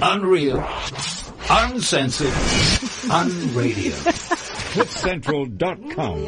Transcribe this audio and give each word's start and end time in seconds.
Unreal. 0.00 0.58
Uncensored. 1.50 2.28
Unradio. 3.10 3.92
CliffCentral.com. 4.72 6.18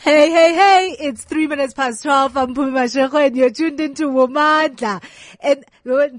Hey, 0.00 0.30
hey, 0.30 0.54
hey, 0.54 0.96
it's 1.00 1.24
three 1.24 1.46
minutes 1.46 1.74
past 1.74 2.02
12. 2.02 2.36
I'm 2.36 2.54
Pumi 2.54 2.72
Mashego 2.72 3.24
and 3.24 3.36
you're 3.36 3.50
tuned 3.50 3.80
into 3.80 4.08
Womandla. 4.08 5.02
And 5.40 5.64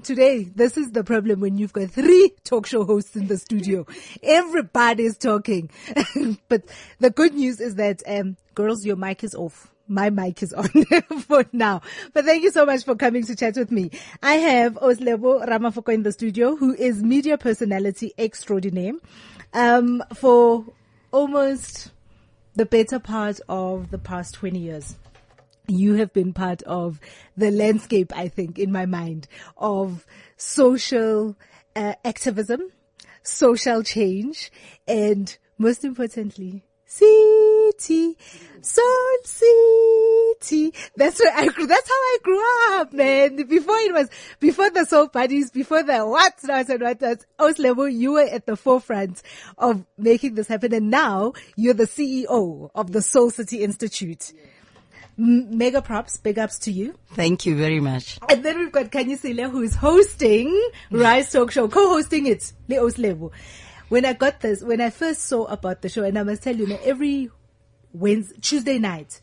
today, 0.04 0.44
this 0.44 0.76
is 0.76 0.92
the 0.92 1.04
problem 1.04 1.40
when 1.40 1.58
you've 1.58 1.72
got 1.72 1.90
three 1.90 2.32
talk 2.44 2.66
show 2.66 2.84
hosts 2.84 3.16
in 3.16 3.26
the 3.26 3.36
studio. 3.36 3.86
Everybody's 4.22 5.18
talking. 5.18 5.70
but 6.48 6.62
the 7.00 7.10
good 7.10 7.34
news 7.34 7.60
is 7.60 7.74
that, 7.76 8.02
um, 8.06 8.36
girls, 8.54 8.86
your 8.86 8.96
mic 8.96 9.24
is 9.24 9.34
off. 9.34 9.69
My 9.90 10.08
mic 10.08 10.40
is 10.40 10.52
on 10.52 10.68
for 11.26 11.44
now. 11.52 11.82
But 12.12 12.24
thank 12.24 12.44
you 12.44 12.52
so 12.52 12.64
much 12.64 12.84
for 12.84 12.94
coming 12.94 13.26
to 13.26 13.34
chat 13.34 13.56
with 13.56 13.72
me. 13.72 13.90
I 14.22 14.34
have 14.34 14.74
Oslebo 14.74 15.44
Ramafoko 15.44 15.92
in 15.92 16.04
the 16.04 16.12
studio, 16.12 16.54
who 16.54 16.72
is 16.74 17.02
media 17.02 17.36
personality 17.36 18.14
extraordinaire, 18.16 18.92
um, 19.52 20.00
for 20.14 20.64
almost 21.10 21.90
the 22.54 22.66
better 22.66 23.00
part 23.00 23.40
of 23.48 23.90
the 23.90 23.98
past 23.98 24.34
20 24.34 24.60
years. 24.60 24.96
You 25.66 25.94
have 25.94 26.12
been 26.12 26.32
part 26.32 26.62
of 26.62 27.00
the 27.36 27.50
landscape, 27.50 28.12
I 28.16 28.28
think, 28.28 28.60
in 28.60 28.70
my 28.70 28.86
mind, 28.86 29.26
of 29.56 30.06
social 30.36 31.36
uh, 31.74 31.94
activism, 32.04 32.60
social 33.24 33.82
change, 33.82 34.52
and 34.86 35.36
most 35.58 35.84
importantly, 35.84 36.62
city, 37.80 38.16
soul 38.60 39.16
city. 39.24 40.72
That's 40.96 41.20
where 41.20 41.32
I 41.34 41.46
grew. 41.48 41.66
That's 41.66 41.88
how 41.88 41.94
I 41.94 42.18
grew 42.22 42.78
up, 42.80 42.92
man. 42.92 43.36
Before 43.46 43.76
it 43.78 43.92
was, 43.92 44.08
before 44.38 44.70
the 44.70 44.84
soul 44.84 45.08
parties, 45.08 45.50
before 45.50 45.82
the 45.82 46.06
what 46.06 46.34
not 46.44 46.68
and 46.68 46.82
what 46.82 47.00
not. 47.00 47.18
Oslebo, 47.38 47.92
you 47.92 48.12
were 48.12 48.28
at 48.30 48.46
the 48.46 48.56
forefront 48.56 49.22
of 49.58 49.84
making 49.98 50.34
this 50.34 50.48
happen. 50.48 50.74
And 50.74 50.90
now 50.90 51.32
you're 51.56 51.74
the 51.74 51.84
CEO 51.84 52.70
of 52.74 52.92
the 52.92 53.02
Soul 53.02 53.30
City 53.30 53.62
Institute. 53.62 54.32
M- 55.18 55.56
Mega 55.58 55.82
props, 55.82 56.16
big 56.16 56.38
ups 56.38 56.58
to 56.60 56.72
you. 56.72 56.94
Thank 57.14 57.46
you 57.46 57.56
very 57.56 57.80
much. 57.80 58.18
And 58.28 58.44
then 58.44 58.58
we've 58.58 58.72
got 58.72 58.90
Kanyisile 58.90 59.50
who 59.50 59.62
is 59.62 59.74
hosting 59.74 60.70
Rise 60.90 61.32
Talk 61.32 61.50
Show, 61.50 61.68
co-hosting 61.68 62.26
it, 62.26 62.52
Le 62.68 62.76
Oslebo. 62.76 63.30
When 63.88 64.04
I 64.04 64.12
got 64.12 64.40
this, 64.40 64.62
when 64.62 64.80
I 64.80 64.90
first 64.90 65.22
saw 65.22 65.46
about 65.46 65.82
the 65.82 65.88
show, 65.88 66.04
and 66.04 66.16
I 66.16 66.22
must 66.22 66.44
tell 66.44 66.54
you, 66.54 66.78
every 66.84 67.28
Wednesday, 67.92 68.36
Tuesday 68.40 68.78
night, 68.78 69.20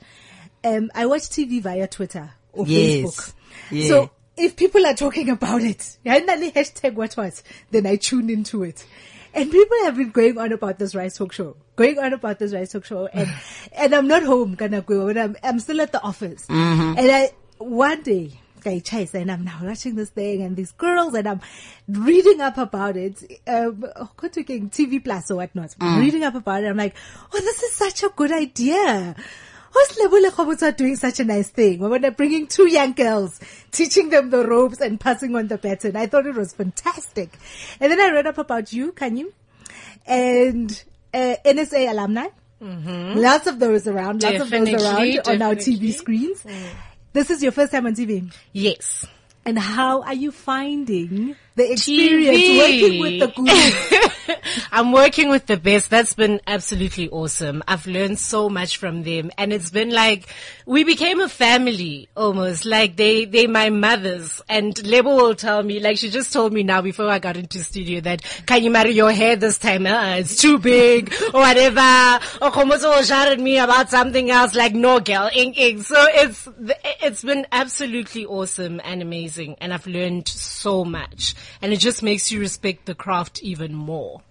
um, 0.63 0.91
I 0.93 1.05
watch 1.05 1.23
TV 1.23 1.61
via 1.61 1.87
Twitter 1.87 2.31
or 2.53 2.65
Yes. 2.67 3.05
Facebook. 3.05 3.33
Yeah. 3.71 3.87
So 3.87 4.09
if 4.35 4.55
people 4.55 4.85
are 4.85 4.93
talking 4.93 5.29
about 5.29 5.61
it, 5.61 5.97
hashtag 6.05 6.93
what 6.93 7.15
was, 7.17 7.43
then 7.71 7.85
I 7.85 7.95
tune 7.95 8.29
into 8.29 8.63
it. 8.63 8.85
And 9.33 9.51
people 9.51 9.77
have 9.83 9.97
been 9.97 10.11
going 10.11 10.38
on 10.38 10.51
about 10.51 10.79
this 10.79 10.95
Rise 10.95 11.15
Talk 11.17 11.31
Show, 11.31 11.57
going 11.75 11.99
on 11.99 12.13
about 12.13 12.39
this 12.39 12.53
Rise 12.53 12.71
Talk 12.71 12.85
Show, 12.85 13.07
and 13.07 13.29
and 13.73 13.93
I'm 13.93 14.07
not 14.07 14.23
home, 14.23 14.55
kana 14.55 14.81
go, 14.81 15.07
but 15.07 15.17
I'm 15.17 15.35
I'm 15.43 15.59
still 15.59 15.81
at 15.81 15.91
the 15.91 16.01
office. 16.01 16.45
Mm-hmm. 16.47 16.97
And 16.97 17.11
I 17.11 17.31
one 17.59 18.01
day, 18.01 18.39
I 18.67 18.79
chase, 18.79 19.13
and 19.15 19.31
I'm 19.31 19.43
now 19.45 19.59
watching 19.63 19.95
this 19.95 20.09
thing, 20.09 20.41
and 20.41 20.55
these 20.55 20.71
girls, 20.73 21.13
and 21.13 21.27
I'm 21.27 21.41
reading 21.87 22.41
up 22.41 22.57
about 22.57 22.97
it, 22.97 23.21
um, 23.47 23.83
TV 24.31 25.03
Plus 25.03 25.31
or 25.31 25.35
whatnot, 25.37 25.69
Mm. 25.79 25.99
reading 25.99 26.23
up 26.23 26.35
about 26.35 26.63
it. 26.63 26.67
I'm 26.67 26.77
like, 26.77 26.95
oh, 27.33 27.39
this 27.39 27.63
is 27.63 27.73
such 27.73 28.03
a 28.03 28.09
good 28.15 28.31
idea. 28.31 29.15
Who's 29.71 29.97
Lebule 29.97 30.29
Khobotsa 30.31 30.75
doing 30.75 30.95
such 30.95 31.19
a 31.19 31.25
nice 31.25 31.49
thing? 31.49 31.79
When 31.79 32.01
they're 32.01 32.09
bringing 32.11 32.47
two 32.47 32.67
young 32.67 32.93
girls, 32.93 33.39
teaching 33.71 34.09
them 34.09 34.29
the 34.29 34.47
ropes 34.47 34.79
and 34.81 34.99
passing 34.99 35.35
on 35.35 35.47
the 35.49 35.57
baton. 35.57 35.95
I 35.95 36.07
thought 36.07 36.25
it 36.25 36.35
was 36.35 36.53
fantastic. 36.53 37.38
And 37.79 37.91
then 37.91 37.99
I 37.99 38.09
read 38.11 38.25
up 38.27 38.38
about 38.38 38.71
you, 38.73 38.91
can 38.93 39.17
you? 39.17 39.33
And 40.05 40.71
uh, 41.13 41.35
NSA 41.45 41.91
alumni. 41.91 42.27
Lots 42.59 43.45
of 43.45 43.59
those 43.59 43.88
around, 43.88 44.23
lots 44.23 44.39
of 44.41 44.50
those 44.50 44.67
Definitely, 44.72 45.17
around 45.19 45.27
on 45.27 45.41
our. 45.44 45.56
TV 45.56 45.94
screens. 45.94 46.44
This 47.17 47.31
is 47.31 47.41
your 47.41 47.51
first 47.51 47.72
time 47.72 47.88
on 47.88 47.95
TV. 47.95 48.31
Yes. 48.53 49.03
And 49.44 49.57
how 49.57 50.03
are 50.03 50.13
you 50.13 50.29
finding 50.29 51.35
the 51.57 51.72
experience 51.72 52.38
TV. 52.38 52.57
working 52.59 53.01
with 53.01 53.35
the? 53.35 54.38
I'm 54.72 54.91
working 54.91 55.29
with 55.29 55.47
the 55.47 55.57
best. 55.57 55.90
That's 55.90 56.13
been 56.13 56.40
absolutely 56.45 57.09
awesome. 57.09 57.63
I've 57.68 57.88
learned 57.88 58.19
so 58.19 58.47
much 58.47 58.78
from 58.78 59.03
them 59.03 59.31
and 59.40 59.51
it's 59.51 59.72
been 59.72 59.90
like, 59.90 60.28
we 60.68 60.84
became 60.84 61.19
a 61.19 61.28
family 61.28 62.09
almost. 62.16 62.63
Like 62.66 62.95
they, 62.95 63.25
they 63.25 63.47
my 63.47 63.72
mothers 63.72 64.40
and 64.47 64.78
Lebo 64.85 65.16
will 65.16 65.35
tell 65.35 65.63
me, 65.63 65.79
like 65.79 65.97
she 65.97 66.12
just 66.12 66.31
told 66.31 66.53
me 66.53 66.62
now 66.62 66.81
before 66.81 67.09
I 67.09 67.18
got 67.18 67.38
into 67.38 67.63
studio 67.63 68.01
that, 68.01 68.22
can 68.45 68.63
you 68.63 68.69
marry 68.69 68.91
your 68.91 69.12
hair 69.12 69.35
this 69.35 69.57
time? 69.57 69.88
Uh, 69.88 70.18
it's 70.18 70.39
too 70.39 70.59
big 70.59 71.12
or 71.34 71.41
whatever. 71.41 71.79
Or 72.39 72.51
Komoso 72.51 72.95
will 72.95 73.03
shout 73.03 73.29
at 73.29 73.39
me 73.39 73.57
about 73.57 73.89
something 73.89 74.29
else 74.29 74.53
like, 74.53 74.75
no 74.75 75.00
girl, 75.00 75.29
ing 75.34 75.56
ing. 75.56 75.81
So 75.81 75.95
it's, 76.09 76.47
it's 77.01 77.24
been 77.24 77.47
absolutely 77.51 78.28
awesome 78.28 78.79
and 78.84 79.01
amazing 79.01 79.56
and 79.59 79.74
I've 79.74 79.88
learned 79.88 80.28
so 80.28 80.85
much 80.85 81.34
and 81.62 81.74
it 81.74 81.80
just 81.80 82.03
makes 82.03 82.31
you 82.31 82.40
respect 82.40 82.85
the 82.85 82.96
craft 82.96 83.41
even 83.44 83.74
more. 83.74 84.22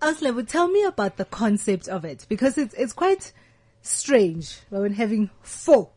Oslebo, 0.00 0.46
tell 0.46 0.68
me 0.68 0.84
about 0.84 1.16
the 1.16 1.24
concept 1.24 1.88
of 1.88 2.04
it 2.04 2.26
because 2.28 2.58
it's 2.58 2.74
it's 2.74 2.92
quite 2.92 3.32
strange 3.80 4.58
when 4.68 4.92
having 4.92 5.30
four 5.42 5.90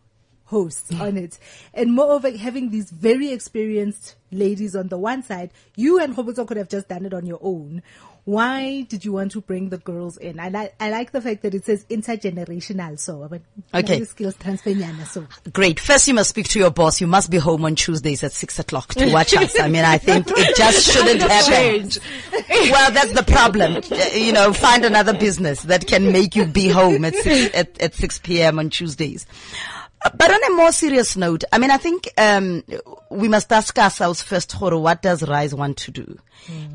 hosts 0.46 0.94
on 0.96 1.18
it, 1.18 1.38
and 1.74 1.94
moreover 1.94 2.36
having 2.36 2.70
these 2.70 2.90
very 2.90 3.32
experienced 3.32 4.16
ladies 4.32 4.76
on 4.76 4.88
the 4.88 4.98
one 4.98 5.22
side. 5.24 5.52
You 5.76 6.00
and 6.00 6.16
Hobuto 6.16 6.48
could 6.48 6.58
have 6.58 6.70
just 6.70 6.88
done 6.88 7.06
it 7.06 7.14
on 7.14 7.26
your 7.26 7.40
own. 7.42 7.84
Why 8.28 8.82
did 8.82 9.06
you 9.06 9.14
want 9.14 9.32
to 9.32 9.42
bring 9.42 9.70
the 9.70 9.78
girls 9.78 10.18
in? 10.18 10.38
And 10.38 10.58
I, 10.58 10.72
I 10.82 10.90
like 10.90 11.14
the 11.14 11.22
fact 11.22 11.44
that 11.44 11.56
it 11.56 11.64
says 11.64 11.86
intergenerational. 11.90 13.00
So, 13.00 13.24
I 13.24 13.28
mean, 13.30 13.42
Okay. 13.74 14.04
skills 14.04 14.36
transfer. 14.36 14.74
So, 15.06 15.26
Great. 15.54 15.80
First, 15.80 16.10
you 16.10 16.14
must 16.14 16.32
speak 16.32 16.50
to 16.50 16.60
your 16.60 16.70
boss. 16.70 17.00
You 17.00 17.08
must 17.08 17.32
be 17.32 17.38
home 17.38 17.64
on 17.64 17.76
Tuesdays 17.76 18.26
at 18.26 18.34
six 18.34 18.60
o'clock 18.60 18.94
to 18.96 19.14
watch 19.14 19.34
us. 19.34 19.58
I 19.58 19.70
mean, 19.70 19.86
I 19.86 19.98
think 19.98 20.26
it 20.30 20.58
just 20.58 20.86
shouldn't 20.92 21.22
happen. 21.22 21.90
Well, 22.70 22.92
that's 22.92 23.14
the 23.14 23.24
problem. 23.24 23.82
You 24.14 24.34
know, 24.34 24.52
find 24.52 24.84
another 24.84 25.14
business 25.18 25.62
that 25.64 25.88
can 25.88 26.12
make 26.12 26.36
you 26.36 26.44
be 26.44 26.68
home 26.68 27.06
at 27.06 27.16
six, 27.16 27.56
at, 27.56 27.80
at 27.82 27.96
6 27.96 28.20
p.m. 28.20 28.60
on 28.60 28.70
Tuesdays. 28.72 29.26
But 30.04 30.32
on 30.32 30.52
a 30.52 30.56
more 30.56 30.72
serious 30.72 31.18
note, 31.18 31.44
I 31.52 31.58
mean, 31.58 31.72
I 31.72 31.78
think, 31.78 32.08
um, 32.18 32.64
we 33.10 33.28
must 33.28 33.52
ask 33.52 33.78
ourselves 33.80 34.22
first, 34.22 34.52
Horo, 34.52 34.80
what 34.80 35.02
does 35.02 35.28
RISE 35.28 35.56
want 35.56 35.78
to 35.78 35.92
do? 35.92 36.20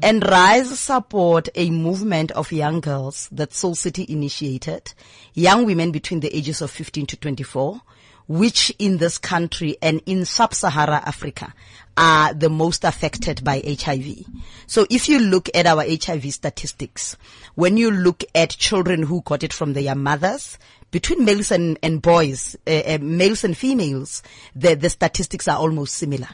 And 0.03 0.25
RISE 0.25 0.79
support 0.79 1.49
a 1.55 1.71
movement 1.71 2.31
of 2.33 2.53
young 2.53 2.81
girls 2.81 3.29
that 3.33 3.55
Soul 3.55 3.75
City 3.75 4.05
initiated, 4.09 4.93
young 5.35 5.65
women 5.65 5.93
between 5.93 6.21
the 6.21 6.37
ages 6.37 6.61
of 6.61 6.71
15 6.71 7.07
to 7.07 7.17
24, 7.17 7.81
which 8.29 8.75
in 8.79 8.99
this 8.99 9.19
country 9.19 9.77
and 9.81 10.03
in 10.07 10.25
sub-Sahara 10.25 11.03
Africa 11.05 11.55
are 11.97 12.33
the 12.35 12.49
most 12.49 12.85
affected 12.85 13.45
by 13.45 13.63
HIV. 13.65 14.25
So 14.67 14.87
if 14.91 15.09
you 15.09 15.19
look 15.19 15.49
at 15.55 15.67
our 15.67 15.85
HIV 15.85 16.33
statistics, 16.33 17.17
when 17.55 17.77
you 17.77 17.91
look 17.91 18.25
at 18.35 18.51
children 18.51 19.03
who 19.03 19.23
got 19.23 19.43
it 19.43 19.53
from 19.53 19.75
their 19.75 19.95
mothers, 19.95 20.59
between 20.93 21.25
males 21.25 21.51
and, 21.51 21.79
and 21.83 22.01
boys, 22.01 22.55
uh, 22.67 22.83
uh, 22.87 22.99
males 23.01 23.43
and 23.43 23.57
females, 23.57 24.23
the, 24.55 24.75
the 24.75 24.91
statistics 24.91 25.49
are 25.49 25.59
almost 25.59 25.95
similar. 25.95 26.29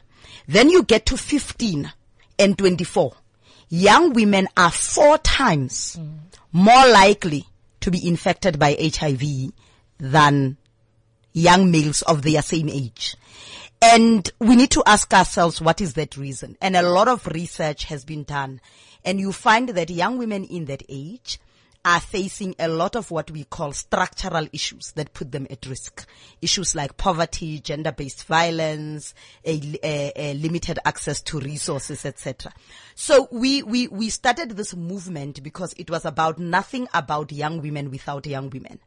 Then 0.46 0.68
you 0.68 0.82
get 0.82 1.06
to 1.06 1.16
15 1.16 1.90
and 2.38 2.58
24. 2.58 3.12
Young 3.70 4.12
women 4.12 4.48
are 4.56 4.70
four 4.70 5.16
times 5.18 5.98
more 6.52 6.88
likely 6.88 7.46
to 7.80 7.90
be 7.90 8.06
infected 8.06 8.58
by 8.58 8.76
HIV 8.78 9.52
than 9.98 10.56
young 11.32 11.70
males 11.70 12.02
of 12.02 12.22
their 12.22 12.42
same 12.42 12.68
age. 12.68 13.16
And 13.80 14.28
we 14.40 14.56
need 14.56 14.72
to 14.72 14.82
ask 14.86 15.14
ourselves 15.14 15.60
what 15.60 15.80
is 15.80 15.94
that 15.94 16.16
reason? 16.16 16.56
And 16.60 16.74
a 16.74 16.82
lot 16.82 17.06
of 17.06 17.26
research 17.28 17.84
has 17.84 18.04
been 18.04 18.24
done. 18.24 18.60
And 19.04 19.20
you 19.20 19.30
find 19.30 19.68
that 19.68 19.88
young 19.88 20.18
women 20.18 20.42
in 20.42 20.64
that 20.64 20.82
age 20.88 21.38
are 21.84 22.00
facing 22.00 22.54
a 22.58 22.68
lot 22.68 22.96
of 22.96 23.10
what 23.10 23.30
we 23.30 23.44
call 23.44 23.72
structural 23.72 24.46
issues 24.52 24.92
that 24.92 25.14
put 25.14 25.32
them 25.32 25.46
at 25.50 25.64
risk. 25.66 26.06
Issues 26.42 26.74
like 26.74 26.96
poverty, 26.96 27.60
gender-based 27.60 28.24
violence, 28.24 29.14
a, 29.44 29.78
a- 29.82 30.12
a 30.16 30.34
limited 30.34 30.78
access 30.84 31.20
to 31.22 31.38
resources, 31.40 32.04
etc. 32.04 32.52
So 32.94 33.28
we, 33.30 33.62
we, 33.62 33.88
we 33.88 34.10
started 34.10 34.50
this 34.50 34.74
movement 34.74 35.42
because 35.42 35.72
it 35.78 35.88
was 35.90 36.04
about 36.04 36.38
nothing 36.38 36.88
about 36.92 37.32
young 37.32 37.62
women 37.62 37.90
without 37.90 38.26
young 38.26 38.50
women. 38.50 38.80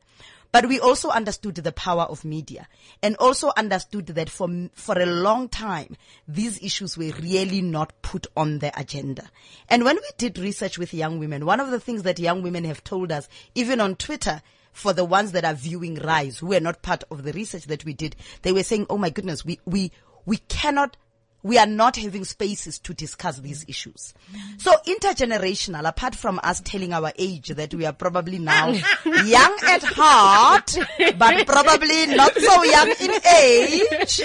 But 0.51 0.67
we 0.67 0.79
also 0.79 1.09
understood 1.09 1.55
the 1.55 1.71
power 1.71 2.03
of 2.03 2.25
media 2.25 2.67
and 3.01 3.15
also 3.17 3.51
understood 3.55 4.07
that 4.07 4.29
for, 4.29 4.69
for 4.73 4.99
a 4.99 5.05
long 5.05 5.47
time, 5.47 5.95
these 6.27 6.61
issues 6.61 6.97
were 6.97 7.13
really 7.21 7.61
not 7.61 7.93
put 8.01 8.27
on 8.35 8.59
the 8.59 8.77
agenda. 8.77 9.29
And 9.69 9.85
when 9.85 9.95
we 9.95 10.09
did 10.17 10.37
research 10.37 10.77
with 10.77 10.93
young 10.93 11.19
women, 11.19 11.45
one 11.45 11.61
of 11.61 11.71
the 11.71 11.79
things 11.79 12.03
that 12.03 12.19
young 12.19 12.41
women 12.41 12.65
have 12.65 12.83
told 12.83 13.11
us, 13.11 13.29
even 13.55 13.79
on 13.79 13.95
Twitter, 13.95 14.41
for 14.73 14.93
the 14.93 15.05
ones 15.05 15.31
that 15.33 15.45
are 15.45 15.53
viewing 15.53 15.95
Rise, 15.95 16.39
who 16.39 16.47
were 16.47 16.59
not 16.59 16.81
part 16.81 17.03
of 17.11 17.23
the 17.23 17.33
research 17.33 17.65
that 17.65 17.85
we 17.85 17.93
did, 17.93 18.15
they 18.41 18.51
were 18.51 18.63
saying, 18.63 18.87
oh 18.89 18.97
my 18.97 19.09
goodness, 19.09 19.45
we, 19.45 19.59
we, 19.65 19.91
we 20.25 20.37
cannot 20.37 20.97
we 21.43 21.57
are 21.57 21.65
not 21.65 21.95
having 21.97 22.23
spaces 22.25 22.79
to 22.79 22.93
discuss 22.93 23.39
these 23.39 23.65
issues. 23.67 24.13
So 24.57 24.73
intergenerational, 24.87 25.87
apart 25.87 26.15
from 26.15 26.39
us 26.43 26.61
telling 26.63 26.93
our 26.93 27.11
age 27.17 27.49
that 27.49 27.73
we 27.73 27.85
are 27.85 27.93
probably 27.93 28.39
now 28.39 28.69
young 29.05 29.57
at 29.67 29.83
heart, 29.83 30.77
but 31.17 31.47
probably 31.47 32.07
not 32.07 32.33
so 32.35 32.63
young 32.63 32.89
in 32.99 33.11
age. 33.35 34.21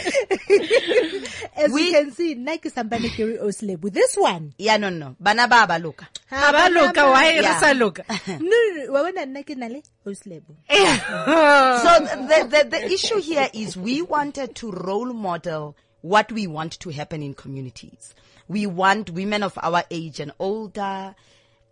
As 1.56 1.72
We- 1.72 1.86
you 1.86 1.92
can 1.92 2.12
see, 2.12 2.34
Nike 2.34 2.70
Sambane 2.70 3.08
Kerry 3.14 3.38
Osleb 3.38 3.80
with 3.80 3.94
this 3.94 4.16
one. 4.16 4.52
Yeah, 4.58 4.76
no, 4.76 4.90
no. 4.90 5.16
Bana 5.18 5.48
baba, 5.48 5.78
look. 5.78 6.02
Ha 6.30 6.52
ba 6.52 6.68
loka, 6.74 7.10
why 7.10 7.30
re 7.36 7.42
Yeah. 7.42 7.72
No, 8.40 9.00
no, 9.02 9.10
no. 9.10 9.24
Nike 9.24 9.54
nale 9.54 9.82
Osleb. 10.06 10.42
Eh. 10.68 10.96
So 10.98 12.00
the, 12.04 12.48
the, 12.50 12.68
the 12.70 12.84
issue 12.92 13.20
here 13.20 13.48
is 13.52 13.76
we 13.76 14.02
wanted 14.02 14.54
to 14.56 14.70
role 14.70 15.12
model 15.12 15.76
what 16.08 16.30
we 16.30 16.46
want 16.46 16.78
to 16.80 16.90
happen 16.90 17.22
in 17.22 17.34
communities. 17.34 18.14
We 18.48 18.66
want 18.66 19.10
women 19.10 19.42
of 19.42 19.58
our 19.60 19.82
age 19.90 20.20
and 20.20 20.32
older 20.38 21.14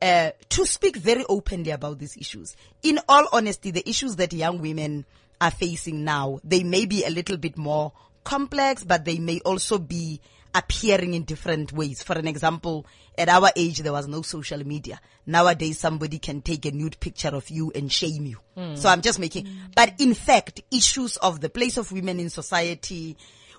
uh, 0.02 0.30
to 0.48 0.66
speak 0.66 0.96
very 0.96 1.24
openly 1.28 1.70
about 1.70 1.98
these 1.98 2.16
issues. 2.16 2.56
In 2.82 2.98
all 3.08 3.26
honesty, 3.32 3.70
the 3.70 3.88
issues 3.88 4.16
that 4.16 4.32
young 4.32 4.60
women 4.60 5.06
are 5.40 5.52
facing 5.52 6.04
now, 6.04 6.40
they 6.42 6.62
may 6.64 6.84
be 6.84 7.04
a 7.04 7.10
little 7.10 7.36
bit 7.36 7.56
more 7.56 7.92
complex, 8.24 8.82
but 8.82 9.04
they 9.04 9.18
may 9.18 9.40
also 9.44 9.78
be 9.78 10.20
appearing 10.54 11.14
in 11.14 11.24
different 11.24 11.72
ways. 11.72 12.02
For 12.02 12.14
an 12.14 12.26
example, 12.28 12.86
at 13.16 13.28
our 13.28 13.50
age, 13.56 13.78
there 13.80 13.92
was 13.92 14.08
no 14.08 14.22
social 14.22 14.64
media. 14.66 15.00
Nowadays, 15.26 15.78
somebody 15.78 16.18
can 16.18 16.42
take 16.42 16.64
a 16.66 16.70
nude 16.70 16.98
picture 17.00 17.34
of 17.34 17.48
you 17.50 17.72
and 17.74 17.90
shame 17.90 18.26
you. 18.26 18.38
So 18.76 18.88
I'm 18.88 19.00
just 19.00 19.18
making, 19.18 19.48
but 19.74 19.94
in 19.98 20.14
fact, 20.14 20.60
issues 20.70 21.16
of 21.18 21.40
the 21.40 21.48
place 21.48 21.76
of 21.76 21.90
women 21.92 22.20
in 22.20 22.30
society, 22.30 23.16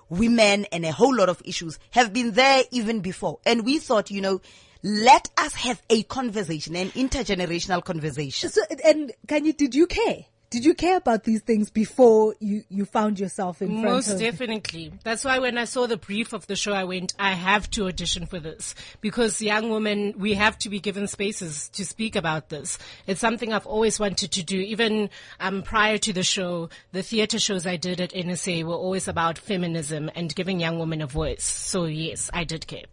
women 0.08 0.66
and 0.72 0.84
a 0.84 0.92
whole 0.92 1.14
lot 1.14 1.28
of 1.28 1.42
issues 1.44 1.78
have 1.90 2.12
been 2.12 2.32
there 2.32 2.62
even 2.70 3.00
before. 3.00 3.38
And 3.44 3.64
we 3.64 3.78
thought, 3.78 4.10
you 4.10 4.20
know, 4.20 4.40
let 4.82 5.28
us 5.36 5.54
have 5.54 5.82
a 5.90 6.02
conversation, 6.04 6.76
an 6.76 6.90
intergenerational 6.90 7.82
conversation. 7.84 8.50
So, 8.50 8.62
and 8.84 9.12
can 9.26 9.44
you, 9.44 9.52
did 9.52 9.74
you 9.74 9.86
care? 9.86 10.26
Did 10.48 10.64
you 10.64 10.74
care 10.74 10.96
about 10.96 11.24
these 11.24 11.42
things 11.42 11.70
before 11.70 12.34
you, 12.38 12.62
you 12.68 12.84
found 12.84 13.18
yourself 13.18 13.60
in 13.60 13.68
front 13.68 13.84
Most 13.84 14.10
of? 14.10 14.20
definitely. 14.20 14.92
That's 15.02 15.24
why 15.24 15.40
when 15.40 15.58
I 15.58 15.64
saw 15.64 15.86
the 15.86 15.96
brief 15.96 16.32
of 16.32 16.46
the 16.46 16.54
show, 16.54 16.72
I 16.72 16.84
went, 16.84 17.14
I 17.18 17.32
have 17.32 17.68
to 17.70 17.88
audition 17.88 18.26
for 18.26 18.38
this 18.38 18.74
because 19.00 19.42
young 19.42 19.70
women, 19.70 20.14
we 20.16 20.34
have 20.34 20.56
to 20.58 20.68
be 20.68 20.78
given 20.78 21.08
spaces 21.08 21.68
to 21.70 21.84
speak 21.84 22.14
about 22.14 22.48
this. 22.48 22.78
It's 23.08 23.20
something 23.20 23.52
I've 23.52 23.66
always 23.66 23.98
wanted 23.98 24.30
to 24.30 24.44
do. 24.44 24.58
Even 24.58 25.10
um, 25.40 25.62
prior 25.62 25.98
to 25.98 26.12
the 26.12 26.22
show, 26.22 26.68
the 26.92 27.02
theater 27.02 27.40
shows 27.40 27.66
I 27.66 27.76
did 27.76 28.00
at 28.00 28.12
NSA 28.12 28.62
were 28.62 28.74
always 28.74 29.08
about 29.08 29.38
feminism 29.38 30.10
and 30.14 30.34
giving 30.34 30.60
young 30.60 30.78
women 30.78 31.02
a 31.02 31.06
voice. 31.08 31.44
So 31.44 31.86
yes, 31.86 32.30
I 32.32 32.44
did 32.44 32.68
care. 32.68 32.84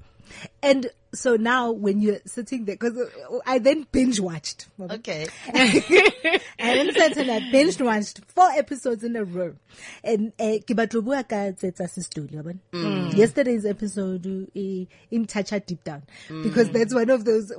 And 0.63 0.89
so 1.13 1.35
now 1.35 1.71
when 1.71 2.01
you're 2.01 2.19
sitting 2.25 2.65
there, 2.65 2.75
cause 2.75 2.97
uh, 2.97 3.39
I 3.45 3.59
then 3.59 3.85
binge 3.91 4.19
watched. 4.19 4.67
Okay. 4.79 5.27
I 5.53 6.41
haven't 6.57 6.95
said 6.95 7.17
and 7.17 7.31
I 7.31 7.51
binge 7.51 7.79
watched 7.79 8.21
four 8.25 8.49
episodes 8.49 9.03
in 9.03 9.15
a 9.15 9.23
row. 9.23 9.55
And 10.03 10.33
eh, 10.39 10.59
ke 10.59 10.75
batla 10.75 11.03
ho 11.03 11.23
ka 11.23 11.51
tse 11.51 11.71
tsa 11.71 11.83
Sistoli, 11.83 12.35
wa 12.35 12.41
bona? 12.41 12.59
Mm. 12.71 13.15
Yesterday's 13.15 13.65
episode 13.65 14.49
eh, 14.55 14.85
in 15.11 15.27
Chacha 15.27 15.59
Deep 15.59 15.83
Down. 15.83 16.03
Mm. 16.29 16.43
Because 16.43 16.69
that's 16.71 16.93
one 16.93 17.09
of 17.09 17.25
those, 17.25 17.49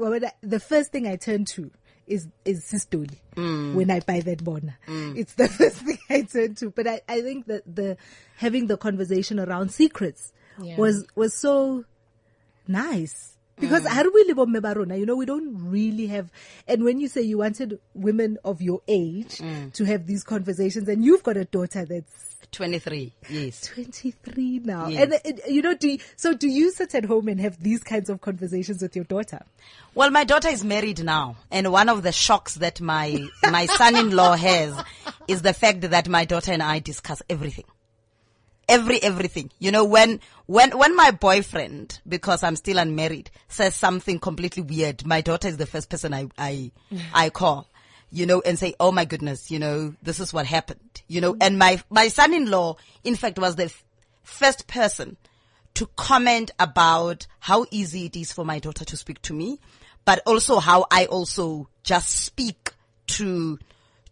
the 0.43 0.61
first 0.61 0.91
thing 0.93 1.07
I 1.07 1.17
turn 1.17 1.45
to 1.47 1.71
is, 2.07 2.29
is 2.45 2.65
Sistoli 2.65 3.17
mm. 3.37 3.75
when 3.75 3.91
I 3.91 4.01
buy 4.01 4.21
that 4.21 4.43
bona. 4.43 4.77
It's 4.89 5.35
the 5.35 5.49
first 5.61 5.77
thing 5.77 5.99
I 6.11 6.23
turn 6.23 6.55
to. 6.57 6.71
But 6.71 6.87
I, 6.87 7.01
I 7.09 7.21
think 7.23 7.47
that 7.47 7.63
the, 7.73 7.97
having 8.37 8.67
the 8.67 8.77
conversation 8.77 9.39
around 9.39 9.71
secrets 9.71 10.33
Yeah. 10.61 10.77
was, 10.77 11.05
was 11.17 11.35
so 11.35 11.85
nice. 12.69 13.34
Because 13.59 13.83
mm. 13.83 13.89
how 13.89 14.03
do 14.03 14.11
we 14.15 14.25
live 14.25 14.39
on 14.39 14.53
Mebarona? 14.53 14.99
You 14.99 15.07
know, 15.07 15.17
we 15.17 15.27
don't 15.27 15.71
really 15.71 16.07
have, 16.09 16.31
and 16.67 16.85
when 16.85 17.01
you 17.01 17.09
say 17.09 17.23
you 17.23 17.39
wanted 17.39 17.79
women 17.95 18.39
of 18.45 18.61
your 18.61 18.81
age 18.89 19.39
mm. 19.39 19.73
to 19.75 19.85
have 19.85 20.07
these 20.07 20.25
conversations 20.25 20.89
and 20.89 21.05
you've 21.05 21.23
got 21.23 21.37
a 21.37 21.45
daughter 21.45 21.85
that's 21.85 22.35
23. 22.55 23.13
Yes. 23.29 23.63
23 23.63 24.61
now. 24.65 24.87
Yes. 24.87 25.03
And, 25.03 25.13
uh, 25.15 25.19
it, 25.25 25.41
you 25.49 25.61
know, 25.61 25.75
do 25.75 25.89
you, 25.89 25.99
so 26.17 26.35
do 26.35 26.49
you 26.49 26.71
sit 26.71 26.95
at 26.95 27.05
home 27.05 27.29
and 27.29 27.41
have 27.41 27.61
these 27.61 27.83
kinds 27.83 28.09
of 28.09 28.21
conversations 28.21 28.81
with 28.81 28.95
your 28.95 29.05
daughter? 29.05 29.45
Well, 29.95 30.11
my 30.11 30.25
daughter 30.25 30.49
is 30.49 30.65
married 30.65 31.03
now, 31.03 31.37
and 31.51 31.71
one 31.73 31.89
of 31.89 32.03
the 32.03 32.13
shocks 32.13 32.55
that 32.57 32.81
my 32.81 33.29
my 33.51 33.67
son-in-law 33.67 34.37
has 34.37 34.85
is 35.29 35.43
the 35.43 35.53
fact 35.55 35.83
that 35.83 36.09
my 36.09 36.25
daughter 36.25 36.53
and 36.53 36.63
I 36.63 36.81
discuss 36.81 37.23
everything, 37.31 37.65
every 38.69 39.03
everything. 39.03 39.51
You 39.59 39.71
know, 39.71 39.85
when 39.85 40.21
when 40.47 40.77
when 40.77 40.97
my 40.97 41.11
boyfriend, 41.11 42.01
because 42.09 42.43
I'm 42.43 42.57
still 42.57 42.79
unmarried, 42.79 43.31
says 43.49 43.75
something 43.75 44.19
completely 44.19 44.63
weird, 44.63 45.07
my 45.07 45.21
daughter 45.21 45.49
is 45.49 45.57
the 45.57 45.67
first 45.67 45.91
person 45.91 46.15
I 46.15 46.29
I 46.39 46.71
I 47.15 47.31
call. 47.31 47.69
You 48.11 48.27
know, 48.27 48.41
and 48.43 48.57
say, 48.59 48.75
"Oh 48.79 48.93
my 48.93 49.05
goodness, 49.05 49.51
you 49.51 49.59
know, 49.59 49.95
this 50.03 50.21
is 50.21 50.33
what 50.33 50.47
happened." 50.47 51.03
You 51.09 51.21
know, 51.21 51.37
and 51.41 51.59
my 51.59 51.83
my 51.91 52.09
son-in-law, 52.09 52.77
in 53.03 53.17
fact, 53.17 53.39
was 53.41 53.57
the 53.57 53.65
f- 53.65 53.85
first 54.23 54.69
person 54.69 55.17
to 55.75 55.87
comment 55.97 56.53
about 56.59 57.27
how 57.41 57.67
easy 57.71 58.07
it 58.07 58.17
is 58.17 58.33
for 58.33 58.45
my 58.45 58.59
daughter 58.59 58.85
to 58.85 58.97
speak 58.97 59.21
to 59.23 59.33
me, 59.33 59.59
but 60.05 60.23
also 60.27 60.59
how 60.61 60.87
I 60.91 61.07
also 61.07 61.69
just 61.83 62.11
speak 62.11 62.73
to, 63.09 63.59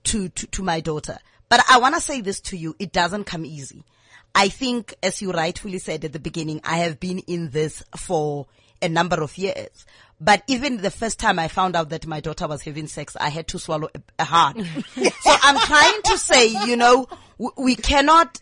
to, 0.05 0.29
to, 0.29 0.47
to 0.49 0.63
my 0.63 0.81
daughter. 0.81 1.19
But 1.49 1.61
I 1.71 1.79
want 1.79 1.95
to 1.95 2.01
say 2.01 2.21
this 2.21 2.41
to 2.41 2.57
you. 2.57 2.75
It 2.79 2.93
doesn't 2.93 3.25
come 3.25 3.45
easy. 3.45 3.85
I 4.34 4.49
think, 4.49 4.94
as 5.02 5.20
you 5.20 5.32
rightfully 5.32 5.79
said 5.79 6.05
at 6.05 6.12
the 6.12 6.19
beginning, 6.19 6.61
I 6.64 6.79
have 6.79 6.99
been 6.99 7.19
in 7.20 7.50
this 7.50 7.82
for 7.96 8.46
a 8.81 8.88
number 8.88 9.23
of 9.23 9.37
years. 9.38 9.87
But 10.20 10.43
even 10.46 10.79
the 10.79 10.90
first 10.90 11.19
time 11.19 11.38
I 11.38 11.49
found 11.49 11.75
out 11.75 11.90
that 11.90 12.06
my 12.06 12.20
daughter 12.20 12.46
was 12.46 12.62
having 12.62 12.87
sex, 12.87 13.17
I 13.20 13.29
had 13.29 13.49
to 13.49 13.58
swallow 13.58 13.88
a, 13.94 14.00
a 14.20 14.25
hard. 14.25 14.56
so 14.94 15.02
I'm 15.43 15.58
trying 15.58 16.02
to 16.05 16.19
say, 16.19 16.49
you 16.67 16.76
know, 16.76 17.08
we 17.56 17.75
cannot 17.76 18.40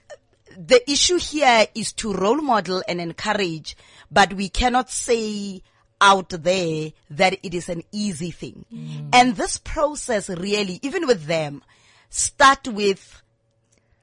the 0.57 0.91
issue 0.91 1.17
here 1.17 1.67
is 1.75 1.93
to 1.95 2.13
role 2.13 2.41
model 2.41 2.83
and 2.89 3.01
encourage, 3.01 3.77
but 4.11 4.35
we 4.35 4.49
cannot 4.49 4.91
say 4.91 5.63
out 6.01 6.31
there 6.31 6.93
that 7.11 7.39
it 7.43 7.55
is 7.55 7.69
an 7.69 7.83
easy 7.93 8.31
thing. 8.31 8.65
Mm. 8.73 9.09
And 9.13 9.37
this 9.37 9.59
process 9.59 10.29
really, 10.29 10.79
even 10.83 11.07
with 11.07 11.25
them, 11.27 11.63
start 12.09 12.69
with 12.69 13.23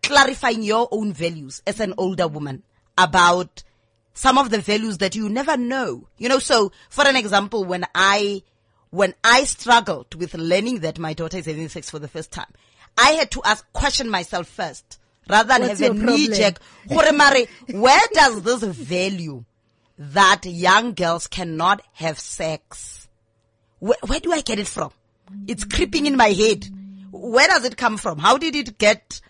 clarifying 0.07 0.63
your 0.63 0.87
own 0.91 1.13
values 1.13 1.61
as 1.67 1.79
an 1.79 1.93
older 1.97 2.27
woman 2.27 2.63
about 2.97 3.63
some 4.13 4.37
of 4.37 4.49
the 4.49 4.59
values 4.59 4.97
that 4.99 5.15
you 5.15 5.29
never 5.29 5.57
know. 5.57 6.07
You 6.17 6.29
know, 6.29 6.39
so 6.39 6.71
for 6.89 7.05
an 7.05 7.15
example, 7.15 7.65
when 7.65 7.85
I, 7.93 8.41
when 8.89 9.13
I 9.23 9.43
struggled 9.43 10.15
with 10.15 10.33
learning 10.33 10.79
that 10.79 10.97
my 10.97 11.13
daughter 11.13 11.37
is 11.37 11.45
having 11.45 11.69
sex 11.69 11.89
for 11.89 11.99
the 11.99 12.07
first 12.07 12.31
time, 12.31 12.51
I 12.97 13.11
had 13.11 13.31
to 13.31 13.41
ask, 13.43 13.65
question 13.73 14.09
myself 14.09 14.47
first 14.47 14.97
rather 15.29 15.49
than 15.49 15.61
What's 15.61 15.79
have 15.81 15.91
a 15.91 15.93
knee 15.93 16.29
jerk. 16.29 16.59
Where 16.87 18.01
does 18.13 18.41
this 18.43 18.63
value 18.63 19.43
that 19.99 20.45
young 20.45 20.93
girls 20.93 21.27
cannot 21.27 21.81
have 21.93 22.17
sex, 22.17 23.07
where, 23.79 23.97
where 24.05 24.19
do 24.19 24.31
I 24.31 24.41
get 24.41 24.59
it 24.59 24.67
from? 24.67 24.91
It's 25.47 25.65
creeping 25.65 26.05
in 26.05 26.15
my 26.15 26.29
head. 26.29 26.67
Where 27.11 27.47
does 27.47 27.65
it 27.65 27.77
come 27.77 27.97
from? 27.97 28.19
How 28.19 28.37
did 28.37 28.55
it 28.55 28.77
get 28.77 29.21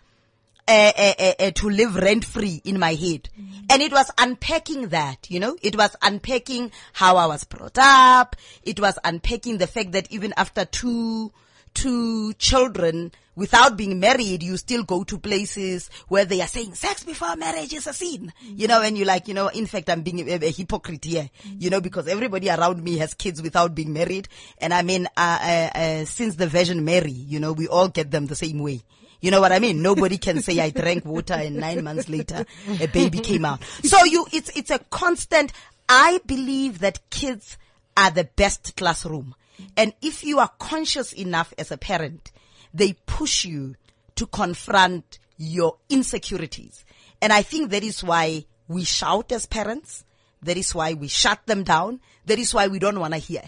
uh, 0.67 0.91
uh, 0.97 1.13
uh, 1.19 1.33
uh, 1.39 1.51
to 1.51 1.69
live 1.69 1.95
rent 1.95 2.25
free 2.25 2.62
in 2.65 2.77
my 2.79 2.93
head. 2.93 3.29
And 3.69 3.81
it 3.81 3.91
was 3.91 4.12
unpacking 4.17 4.89
that, 4.89 5.29
you 5.29 5.39
know, 5.39 5.57
it 5.62 5.77
was 5.77 5.95
unpacking 6.01 6.71
how 6.93 7.17
I 7.17 7.25
was 7.25 7.43
brought 7.43 7.77
up. 7.77 8.36
It 8.63 8.79
was 8.79 8.97
unpacking 9.03 9.57
the 9.57 9.67
fact 9.67 9.91
that 9.93 10.12
even 10.12 10.33
after 10.38 10.65
two, 10.65 11.31
two 11.74 12.33
children 12.33 13.12
without 13.36 13.77
being 13.77 14.00
married, 14.00 14.41
you 14.41 14.57
still 14.57 14.83
go 14.83 15.03
to 15.03 15.19
places 15.19 15.89
where 16.07 16.25
they 16.25 16.41
are 16.41 16.47
saying 16.47 16.74
sex 16.74 17.03
before 17.03 17.36
marriage 17.36 17.71
is 17.71 17.86
a 17.86 17.93
sin, 17.93 18.33
you 18.41 18.67
know, 18.67 18.81
and 18.81 18.97
you're 18.97 19.05
like, 19.05 19.27
you 19.27 19.33
know, 19.33 19.47
in 19.47 19.67
fact, 19.67 19.89
I'm 19.89 20.01
being 20.01 20.27
a, 20.27 20.33
a 20.33 20.51
hypocrite 20.51 21.05
here, 21.05 21.29
you 21.59 21.69
know, 21.69 21.79
because 21.79 22.07
everybody 22.07 22.50
around 22.50 22.83
me 22.83 22.97
has 22.97 23.13
kids 23.13 23.41
without 23.41 23.75
being 23.75 23.93
married. 23.93 24.27
And 24.57 24.74
I 24.74 24.81
mean, 24.81 25.07
uh, 25.15 25.39
uh, 25.41 25.77
uh, 25.77 26.05
since 26.05 26.36
the 26.36 26.47
Virgin 26.47 26.83
Mary, 26.83 27.12
you 27.12 27.39
know, 27.39 27.53
we 27.53 27.67
all 27.67 27.89
get 27.89 28.09
them 28.09 28.25
the 28.25 28.36
same 28.36 28.59
way. 28.59 28.81
You 29.19 29.31
know 29.31 29.41
what 29.41 29.51
I 29.51 29.59
mean? 29.59 29.81
Nobody 29.81 30.17
can 30.17 30.41
say 30.41 30.59
I 30.59 30.69
drank 30.69 31.05
water 31.05 31.33
and 31.33 31.55
nine 31.55 31.83
months 31.83 32.07
later 32.07 32.45
a 32.79 32.88
baby 32.88 33.19
came 33.19 33.45
out. 33.45 33.63
So 33.83 34.03
you, 34.05 34.27
it's, 34.31 34.55
it's 34.55 34.69
a 34.69 34.79
constant. 34.79 35.51
I 35.89 36.19
believe 36.25 36.79
that 36.79 37.09
kids 37.09 37.57
are 37.95 38.12
the 38.12 38.25
best 38.25 38.75
classroom. 38.75 39.33
And 39.75 39.93
if 40.01 40.24
you 40.24 40.39
are 40.39 40.51
conscious 40.59 41.13
enough 41.13 41.53
as 41.57 41.71
a 41.71 41.77
parent, 41.77 42.31
they 42.74 42.93
push 43.05 43.43
you 43.43 43.75
to 44.15 44.27
confront 44.27 45.17
your 45.38 45.77
insecurities. 45.89 46.86
And 47.21 47.33
I 47.33 47.41
think 47.41 47.71
that 47.71 47.83
is 47.83 48.03
why 48.03 48.45
we 48.67 48.83
shout 48.83 49.31
as 49.31 49.45
parents. 49.45 50.03
That 50.43 50.57
is 50.57 50.75
why 50.75 50.93
we 50.93 51.07
shut 51.07 51.45
them 51.47 51.63
down. 51.63 52.01
That 52.25 52.38
is 52.38 52.53
why 52.53 52.67
we 52.67 52.77
don't 52.77 53.00
want 53.00 53.13
to 53.13 53.19
hear. 53.19 53.43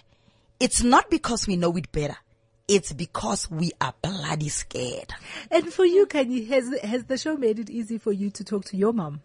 It's 0.60 0.82
not 0.82 1.10
because 1.10 1.48
we 1.48 1.56
know 1.56 1.76
it 1.78 1.92
better. 1.92 2.18
It's 2.70 2.94
because 2.94 3.50
we 3.50 3.72
are 3.82 3.96
bloody 4.04 4.50
scared. 4.50 5.12
And 5.50 5.74
for 5.74 5.86
you, 5.86 6.06
Kanye, 6.06 6.48
has 6.50 6.72
has 6.84 7.04
the 7.06 7.18
show 7.18 7.36
made 7.36 7.58
it 7.58 7.68
easy 7.70 7.98
for 7.98 8.12
you 8.12 8.30
to 8.30 8.44
talk 8.44 8.64
to 8.66 8.78
your 8.78 8.94
mom? 8.94 9.22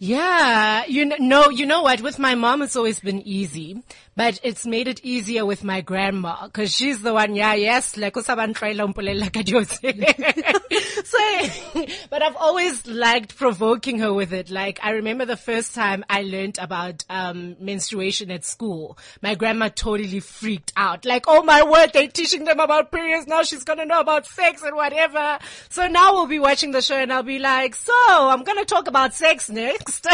Yeah, 0.00 0.84
you 0.86 1.04
know, 1.04 1.16
no, 1.20 1.50
you 1.50 1.66
know 1.66 1.82
what? 1.82 2.00
With 2.00 2.18
my 2.18 2.34
mom, 2.34 2.62
it's 2.62 2.74
always 2.76 2.98
been 3.00 3.20
easy, 3.26 3.82
but 4.18 4.40
it's 4.42 4.66
made 4.66 4.88
it 4.88 4.98
easier 5.04 5.46
with 5.46 5.62
my 5.62 5.80
grandma 5.80 6.46
because 6.46 6.74
she's 6.74 7.02
the 7.02 7.14
one. 7.14 7.36
Yeah, 7.36 7.54
yes, 7.54 7.96
like 7.96 8.16
So, 11.08 11.18
but 12.10 12.22
I've 12.22 12.36
always 12.36 12.86
liked 12.86 13.36
provoking 13.36 14.00
her 14.00 14.12
with 14.12 14.32
it. 14.32 14.50
Like 14.50 14.80
I 14.82 14.90
remember 14.90 15.24
the 15.24 15.36
first 15.36 15.74
time 15.74 16.04
I 16.10 16.22
learned 16.22 16.58
about 16.58 17.04
um, 17.08 17.56
menstruation 17.60 18.30
at 18.32 18.44
school, 18.44 18.98
my 19.22 19.36
grandma 19.36 19.68
totally 19.68 20.20
freaked 20.20 20.72
out. 20.76 21.04
Like, 21.04 21.26
oh 21.28 21.44
my 21.44 21.62
word, 21.62 21.92
they're 21.94 22.08
teaching 22.08 22.44
them 22.44 22.58
about 22.58 22.90
periods 22.90 23.28
now. 23.28 23.44
She's 23.44 23.64
gonna 23.64 23.86
know 23.86 24.00
about 24.00 24.26
sex 24.26 24.62
and 24.62 24.74
whatever. 24.74 25.38
So 25.68 25.86
now 25.86 26.14
we'll 26.14 26.26
be 26.26 26.40
watching 26.40 26.72
the 26.72 26.82
show 26.82 26.96
and 26.96 27.12
I'll 27.12 27.22
be 27.22 27.38
like, 27.38 27.76
so 27.76 27.94
I'm 27.96 28.42
gonna 28.42 28.64
talk 28.64 28.88
about 28.88 29.14
sex 29.14 29.48
next. 29.48 30.06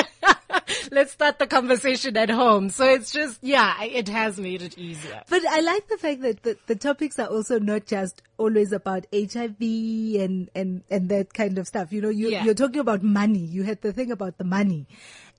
Let's 0.93 1.13
start 1.13 1.39
the 1.39 1.47
conversation 1.47 2.17
at 2.17 2.31
home. 2.31 2.69
So 2.69 2.85
it's 2.85 3.11
just, 3.11 3.43
yeah, 3.43 3.83
it 3.95 4.09
has 4.09 4.39
made 4.39 4.61
it 4.63 4.77
easier. 4.77 5.23
But 5.29 5.47
I 5.47 5.61
like 5.61 5.89
the 5.89 5.97
fact 5.97 6.23
that 6.23 6.43
the, 6.43 6.59
the 6.67 6.75
topics 6.75 7.19
are 7.19 7.29
also 7.29 7.59
not 7.59 7.87
just 7.87 8.23
always 8.39 8.73
about 8.73 9.07
HIV 9.13 9.61
and, 9.61 10.51
and, 10.55 10.83
and 10.91 11.09
that 11.09 11.33
kind 11.33 11.59
of 11.59 11.67
stuff. 11.67 11.93
You 11.93 12.01
know, 12.03 12.09
you, 12.09 12.29
Yeah. 12.31 12.45
you're 12.45 12.55
talking 12.55 12.81
about 12.81 13.03
money. 13.03 13.39
You 13.39 13.63
had 13.63 13.81
the 13.83 13.93
thing 13.93 14.11
about 14.11 14.37
the 14.39 14.45
money, 14.45 14.87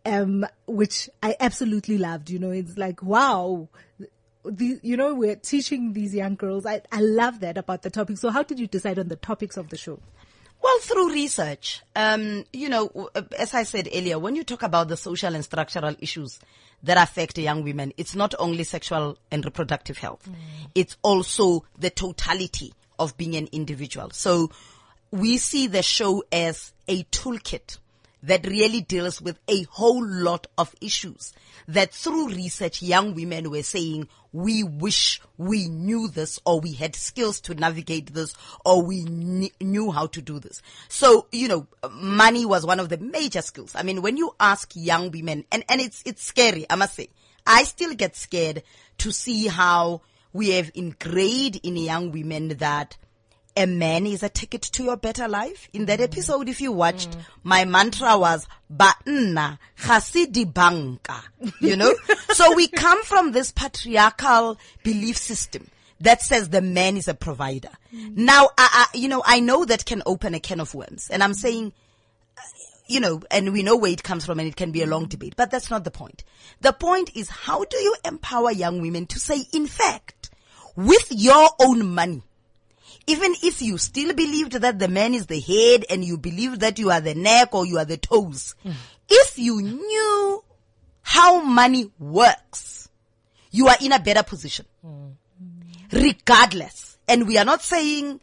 um, 0.05 0.45
which 0.67 1.09
I 1.21 1.35
absolutely 1.39 1.97
loved. 1.97 2.29
You 2.29 2.39
know, 2.39 2.51
it's 2.51 2.77
like, 2.77 3.03
wow. 3.03 3.67
The, 4.43 4.79
you 4.83 4.95
know, 4.95 5.15
we're 5.15 5.35
teaching 5.35 5.93
these 5.93 6.13
young 6.13 6.35
girls. 6.35 6.65
I, 6.65 6.81
I 6.91 7.01
love 7.01 7.39
that 7.39 7.57
about 7.57 7.81
the 7.81 7.89
topic. 7.89 8.17
So 8.19 8.29
how 8.29 8.43
did 8.43 8.59
you 8.59 8.67
decide 8.67 8.99
on 8.99 9.07
the 9.07 9.15
topics 9.15 9.57
of 9.57 9.69
the 9.69 9.77
show? 9.77 9.99
Well, 10.61 10.79
through 10.79 11.13
research, 11.13 11.81
um, 11.95 12.45
you 12.53 12.69
know, 12.69 13.09
as 13.37 13.53
I 13.53 13.63
said 13.63 13.87
earlier, 13.93 14.17
when 14.17 14.35
you 14.35 14.43
talk 14.43 14.63
about 14.63 14.87
the 14.87 14.97
social 14.97 15.33
and 15.35 15.43
structural 15.43 15.95
issues 15.99 16.39
that 16.85 16.97
affect 16.97 17.37
young 17.37 17.63
women, 17.63 17.93
it's 17.97 18.15
not 18.15 18.33
only 18.39 18.63
sexual 18.63 19.17
and 19.31 19.43
reproductive 19.43 19.97
health. 19.97 20.27
Mm. 20.29 20.35
It's 20.73 20.97
also 21.01 21.65
the 21.77 21.89
totality 21.89 22.73
of 22.97 23.17
being 23.17 23.35
an 23.35 23.47
individual. 23.51 24.09
So 24.11 24.51
we 25.11 25.37
see 25.37 25.67
the 25.67 25.83
show 25.83 26.23
as 26.31 26.73
a 26.87 27.03
toolkit 27.05 27.79
that 28.25 28.45
really 28.47 28.81
deals 28.81 29.21
with 29.21 29.39
a 29.47 29.63
whole 29.63 30.05
lot 30.05 30.47
of 30.57 30.75
issues 30.81 31.33
that 31.67 31.93
through 31.93 32.29
research 32.29 32.81
young 32.81 33.13
women 33.13 33.49
were 33.49 33.63
saying 33.63 34.07
we 34.33 34.63
wish 34.63 35.21
we 35.37 35.67
knew 35.69 36.07
this 36.07 36.39
or 36.45 36.59
we 36.59 36.73
had 36.73 36.95
skills 36.95 37.39
to 37.39 37.53
navigate 37.55 38.13
this 38.13 38.35
or 38.65 38.81
we 38.81 39.03
kn- 39.05 39.49
knew 39.61 39.91
how 39.91 40.07
to 40.07 40.21
do 40.21 40.39
this. 40.39 40.61
So, 40.89 41.27
you 41.31 41.47
know, 41.47 41.67
money 41.91 42.45
was 42.45 42.65
one 42.65 42.79
of 42.79 42.89
the 42.89 42.97
major 42.97 43.41
skills. 43.41 43.73
I 43.75 43.83
mean, 43.83 44.01
when 44.01 44.17
you 44.17 44.35
ask 44.39 44.71
young 44.75 45.11
women 45.11 45.45
and, 45.51 45.63
and 45.69 45.79
it's, 45.79 46.03
it's 46.05 46.23
scary, 46.23 46.65
I 46.69 46.75
must 46.75 46.95
say, 46.95 47.09
I 47.47 47.63
still 47.63 47.93
get 47.93 48.15
scared 48.15 48.63
to 48.99 49.11
see 49.11 49.47
how 49.47 50.01
we 50.33 50.49
have 50.51 50.71
ingrained 50.73 51.61
in 51.63 51.77
young 51.77 52.11
women 52.11 52.49
that 52.57 52.97
a 53.57 53.65
man 53.65 54.05
is 54.05 54.23
a 54.23 54.29
ticket 54.29 54.61
to 54.61 54.83
your 54.83 54.97
better 54.97 55.27
life. 55.27 55.69
In 55.73 55.85
that 55.85 55.99
mm. 55.99 56.03
episode, 56.03 56.49
if 56.49 56.61
you 56.61 56.71
watched, 56.71 57.11
mm. 57.11 57.21
my 57.43 57.65
mantra 57.65 58.17
was, 58.17 58.47
Batna, 58.69 59.59
Hasidi 59.79 60.51
Banka. 60.51 61.21
You 61.61 61.75
know? 61.75 61.93
so 62.33 62.53
we 62.55 62.67
come 62.67 63.03
from 63.03 63.31
this 63.31 63.51
patriarchal 63.51 64.57
belief 64.83 65.17
system 65.17 65.69
that 66.01 66.21
says 66.21 66.49
the 66.49 66.61
man 66.61 66.97
is 66.97 67.07
a 67.07 67.13
provider. 67.13 67.69
Mm. 67.93 68.17
Now, 68.17 68.49
I, 68.57 68.87
I, 68.93 68.97
you 68.97 69.07
know, 69.07 69.23
I 69.25 69.39
know 69.39 69.65
that 69.65 69.85
can 69.85 70.03
open 70.05 70.33
a 70.33 70.39
can 70.39 70.59
of 70.59 70.75
worms. 70.75 71.09
And 71.09 71.23
I'm 71.23 71.33
saying, 71.33 71.71
uh, 72.37 72.41
you 72.87 72.99
know, 72.99 73.21
and 73.31 73.53
we 73.53 73.63
know 73.63 73.77
where 73.77 73.91
it 73.91 74.03
comes 74.03 74.25
from 74.25 74.39
and 74.39 74.47
it 74.47 74.55
can 74.55 74.71
be 74.71 74.83
a 74.83 74.87
long 74.87 75.05
debate, 75.05 75.35
but 75.37 75.49
that's 75.49 75.69
not 75.69 75.83
the 75.83 75.91
point. 75.91 76.23
The 76.61 76.73
point 76.73 77.11
is 77.15 77.29
how 77.29 77.63
do 77.63 77.77
you 77.77 77.95
empower 78.03 78.51
young 78.51 78.81
women 78.81 79.05
to 79.07 79.19
say, 79.19 79.43
in 79.53 79.65
fact, 79.67 80.29
with 80.75 81.07
your 81.09 81.49
own 81.59 81.87
money, 81.87 82.23
even 83.07 83.33
if 83.43 83.61
you 83.61 83.77
still 83.77 84.13
believed 84.13 84.53
that 84.53 84.79
the 84.79 84.87
man 84.87 85.13
is 85.13 85.27
the 85.27 85.39
head 85.39 85.85
and 85.89 86.03
you 86.03 86.17
believe 86.17 86.59
that 86.59 86.79
you 86.79 86.89
are 86.91 87.01
the 87.01 87.13
neck 87.15 87.53
or 87.53 87.65
you 87.65 87.77
are 87.77 87.85
the 87.85 87.97
toes, 87.97 88.55
mm. 88.65 88.73
if 89.07 89.37
you 89.37 89.61
knew 89.61 90.43
how 91.01 91.41
money 91.41 91.91
works, 91.99 92.89
you 93.51 93.67
are 93.67 93.77
in 93.81 93.91
a 93.91 93.99
better 93.99 94.23
position. 94.23 94.65
Mm. 94.85 95.13
Regardless. 95.91 96.97
And 97.07 97.27
we 97.27 97.37
are 97.37 97.45
not 97.45 97.61
saying, 97.61 98.19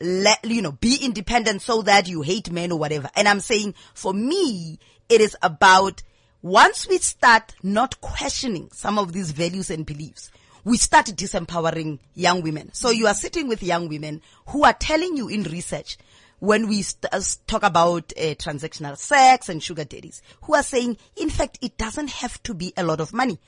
let, 0.00 0.44
you 0.44 0.62
know, 0.62 0.72
be 0.72 0.98
independent 1.02 1.62
so 1.62 1.82
that 1.82 2.08
you 2.08 2.22
hate 2.22 2.50
men 2.50 2.72
or 2.72 2.78
whatever. 2.78 3.10
And 3.14 3.28
I'm 3.28 3.40
saying 3.40 3.74
for 3.92 4.14
me, 4.14 4.78
it 5.08 5.20
is 5.20 5.36
about 5.42 6.02
once 6.42 6.88
we 6.88 6.98
start 6.98 7.54
not 7.62 8.00
questioning 8.00 8.68
some 8.72 8.98
of 8.98 9.12
these 9.12 9.30
values 9.30 9.70
and 9.70 9.86
beliefs, 9.86 10.30
we 10.64 10.78
start 10.78 11.06
disempowering 11.06 11.98
young 12.14 12.42
women. 12.42 12.70
So 12.72 12.90
you 12.90 13.06
are 13.06 13.14
sitting 13.14 13.48
with 13.48 13.62
young 13.62 13.88
women 13.88 14.22
who 14.48 14.64
are 14.64 14.72
telling 14.72 15.16
you 15.16 15.28
in 15.28 15.42
research 15.44 15.98
when 16.38 16.68
we 16.68 16.82
st- 16.82 17.12
uh, 17.12 17.20
talk 17.46 17.62
about 17.62 18.12
uh, 18.16 18.34
transactional 18.34 18.98
sex 18.98 19.48
and 19.48 19.62
sugar 19.62 19.84
daddies, 19.84 20.22
who 20.42 20.54
are 20.54 20.62
saying, 20.62 20.96
in 21.16 21.30
fact, 21.30 21.58
it 21.62 21.76
doesn't 21.76 22.10
have 22.10 22.42
to 22.42 22.54
be 22.54 22.72
a 22.76 22.84
lot 22.84 23.00
of 23.00 23.12
money. 23.12 23.38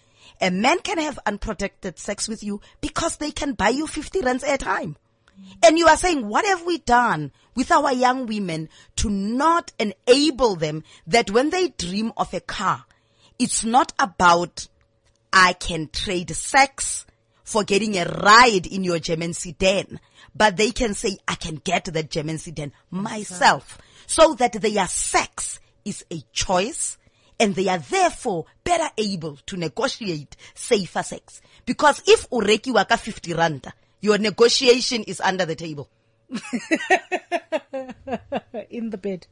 A 0.41 0.51
man 0.51 0.79
can 0.81 0.99
have 0.99 1.19
unprotected 1.27 1.99
sex 1.99 2.29
with 2.29 2.43
you 2.43 2.61
because 2.81 3.17
they 3.17 3.31
can 3.31 3.53
buy 3.53 3.71
you 3.71 3.87
50 3.87 4.21
rands 4.21 4.45
at 4.45 4.63
a 4.63 4.65
time. 4.65 4.97
And 5.63 5.79
you 5.79 5.87
are 5.87 5.97
saying, 5.97 6.27
what 6.27 6.47
have 6.47 6.65
we 6.65 6.79
done 6.79 7.33
with 7.55 7.71
our 7.71 7.93
young 7.93 8.27
women 8.27 8.69
to 8.97 9.11
not 9.11 9.73
enable 9.79 10.57
them 10.57 10.83
that 11.07 11.31
when 11.31 11.51
they 11.51 11.69
dream 11.69 12.13
of 12.17 12.33
a 12.33 12.41
car, 12.41 12.85
it's 13.39 13.65
not 13.65 13.93
about 13.99 14.69
I 15.39 15.53
can 15.53 15.91
trade 15.93 16.35
sex 16.35 17.05
for 17.45 17.63
getting 17.63 17.99
a 17.99 18.07
ride 18.07 18.67
in 18.67 18.85
your 18.85 18.99
German 18.99 19.35
sedan, 19.35 20.01
but 20.35 20.57
they 20.57 20.71
can 20.71 20.95
say, 20.95 21.19
I 21.29 21.35
can 21.35 21.57
get 21.57 21.85
the 21.85 22.03
German 22.03 22.39
sedan 22.39 22.73
myself 22.91 23.77
so 24.07 24.33
that 24.37 24.55
their 24.55 24.87
sex 24.87 25.61
is 25.85 26.07
a 26.11 26.23
choice 26.33 26.97
and 27.39 27.55
they 27.55 27.69
are 27.69 27.77
therefore 27.77 28.47
better 28.65 28.89
able 28.97 29.37
to 29.45 29.59
negotiate 29.59 30.37
safer 30.55 31.03
sex. 31.03 31.43
Because 31.67 32.03
if 32.07 32.31
ureki 32.31 32.73
waka 32.73 32.97
50 32.97 33.35
rand, 33.35 33.71
your 34.01 34.17
negotiation 34.17 35.03
is 35.03 35.21
under 35.21 35.45
the 35.45 35.55
table. 35.55 35.91
in 38.71 38.89
the 38.89 38.99
bed. 38.99 39.27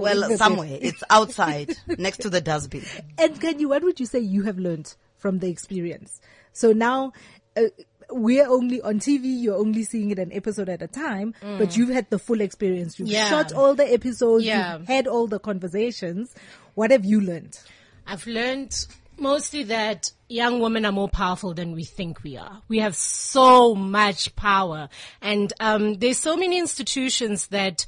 Well, 0.00 0.36
somewhere. 0.36 0.78
It's 0.80 1.02
outside 1.10 1.76
next 1.98 2.18
to 2.22 2.30
the 2.30 2.40
dustbin. 2.40 2.84
And 3.18 3.40
can 3.40 3.58
you, 3.58 3.68
what 3.70 3.82
would 3.82 4.00
you 4.00 4.06
say 4.06 4.18
you 4.20 4.42
have 4.44 4.58
learned 4.58 4.94
from 5.16 5.38
the 5.38 5.48
experience? 5.48 6.20
So 6.52 6.72
now, 6.72 7.12
uh, 7.56 7.62
we're 8.10 8.48
only 8.48 8.80
on 8.80 9.00
TV, 9.00 9.24
you're 9.24 9.58
only 9.58 9.82
seeing 9.84 10.10
it 10.10 10.18
an 10.18 10.32
episode 10.32 10.68
at 10.70 10.80
a 10.80 10.86
time, 10.86 11.34
but 11.42 11.76
you've 11.76 11.90
had 11.90 12.08
the 12.08 12.18
full 12.18 12.40
experience. 12.40 12.98
You've 12.98 13.08
Yeah. 13.08 13.28
shot 13.28 13.52
all 13.52 13.74
the 13.74 13.92
episodes, 13.92 14.44
Yeah. 14.44 14.78
you've 14.78 14.86
had 14.86 15.06
all 15.06 15.26
the 15.26 15.38
conversations. 15.38 16.34
What 16.74 16.90
have 16.90 17.04
you 17.04 17.20
learned? 17.20 17.58
I've 18.06 18.26
learned 18.26 18.74
mostly 19.18 19.64
that 19.64 20.10
young 20.28 20.60
women 20.60 20.86
are 20.86 20.92
more 20.92 21.08
powerful 21.10 21.52
than 21.52 21.72
we 21.72 21.84
think 21.84 22.22
we 22.22 22.38
are. 22.38 22.62
We 22.68 22.78
have 22.78 22.96
so 22.96 23.74
much 23.74 24.34
power. 24.36 24.88
And 25.20 25.52
um, 25.60 25.94
there's 25.94 26.18
so 26.18 26.34
many 26.36 26.56
institutions 26.58 27.48
that 27.48 27.84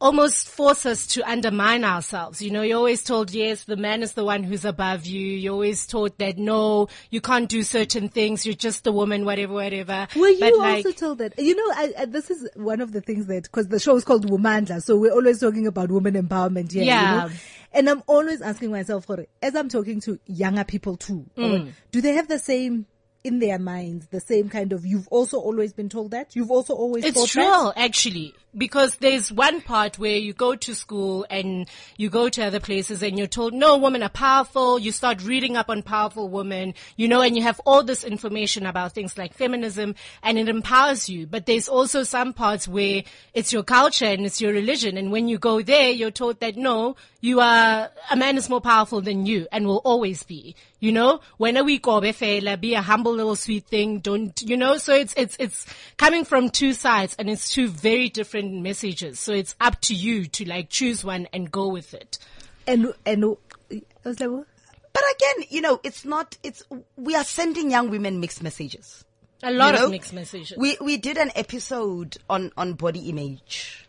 almost 0.00 0.48
force 0.48 0.86
us 0.86 1.06
to 1.08 1.22
undermine 1.30 1.84
ourselves. 1.84 2.40
You 2.40 2.50
know, 2.50 2.62
you're 2.62 2.78
always 2.78 3.02
told, 3.04 3.32
yes, 3.32 3.64
the 3.64 3.76
man 3.76 4.02
is 4.02 4.12
the 4.12 4.24
one 4.24 4.42
who's 4.42 4.64
above 4.64 5.04
you. 5.04 5.20
You're 5.20 5.52
always 5.52 5.86
taught 5.86 6.16
that, 6.18 6.38
no, 6.38 6.88
you 7.10 7.20
can't 7.20 7.48
do 7.48 7.62
certain 7.62 8.08
things. 8.08 8.46
You're 8.46 8.54
just 8.54 8.86
a 8.86 8.92
woman, 8.92 9.24
whatever, 9.24 9.52
whatever. 9.52 10.08
Were 10.16 10.28
you 10.28 10.40
But, 10.40 10.56
like, 10.56 10.86
also 10.86 10.92
told 10.92 11.18
that? 11.18 11.38
You 11.38 11.54
know, 11.54 11.74
I, 11.74 11.92
I, 11.98 12.04
this 12.06 12.30
is 12.30 12.48
one 12.56 12.80
of 12.80 12.92
the 12.92 13.00
things 13.00 13.26
that, 13.26 13.42
because 13.44 13.68
the 13.68 13.78
show 13.78 13.94
is 13.96 14.04
called 14.04 14.26
Womandla, 14.30 14.82
so 14.82 14.96
we're 14.96 15.12
always 15.12 15.38
talking 15.40 15.66
about 15.66 15.90
women 15.90 16.14
empowerment 16.14 16.72
here. 16.72 16.84
Yeah. 16.84 17.24
You 17.24 17.28
know? 17.28 17.34
And 17.72 17.88
I'm 17.90 18.02
always 18.06 18.40
asking 18.42 18.70
myself, 18.70 19.06
as 19.42 19.54
I'm 19.54 19.68
talking 19.68 20.00
to 20.00 20.18
younger 20.26 20.64
people 20.64 20.96
too, 20.96 21.26
Mm. 21.36 21.72
do 21.92 22.00
they 22.00 22.14
have 22.14 22.26
the 22.26 22.38
same 22.38 22.86
in 23.22 23.38
their 23.38 23.58
minds, 23.58 24.06
the 24.08 24.20
same 24.20 24.48
kind 24.48 24.72
of, 24.72 24.86
you've 24.86 25.08
also 25.08 25.38
always 25.38 25.72
been 25.72 25.88
told 25.88 26.12
that? 26.12 26.34
You've 26.34 26.50
also 26.50 26.74
always 26.74 27.04
It's 27.04 27.30
true, 27.30 27.42
that? 27.42 27.74
actually, 27.76 28.34
because 28.56 28.96
there's 28.96 29.30
one 29.30 29.60
part 29.60 29.98
where 29.98 30.16
you 30.16 30.32
go 30.32 30.54
to 30.56 30.74
school 30.74 31.26
and 31.28 31.68
you 31.98 32.08
go 32.08 32.30
to 32.30 32.42
other 32.44 32.60
places 32.60 33.02
and 33.02 33.18
you're 33.18 33.26
told, 33.26 33.52
no, 33.52 33.76
women 33.76 34.02
are 34.02 34.08
powerful. 34.08 34.78
You 34.78 34.90
start 34.90 35.22
reading 35.22 35.56
up 35.56 35.68
on 35.68 35.82
powerful 35.82 36.28
women, 36.30 36.74
you 36.96 37.08
know, 37.08 37.20
and 37.20 37.36
you 37.36 37.42
have 37.42 37.60
all 37.66 37.82
this 37.84 38.04
information 38.04 38.64
about 38.64 38.92
things 38.92 39.18
like 39.18 39.34
feminism 39.34 39.94
and 40.22 40.38
it 40.38 40.48
empowers 40.48 41.08
you. 41.08 41.26
But 41.26 41.44
there's 41.46 41.68
also 41.68 42.02
some 42.02 42.32
parts 42.32 42.66
where 42.66 43.02
it's 43.34 43.52
your 43.52 43.62
culture 43.62 44.06
and 44.06 44.24
it's 44.24 44.40
your 44.40 44.52
religion. 44.52 44.96
And 44.96 45.12
when 45.12 45.28
you 45.28 45.38
go 45.38 45.60
there, 45.60 45.90
you're 45.90 46.10
told 46.10 46.40
that 46.40 46.56
no, 46.56 46.96
you 47.20 47.40
are, 47.40 47.90
a 48.10 48.16
man 48.16 48.36
is 48.36 48.48
more 48.48 48.60
powerful 48.60 49.00
than 49.00 49.26
you 49.26 49.46
and 49.52 49.66
will 49.66 49.82
always 49.84 50.22
be. 50.22 50.56
You 50.78 50.92
know, 50.92 51.20
when 51.36 51.56
a 51.56 51.64
week 51.64 51.86
or 51.86 52.00
be 52.00 52.74
a 52.74 52.80
humble 52.80 53.12
little 53.12 53.36
sweet 53.36 53.66
thing, 53.66 53.98
don't, 53.98 54.40
you 54.42 54.56
know, 54.56 54.78
so 54.78 54.94
it's, 54.94 55.12
it's, 55.16 55.36
it's 55.38 55.66
coming 55.98 56.24
from 56.24 56.48
two 56.48 56.72
sides 56.72 57.14
and 57.18 57.28
it's 57.28 57.50
two 57.50 57.68
very 57.68 58.08
different 58.08 58.62
messages. 58.62 59.20
So 59.20 59.32
it's 59.32 59.54
up 59.60 59.80
to 59.82 59.94
you 59.94 60.24
to 60.26 60.48
like 60.48 60.70
choose 60.70 61.04
one 61.04 61.28
and 61.32 61.50
go 61.50 61.68
with 61.68 61.92
it. 61.92 62.18
And 62.66 62.94
and 63.04 63.36
I 63.70 63.82
was 64.04 64.20
like. 64.20 64.46
But 64.92 65.02
again, 65.14 65.46
you 65.50 65.60
know, 65.60 65.80
it's 65.84 66.04
not, 66.04 66.36
it's, 66.42 66.64
we 66.96 67.14
are 67.14 67.24
sending 67.24 67.70
young 67.70 67.90
women 67.90 68.18
mixed 68.20 68.42
messages. 68.42 69.04
A 69.42 69.52
lot 69.52 69.74
you 69.74 69.78
know? 69.78 69.84
of 69.86 69.90
mixed 69.92 70.12
messages. 70.12 70.58
We, 70.58 70.76
we 70.80 70.96
did 70.96 71.16
an 71.16 71.30
episode 71.36 72.16
on, 72.28 72.52
on 72.56 72.74
body 72.74 73.08
image. 73.08 73.88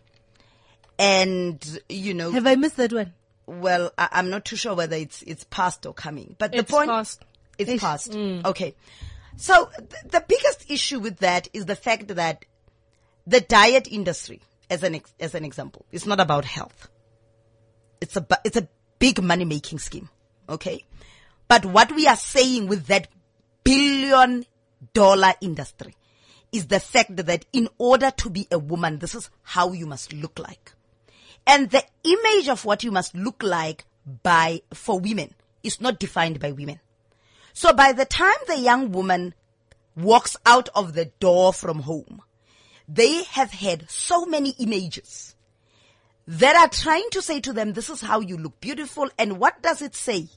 And, 1.00 1.80
you 1.90 2.14
know, 2.14 2.32
have 2.32 2.46
I 2.46 2.56
missed 2.56 2.78
that 2.78 2.94
one? 2.94 3.14
Well, 3.60 3.92
I, 3.98 4.10
I'm 4.14 4.30
not 4.30 4.46
too 4.46 4.56
sure 4.56 4.76
whether 4.76 4.96
it's, 4.96 5.22
it's 5.24 5.44
past 5.46 5.86
or 5.86 5.94
coming, 5.94 6.36
but 6.38 6.52
the 6.52 6.64
point, 6.64 6.90
past. 6.90 7.24
it's 7.58 7.82
past. 7.82 8.12
Mm. 8.12 8.46
Okay. 8.46 8.76
So 9.38 9.70
th- 9.78 10.12
the 10.12 10.24
biggest 10.28 10.70
issue 10.70 11.00
with 11.00 11.18
that 11.20 11.48
is 11.54 11.66
the 11.66 11.76
fact 11.76 12.08
that 12.16 12.46
the 13.28 13.42
diet 13.42 13.88
industry, 13.92 14.42
as 14.70 14.84
an, 14.84 14.96
ex- 14.96 15.14
as 15.20 15.36
an 15.36 15.46
example, 15.46 15.86
is 15.92 16.06
not 16.06 16.20
about 16.20 16.46
health. 16.46 16.90
It's 18.00 18.16
a, 18.16 18.26
it's 18.44 18.58
a 18.58 18.68
big 19.00 19.22
money 19.22 19.46
making 19.46 19.80
scheme. 19.80 20.10
Okay. 20.50 20.86
But 21.48 21.66
what 21.66 21.94
we 21.94 22.08
are 22.08 22.16
saying 22.16 22.68
with 22.68 22.88
that 22.88 23.08
billion 23.64 24.46
dollar 24.94 25.34
industry 25.42 25.96
is 26.52 26.68
the 26.68 26.80
fact 26.80 27.16
that 27.16 27.46
in 27.54 27.70
order 27.78 28.12
to 28.12 28.30
be 28.30 28.48
a 28.52 28.60
woman, 28.60 29.00
this 29.00 29.16
is 29.16 29.30
how 29.44 29.72
you 29.72 29.86
must 29.86 30.14
look 30.14 30.40
like. 30.40 30.74
And 31.46 31.70
the 31.70 31.84
image 32.04 32.48
of 32.48 32.66
what 32.66 32.84
you 32.84 32.92
must 32.92 33.16
look 33.16 33.44
like 33.44 33.86
by, 34.24 34.62
for 34.74 35.00
women 35.00 35.34
is 35.64 35.82
not 35.82 36.00
defined 36.00 36.40
by 36.40 36.52
women. 36.52 36.80
So 37.54 37.74
by 37.74 37.92
the 37.92 38.06
time 38.06 38.34
the 38.48 38.60
young 38.60 38.92
woman 38.92 39.34
walks 39.96 40.38
out 40.46 40.70
of 40.76 40.94
the 40.94 41.06
door 41.20 41.54
from 41.54 41.80
home, 41.82 42.22
they 42.88 43.24
have 43.24 43.52
had 43.52 43.90
so 43.90 44.26
many 44.26 44.52
images 44.60 45.36
that 46.28 46.56
are 46.56 46.70
trying 46.70 47.10
to 47.12 47.22
say 47.22 47.40
to 47.42 47.54
them, 47.54 47.74
this 47.74 47.90
is 47.90 48.02
how 48.02 48.20
you 48.20 48.38
look 48.38 48.60
beautiful. 48.62 49.10
And 49.18 49.38
what 49.38 49.62
does 49.62 49.82
it 49.82 49.96
say? 49.96 50.28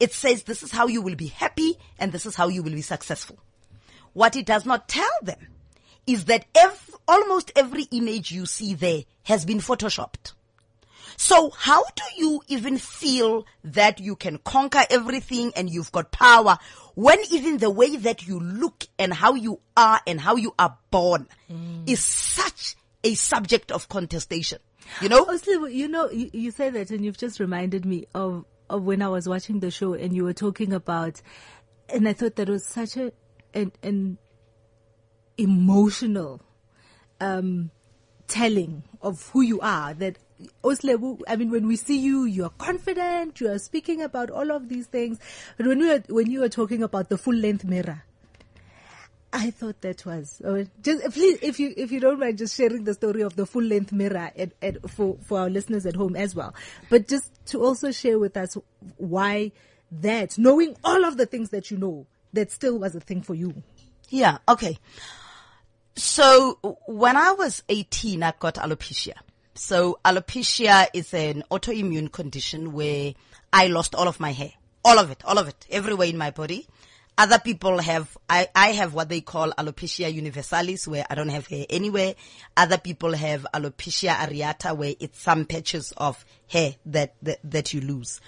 It 0.00 0.12
says 0.12 0.42
this 0.42 0.62
is 0.62 0.70
how 0.70 0.86
you 0.86 1.02
will 1.02 1.16
be 1.16 1.28
happy 1.28 1.76
and 1.98 2.12
this 2.12 2.26
is 2.26 2.34
how 2.34 2.48
you 2.48 2.62
will 2.62 2.72
be 2.72 2.82
successful. 2.82 3.38
What 4.12 4.36
it 4.36 4.46
does 4.46 4.66
not 4.66 4.88
tell 4.88 5.10
them 5.22 5.48
is 6.06 6.26
that 6.26 6.46
almost 7.06 7.52
every 7.56 7.84
image 7.90 8.30
you 8.30 8.46
see 8.46 8.74
there 8.74 9.04
has 9.24 9.44
been 9.44 9.58
photoshopped. 9.58 10.32
So 11.20 11.50
how 11.50 11.82
do 11.82 12.02
you 12.16 12.42
even 12.46 12.78
feel 12.78 13.44
that 13.64 13.98
you 13.98 14.14
can 14.14 14.38
conquer 14.38 14.82
everything 14.88 15.52
and 15.56 15.68
you've 15.68 15.90
got 15.90 16.12
power 16.12 16.58
when 16.94 17.18
even 17.32 17.58
the 17.58 17.70
way 17.70 17.96
that 17.96 18.24
you 18.24 18.38
look 18.38 18.86
and 19.00 19.12
how 19.12 19.34
you 19.34 19.60
are 19.76 20.00
and 20.06 20.20
how 20.20 20.36
you 20.36 20.54
are 20.60 20.78
born 20.92 21.26
is 21.86 22.04
such 22.04 22.76
a 23.02 23.14
subject 23.14 23.72
of 23.72 23.88
contestation? 23.88 24.60
You 25.00 25.08
know? 25.08 25.24
Honestly, 25.26 25.74
you 25.74 25.88
know, 25.88 26.08
you, 26.08 26.30
you 26.32 26.50
say 26.52 26.70
that 26.70 26.92
and 26.92 27.04
you've 27.04 27.18
just 27.18 27.40
reminded 27.40 27.84
me 27.84 28.06
of, 28.14 28.44
of 28.70 28.84
when 28.84 29.02
I 29.02 29.08
was 29.08 29.28
watching 29.28 29.58
the 29.58 29.72
show 29.72 29.94
and 29.94 30.14
you 30.14 30.22
were 30.22 30.32
talking 30.32 30.72
about, 30.72 31.20
and 31.92 32.08
I 32.08 32.12
thought 32.12 32.36
that 32.36 32.48
was 32.48 32.64
such 32.64 32.96
a, 32.96 33.12
an, 33.54 33.72
an 33.82 34.18
emotional, 35.36 36.42
um, 37.20 37.72
telling 38.28 38.84
of 39.02 39.30
who 39.30 39.40
you 39.40 39.58
are 39.60 39.94
that 39.94 40.18
Osle, 40.62 41.20
I 41.26 41.36
mean, 41.36 41.50
when 41.50 41.66
we 41.66 41.76
see 41.76 41.98
you, 41.98 42.24
you 42.24 42.44
are 42.44 42.52
confident, 42.58 43.40
you 43.40 43.50
are 43.50 43.58
speaking 43.58 44.02
about 44.02 44.30
all 44.30 44.50
of 44.50 44.68
these 44.68 44.86
things. 44.86 45.18
But 45.56 45.66
when 45.66 45.80
we 45.80 45.88
were, 45.88 46.02
when 46.08 46.30
you 46.30 46.40
were 46.40 46.48
talking 46.48 46.82
about 46.82 47.08
the 47.08 47.18
full 47.18 47.34
length 47.34 47.64
mirror, 47.64 48.04
I 49.32 49.50
thought 49.50 49.80
that 49.82 50.06
was 50.06 50.40
uh, 50.40 50.64
just 50.82 51.10
please 51.12 51.38
if 51.42 51.60
you 51.60 51.74
if 51.76 51.92
you 51.92 52.00
don't 52.00 52.18
mind 52.18 52.38
just 52.38 52.56
sharing 52.56 52.84
the 52.84 52.94
story 52.94 53.20
of 53.20 53.36
the 53.36 53.44
full 53.44 53.62
length 53.62 53.92
mirror 53.92 54.30
at, 54.34 54.52
at, 54.62 54.90
for 54.90 55.18
for 55.22 55.40
our 55.40 55.50
listeners 55.50 55.84
at 55.84 55.96
home 55.96 56.16
as 56.16 56.34
well, 56.34 56.54
but 56.88 57.08
just 57.08 57.30
to 57.46 57.62
also 57.62 57.90
share 57.90 58.18
with 58.18 58.36
us 58.36 58.56
why 58.96 59.52
that 59.92 60.38
knowing 60.38 60.76
all 60.82 61.04
of 61.04 61.16
the 61.16 61.26
things 61.26 61.50
that 61.50 61.70
you 61.70 61.76
know 61.76 62.06
that 62.32 62.50
still 62.50 62.78
was 62.78 62.94
a 62.94 63.00
thing 63.00 63.20
for 63.20 63.34
you. 63.34 63.62
Yeah. 64.08 64.38
Okay. 64.48 64.78
So 65.94 66.58
when 66.86 67.16
I 67.16 67.32
was 67.32 67.62
18, 67.68 68.22
I 68.22 68.32
got 68.38 68.54
alopecia. 68.54 69.14
So 69.58 69.98
alopecia 70.04 70.86
is 70.94 71.12
an 71.12 71.42
autoimmune 71.50 72.12
condition 72.12 72.72
where 72.72 73.14
I 73.52 73.66
lost 73.66 73.96
all 73.96 74.06
of 74.06 74.20
my 74.20 74.30
hair. 74.30 74.52
All 74.84 75.00
of 75.00 75.10
it. 75.10 75.24
All 75.24 75.36
of 75.36 75.48
it. 75.48 75.66
Everywhere 75.68 76.06
in 76.06 76.16
my 76.16 76.30
body. 76.30 76.68
Other 77.18 77.40
people 77.40 77.78
have, 77.80 78.16
I, 78.30 78.46
I 78.54 78.68
have 78.68 78.94
what 78.94 79.08
they 79.08 79.20
call 79.20 79.50
alopecia 79.50 80.14
universalis 80.14 80.86
where 80.86 81.04
I 81.10 81.16
don't 81.16 81.30
have 81.30 81.48
hair 81.48 81.66
anywhere. 81.68 82.14
Other 82.56 82.78
people 82.78 83.14
have 83.14 83.44
alopecia 83.52 84.14
areata 84.14 84.76
where 84.76 84.94
it's 85.00 85.20
some 85.20 85.44
patches 85.44 85.92
of 85.96 86.24
hair 86.46 86.76
that, 86.86 87.16
that, 87.22 87.40
that 87.42 87.74
you 87.74 87.80
lose. 87.80 88.20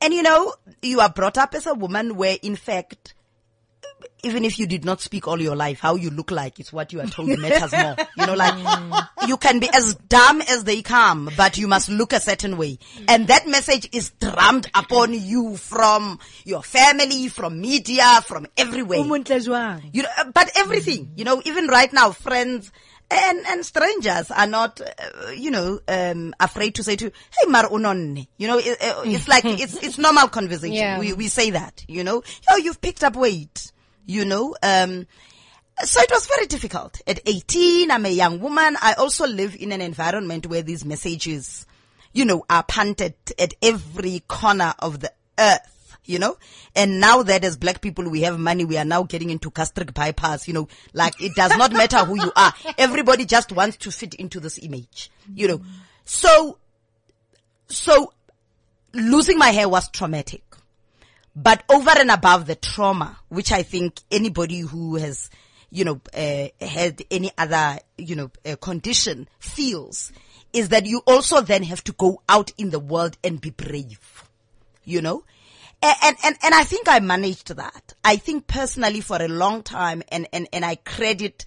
And 0.00 0.14
you 0.14 0.22
know, 0.22 0.54
you 0.80 1.00
are 1.00 1.10
brought 1.10 1.36
up 1.36 1.54
as 1.54 1.66
a 1.66 1.74
woman 1.74 2.16
where 2.16 2.38
in 2.40 2.56
fact, 2.56 3.12
even 4.22 4.44
if 4.44 4.58
you 4.58 4.66
did 4.66 4.84
not 4.84 5.00
speak 5.00 5.28
all 5.28 5.40
your 5.40 5.54
life, 5.56 5.78
how 5.80 5.94
you 5.94 6.10
look 6.10 6.30
like 6.30 6.58
is 6.58 6.72
what 6.72 6.92
you 6.92 7.00
are 7.00 7.06
told 7.06 7.28
matters 7.38 7.72
more. 7.72 7.96
You 8.16 8.26
know, 8.26 8.34
like 8.34 8.54
you 9.28 9.36
can 9.36 9.60
be 9.60 9.68
as 9.72 9.94
dumb 9.94 10.40
as 10.42 10.64
they 10.64 10.82
come, 10.82 11.30
but 11.36 11.56
you 11.58 11.68
must 11.68 11.88
look 11.88 12.12
a 12.12 12.20
certain 12.20 12.56
way. 12.56 12.78
And 13.08 13.28
that 13.28 13.46
message 13.46 13.88
is 13.92 14.10
drummed 14.20 14.68
upon 14.74 15.14
you 15.14 15.56
from 15.56 16.18
your 16.44 16.62
family, 16.62 17.28
from 17.28 17.60
media, 17.60 18.20
from 18.26 18.46
everywhere. 18.56 18.98
You 19.92 20.02
know, 20.02 20.08
uh, 20.18 20.30
but 20.32 20.50
everything, 20.56 21.12
you 21.16 21.24
know, 21.24 21.40
even 21.44 21.68
right 21.68 21.92
now, 21.92 22.10
friends 22.10 22.72
and, 23.10 23.38
and 23.46 23.64
strangers 23.64 24.30
are 24.30 24.46
not, 24.48 24.80
uh, 24.80 25.30
you 25.30 25.50
know, 25.50 25.78
um, 25.86 26.34
afraid 26.40 26.74
to 26.76 26.82
say 26.82 26.96
to, 26.96 27.04
hey, 27.38 27.48
mar 27.48 27.68
unonne. 27.72 28.26
You 28.36 28.48
know, 28.48 28.58
it, 28.58 28.82
uh, 28.82 29.02
it's 29.04 29.28
like, 29.28 29.44
it's, 29.44 29.74
it's 29.82 29.98
normal 29.98 30.28
conversation. 30.28 30.74
Yeah. 30.74 30.98
We, 30.98 31.12
we 31.12 31.28
say 31.28 31.50
that, 31.50 31.84
you 31.86 32.02
know, 32.02 32.22
oh, 32.50 32.56
you've 32.56 32.80
picked 32.80 33.04
up 33.04 33.14
weight, 33.14 33.70
you 34.06 34.24
know, 34.24 34.56
um, 34.62 35.06
so 35.84 36.00
it 36.00 36.10
was 36.10 36.26
very 36.26 36.46
difficult. 36.46 37.00
At 37.06 37.20
18, 37.26 37.90
I'm 37.90 38.06
a 38.06 38.10
young 38.10 38.40
woman. 38.40 38.76
I 38.80 38.94
also 38.94 39.26
live 39.26 39.56
in 39.56 39.72
an 39.72 39.80
environment 39.80 40.46
where 40.46 40.62
these 40.62 40.84
messages, 40.84 41.66
you 42.12 42.24
know, 42.24 42.44
are 42.48 42.62
punted 42.62 43.14
at 43.38 43.54
every 43.60 44.22
corner 44.26 44.74
of 44.78 45.00
the 45.00 45.12
earth. 45.38 45.72
You 46.08 46.20
know, 46.20 46.36
and 46.76 47.00
now 47.00 47.24
that 47.24 47.42
as 47.42 47.56
black 47.56 47.80
people 47.80 48.08
we 48.08 48.20
have 48.20 48.38
money, 48.38 48.64
we 48.64 48.78
are 48.78 48.84
now 48.84 49.02
getting 49.02 49.30
into 49.30 49.50
gastric 49.50 49.92
bypass. 49.92 50.46
You 50.46 50.54
know, 50.54 50.68
like 50.92 51.20
it 51.20 51.34
does 51.34 51.56
not 51.56 51.72
matter 51.72 51.98
who 52.04 52.14
you 52.14 52.30
are. 52.36 52.54
Everybody 52.78 53.24
just 53.24 53.50
wants 53.50 53.76
to 53.78 53.90
fit 53.90 54.14
into 54.14 54.38
this 54.38 54.56
image. 54.62 55.10
You 55.34 55.48
know, 55.48 55.62
so, 56.04 56.58
so 57.66 58.12
losing 58.94 59.36
my 59.36 59.50
hair 59.50 59.68
was 59.68 59.88
traumatic. 59.88 60.44
But 61.36 61.62
over 61.68 61.90
and 61.90 62.10
above 62.10 62.46
the 62.46 62.54
trauma, 62.54 63.18
which 63.28 63.52
I 63.52 63.62
think 63.62 64.00
anybody 64.10 64.60
who 64.60 64.96
has, 64.96 65.28
you 65.68 65.84
know, 65.84 66.00
uh, 66.14 66.48
had 66.64 67.02
any 67.10 67.30
other, 67.36 67.78
you 67.98 68.16
know, 68.16 68.30
uh, 68.46 68.56
condition 68.56 69.28
feels, 69.38 70.12
is 70.54 70.70
that 70.70 70.86
you 70.86 71.02
also 71.06 71.42
then 71.42 71.62
have 71.64 71.84
to 71.84 71.92
go 71.92 72.22
out 72.26 72.52
in 72.56 72.70
the 72.70 72.78
world 72.78 73.18
and 73.22 73.38
be 73.38 73.50
brave, 73.50 74.24
you 74.84 75.02
know? 75.02 75.24
And, 75.82 76.16
and, 76.24 76.36
and 76.42 76.54
I 76.54 76.64
think 76.64 76.88
I 76.88 77.00
managed 77.00 77.48
that. 77.48 77.92
I 78.02 78.16
think 78.16 78.46
personally 78.46 79.02
for 79.02 79.20
a 79.20 79.28
long 79.28 79.62
time, 79.62 80.02
and, 80.08 80.26
and, 80.32 80.48
and 80.54 80.64
I 80.64 80.76
credit 80.76 81.44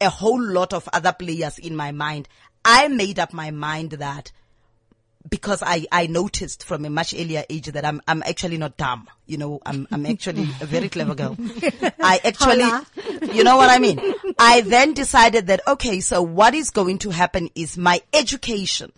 a 0.00 0.10
whole 0.10 0.42
lot 0.42 0.72
of 0.72 0.88
other 0.92 1.12
players 1.12 1.58
in 1.58 1.76
my 1.76 1.92
mind, 1.92 2.28
I 2.64 2.88
made 2.88 3.20
up 3.20 3.32
my 3.32 3.52
mind 3.52 3.92
that 3.92 4.32
because 5.28 5.62
I, 5.62 5.86
I 5.90 6.06
noticed 6.06 6.64
from 6.64 6.84
a 6.84 6.90
much 6.90 7.12
earlier 7.12 7.44
age 7.50 7.66
that 7.66 7.84
I'm, 7.84 8.00
I'm 8.06 8.22
actually 8.22 8.56
not 8.56 8.76
dumb. 8.76 9.08
You 9.26 9.38
know, 9.38 9.60
I'm, 9.66 9.86
I'm 9.90 10.06
actually 10.06 10.44
a 10.60 10.66
very 10.66 10.88
clever 10.88 11.14
girl. 11.14 11.36
I 12.00 12.20
actually, 12.24 13.34
you 13.34 13.44
know 13.44 13.56
what 13.56 13.70
I 13.70 13.78
mean? 13.78 14.00
I 14.38 14.62
then 14.62 14.94
decided 14.94 15.48
that, 15.48 15.60
okay, 15.66 16.00
so 16.00 16.22
what 16.22 16.54
is 16.54 16.70
going 16.70 16.98
to 16.98 17.10
happen 17.10 17.50
is 17.54 17.76
my 17.76 18.00
education 18.12 18.92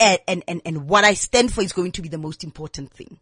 and, 0.00 0.18
and, 0.26 0.42
and, 0.48 0.62
and 0.64 0.88
what 0.88 1.04
I 1.04 1.14
stand 1.14 1.52
for 1.52 1.62
is 1.62 1.72
going 1.72 1.92
to 1.92 2.02
be 2.02 2.08
the 2.08 2.18
most 2.18 2.42
important 2.42 2.92
thing. 2.92 3.18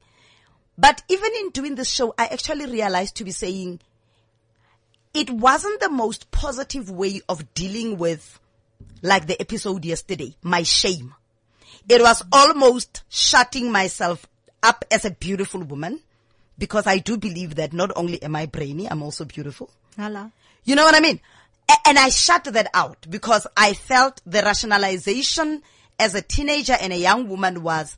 But 0.77 1.03
even 1.09 1.31
in 1.41 1.51
doing 1.51 1.75
this 1.75 1.89
show, 1.89 2.15
I 2.19 2.27
actually 2.27 2.67
realized 2.67 3.17
to 3.17 3.25
be 3.25 3.31
saying 3.31 3.81
it 5.13 5.31
wasn't 5.31 5.81
the 5.81 5.91
most 5.91 6.31
positive 6.31 6.91
way 6.91 7.21
of 7.29 7.55
dealing 7.55 7.97
with 7.99 8.41
like 9.03 9.27
the 9.27 9.41
episode 9.41 9.85
yesterday, 9.85 10.35
my 10.43 10.63
shame. 10.63 11.15
It 11.89 12.01
was 12.01 12.23
almost 12.33 13.03
shutting 13.09 13.71
myself 13.71 14.27
up 14.63 14.85
as 14.91 15.05
a 15.05 15.11
beautiful 15.11 15.61
woman 15.63 16.01
because 16.59 16.87
I 16.87 16.99
do 16.99 17.17
believe 17.17 17.57
that 17.57 17.73
not 17.73 17.91
only 17.97 18.23
am 18.23 18.35
I 18.37 18.47
brainy, 18.47 18.87
I'm 18.91 19.03
also 19.03 19.25
beautiful. 19.25 19.71
Hala. 19.97 20.31
You 20.65 20.77
know 20.77 20.85
what 20.85 20.95
I 20.95 21.01
mean? 21.01 21.21
A- 21.69 21.89
And 21.89 21.99
I 21.99 22.09
shut 22.09 22.45
that 22.45 22.69
out 22.73 23.07
because 23.11 23.47
I 23.57 23.75
felt 23.75 24.21
the 24.25 24.43
rationalization 24.43 25.63
as 25.99 26.15
a 26.15 26.23
teenager 26.23 26.77
and 26.81 26.93
a 26.93 26.97
young 26.99 27.29
woman 27.29 27.63
was, 27.63 27.97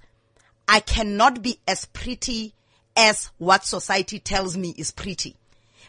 I 0.68 0.80
cannot 0.80 1.42
be 1.42 1.58
as 1.68 1.84
pretty 1.86 2.54
as 2.96 3.30
what 3.38 3.64
society 3.64 4.18
tells 4.18 4.56
me 4.56 4.74
is 4.76 4.90
pretty. 4.90 5.36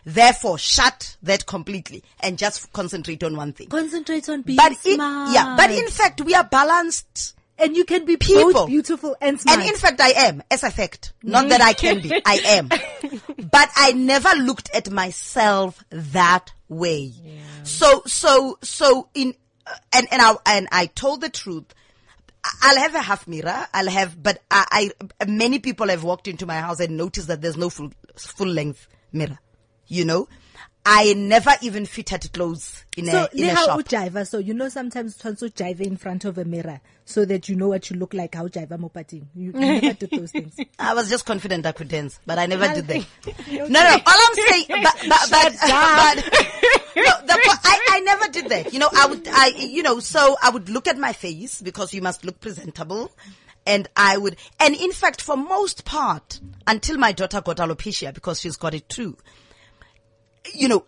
Therefore, 0.06 0.58
shut 0.58 1.18
that 1.24 1.46
completely 1.46 2.04
and 2.20 2.38
just 2.38 2.72
concentrate 2.74 3.24
on 3.24 3.36
one 3.36 3.54
thing. 3.54 3.68
Concentrate 3.70 4.30
on 4.30 4.42
being 4.44 4.56
But 4.58 4.74
in, 4.86 4.96
smart. 4.96 5.34
yeah, 5.34 5.56
but 5.58 5.72
in 5.72 5.88
fact, 5.90 6.22
we 6.22 6.34
are 6.36 6.44
balanced 6.46 7.36
And 7.60 7.76
you 7.76 7.86
can 7.86 8.06
be 8.06 8.18
People. 8.18 8.54
both 8.54 8.68
beautiful 8.68 9.16
and 9.20 9.40
smart. 9.40 9.60
And 9.60 9.70
in 9.70 9.76
fact, 9.76 10.00
I 10.00 10.10
am, 10.10 10.44
as 10.52 10.64
a 10.64 10.70
fact. 10.72 11.14
Not 11.24 11.50
that 11.50 11.62
I 11.62 11.74
can 11.74 12.02
be, 12.02 12.12
I 12.26 12.36
am. 12.46 12.70
But 13.50 13.70
I 13.76 13.94
never 13.94 14.30
looked 14.36 14.70
at 14.76 14.92
myself 14.92 15.84
that 15.90 16.52
way. 16.70 17.14
So, 17.64 18.04
so, 18.06 18.60
so 18.62 19.10
in, 19.14 19.34
uh, 19.66 19.74
and, 19.94 20.08
and 20.12 20.22
I, 20.22 20.36
and 20.46 20.68
I 20.72 20.88
told 20.88 21.22
the 21.22 21.30
truth. 21.30 21.66
I'll 22.62 22.78
have 22.78 22.96
a 22.96 23.02
half 23.02 23.28
mirror. 23.28 23.68
I'll 23.74 23.90
have, 23.90 24.22
but 24.22 24.42
I, 24.50 24.92
I, 25.20 25.26
many 25.26 25.60
people 25.60 25.90
have 25.90 26.04
walked 26.04 26.28
into 26.28 26.46
my 26.46 26.60
house 26.60 26.80
and 26.80 26.96
noticed 26.96 27.28
that 27.28 27.42
there's 27.42 27.58
no 27.58 27.70
full, 27.70 27.92
full 28.16 28.48
length 28.48 28.88
mirror. 29.12 29.40
You 29.88 30.06
know? 30.06 30.28
I 30.90 31.14
never 31.16 31.52
even 31.62 31.86
fitted 31.86 32.32
clothes 32.32 32.86
in 32.96 33.08
so 33.08 33.28
a, 33.34 33.38
in 33.38 33.48
le 33.48 33.52
a 33.52 33.84
shop. 33.84 34.26
so 34.26 34.38
you 34.38 34.54
know 34.54 34.70
sometimes 34.70 35.18
tshwanetse 35.18 35.44
o 35.44 35.50
jive 35.50 35.82
in 35.82 35.98
front 35.98 36.24
of 36.24 36.38
a 36.38 36.46
mirror 36.46 36.80
so 37.04 37.26
that 37.26 37.50
you 37.50 37.58
know 37.58 37.68
what 37.68 37.90
you 37.90 37.98
look 37.98 38.14
like 38.14 38.36
how 38.36 38.48
jiva 38.48 38.80
mo 38.80 38.88
pating. 38.88 39.28
You, 39.36 39.52
you 39.52 39.60
never 39.60 39.94
did 39.94 40.12
those 40.12 40.32
things. 40.32 40.56
I 40.80 40.94
was 40.94 41.10
just 41.10 41.26
confident 41.26 41.66
I 41.66 41.74
could 41.74 41.90
dance, 41.90 42.22
but 42.26 42.40
I 42.40 42.46
never 42.46 42.68
did 42.74 42.88
that. 42.88 43.06
No, 43.52 43.68
no, 43.68 43.92
all 43.92 44.00
I'm 44.08 44.36
saying, 44.36 44.66
but, 44.70 44.96
but, 45.10 45.30
but, 45.30 45.54
but 45.60 46.16
no, 46.96 47.12
the, 47.26 47.60
I, 47.66 47.80
I 47.90 48.00
never 48.06 48.28
did 48.30 48.48
that. 48.48 48.72
You 48.72 48.80
know, 48.80 48.90
I 48.96 49.08
would, 49.08 49.28
I, 49.28 49.48
you 49.58 49.84
know, 49.84 50.00
so 50.00 50.38
I 50.42 50.52
would 50.52 50.70
look 50.70 50.88
at 50.88 50.98
my 50.98 51.12
face 51.12 51.62
because 51.62 51.94
you 51.94 52.02
must 52.02 52.24
look 52.24 52.40
presentable. 52.40 53.12
And 53.66 53.90
I 53.98 54.18
would, 54.18 54.38
and 54.62 54.74
in 54.74 54.94
fact, 54.94 55.22
for 55.22 55.36
most 55.36 55.84
part, 55.84 56.40
until 56.66 56.98
my 56.98 57.12
daughter 57.12 57.42
got 57.42 57.58
alopecia 57.58 58.14
because 58.14 58.40
she's 58.40 58.56
got 58.56 58.74
it 58.74 58.88
too, 58.88 59.18
you 60.54 60.68
know, 60.68 60.86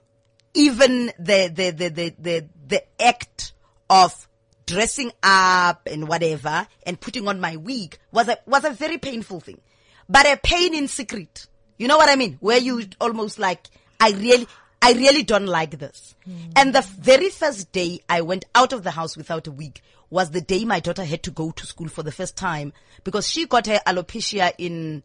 even 0.53 1.07
the, 1.19 1.51
the, 1.53 1.71
the, 1.71 1.89
the, 1.89 2.15
the, 2.19 2.45
the 2.67 3.01
act 3.01 3.53
of 3.89 4.27
dressing 4.65 5.11
up 5.23 5.87
and 5.87 6.07
whatever 6.07 6.67
and 6.83 6.99
putting 6.99 7.27
on 7.27 7.39
my 7.39 7.55
wig 7.55 7.97
was 8.11 8.27
a, 8.27 8.37
was 8.45 8.63
a 8.63 8.69
very 8.69 8.97
painful 8.97 9.39
thing, 9.39 9.59
but 10.07 10.25
a 10.25 10.37
pain 10.37 10.75
in 10.75 10.87
secret. 10.87 11.47
You 11.77 11.87
know 11.87 11.97
what 11.97 12.09
I 12.09 12.15
mean? 12.15 12.37
Where 12.39 12.57
you 12.57 12.85
almost 12.99 13.39
like, 13.39 13.67
I 13.99 14.11
really, 14.11 14.47
I 14.81 14.93
really 14.93 15.23
don't 15.23 15.47
like 15.47 15.79
this. 15.79 16.15
Hmm. 16.25 16.35
And 16.55 16.75
the 16.75 16.81
very 16.81 17.29
first 17.29 17.71
day 17.71 18.01
I 18.07 18.21
went 18.21 18.45
out 18.53 18.73
of 18.73 18.83
the 18.83 18.91
house 18.91 19.17
without 19.17 19.47
a 19.47 19.51
wig 19.51 19.81
was 20.09 20.31
the 20.31 20.41
day 20.41 20.65
my 20.65 20.79
daughter 20.79 21.03
had 21.03 21.23
to 21.23 21.31
go 21.31 21.51
to 21.51 21.65
school 21.65 21.87
for 21.87 22.03
the 22.03 22.11
first 22.11 22.35
time 22.35 22.73
because 23.03 23.27
she 23.27 23.45
got 23.45 23.67
her 23.67 23.79
alopecia 23.85 24.53
in 24.57 25.03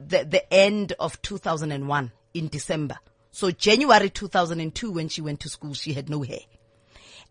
the, 0.00 0.24
the 0.24 0.52
end 0.52 0.92
of 0.98 1.20
2001 1.22 2.12
in 2.34 2.48
December. 2.48 2.98
So 3.38 3.52
January 3.52 4.10
2002 4.10 4.90
when 4.90 5.08
she 5.08 5.20
went 5.20 5.38
to 5.38 5.48
school, 5.48 5.72
she 5.72 5.92
had 5.92 6.10
no 6.10 6.22
hair. 6.22 6.40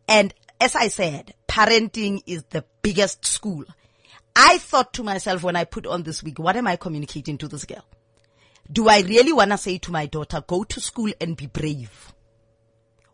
And 0.07 0.33
as 0.61 0.73
I 0.73 0.87
said, 0.87 1.33
parenting 1.49 2.21
is 2.25 2.43
the 2.43 2.63
biggest 2.81 3.25
school. 3.25 3.65
I 4.33 4.57
thought 4.59 4.93
to 4.93 5.03
myself 5.03 5.43
when 5.43 5.57
I 5.57 5.65
put 5.65 5.85
on 5.85 6.03
this 6.03 6.23
wig, 6.23 6.39
what 6.39 6.55
am 6.55 6.65
I 6.65 6.77
communicating 6.77 7.37
to 7.39 7.49
this 7.49 7.65
girl? 7.65 7.83
Do 8.71 8.87
I 8.87 9.01
really 9.01 9.33
want 9.33 9.51
to 9.51 9.57
say 9.57 9.79
to 9.79 9.91
my 9.91 10.05
daughter, 10.05 10.41
go 10.47 10.63
to 10.63 10.79
school 10.79 11.11
and 11.19 11.35
be 11.35 11.47
brave? 11.47 12.13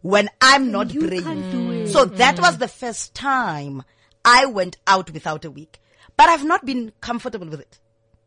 When 0.01 0.29
I'm 0.39 0.71
not 0.71 0.93
You 0.93 1.08
brave. 1.08 1.23
can't 1.23 1.51
do 1.51 1.71
it. 1.71 1.88
So 1.88 2.06
that 2.06 2.39
was 2.39 2.60
the 2.60 2.67
first 2.67 3.15
time 3.15 3.82
I 4.23 4.45
went 4.45 4.77
out 4.86 5.10
without 5.10 5.45
a 5.45 5.49
wig. 5.49 5.79
But 6.15 6.29
I've 6.29 6.45
not 6.45 6.63
been 6.63 6.91
comfortable 7.01 7.47
with 7.47 7.62
it. 7.62 7.79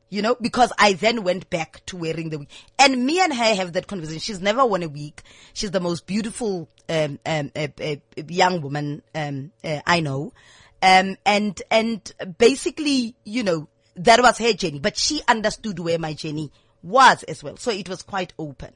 You 0.08 0.22
know, 0.22 0.36
because 0.40 0.72
I 0.78 0.92
then 0.92 1.24
went 1.24 1.50
back 1.50 1.84
to 1.86 1.96
wearing 1.96 2.30
the 2.30 2.38
wig. 2.38 2.48
And 2.78 3.04
me 3.04 3.20
and 3.20 3.34
her 3.34 3.54
have 3.56 3.72
that 3.72 3.88
conversation. 3.88 4.20
She's 4.20 4.40
never 4.40 4.64
worn 4.64 4.84
a 4.84 4.88
wig. 4.88 5.20
She's 5.52 5.72
the 5.72 5.80
most 5.80 6.06
beautiful, 6.06 6.68
um, 6.88 7.18
um, 7.26 7.50
uh, 7.56 7.68
uh, 7.82 7.96
young 8.28 8.60
woman, 8.60 9.02
um, 9.16 9.50
uh, 9.64 9.80
I 9.84 9.98
know. 10.00 10.32
Um, 10.80 11.16
and, 11.26 11.60
and 11.72 12.12
basically, 12.38 13.16
you 13.24 13.42
know, 13.42 13.68
that 13.96 14.20
was 14.22 14.38
her 14.38 14.52
journey, 14.52 14.78
but 14.78 14.96
she 14.96 15.22
understood 15.26 15.78
where 15.80 15.98
my 15.98 16.12
journey 16.12 16.52
was 16.82 17.22
as 17.24 17.42
well. 17.42 17.56
So 17.56 17.72
it 17.72 17.88
was 17.88 18.02
quite 18.02 18.32
open. 18.38 18.74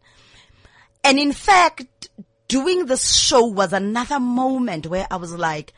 And 1.04 1.18
in 1.18 1.32
fact, 1.32 2.08
doing 2.48 2.86
this 2.86 3.14
show 3.14 3.46
was 3.46 3.72
another 3.72 4.18
moment 4.18 4.86
where 4.86 5.06
I 5.10 5.16
was 5.16 5.32
like, 5.32 5.72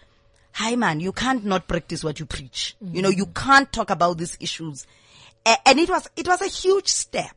hi 0.53 0.77
man, 0.77 1.01
you 1.01 1.13
can't 1.13 1.45
not 1.45 1.69
practice 1.69 2.03
what 2.03 2.21
you 2.21 2.27
preach. 2.27 2.77
You 2.81 3.03
know, 3.03 3.09
you 3.11 3.27
can't 3.27 3.71
talk 3.73 3.91
about 3.91 4.19
these 4.19 4.37
issues. 4.41 4.87
And 5.45 5.79
it 5.79 5.89
was, 5.89 6.09
it 6.17 6.27
was 6.29 6.41
a 6.41 6.47
huge 6.47 6.89
step 6.89 7.37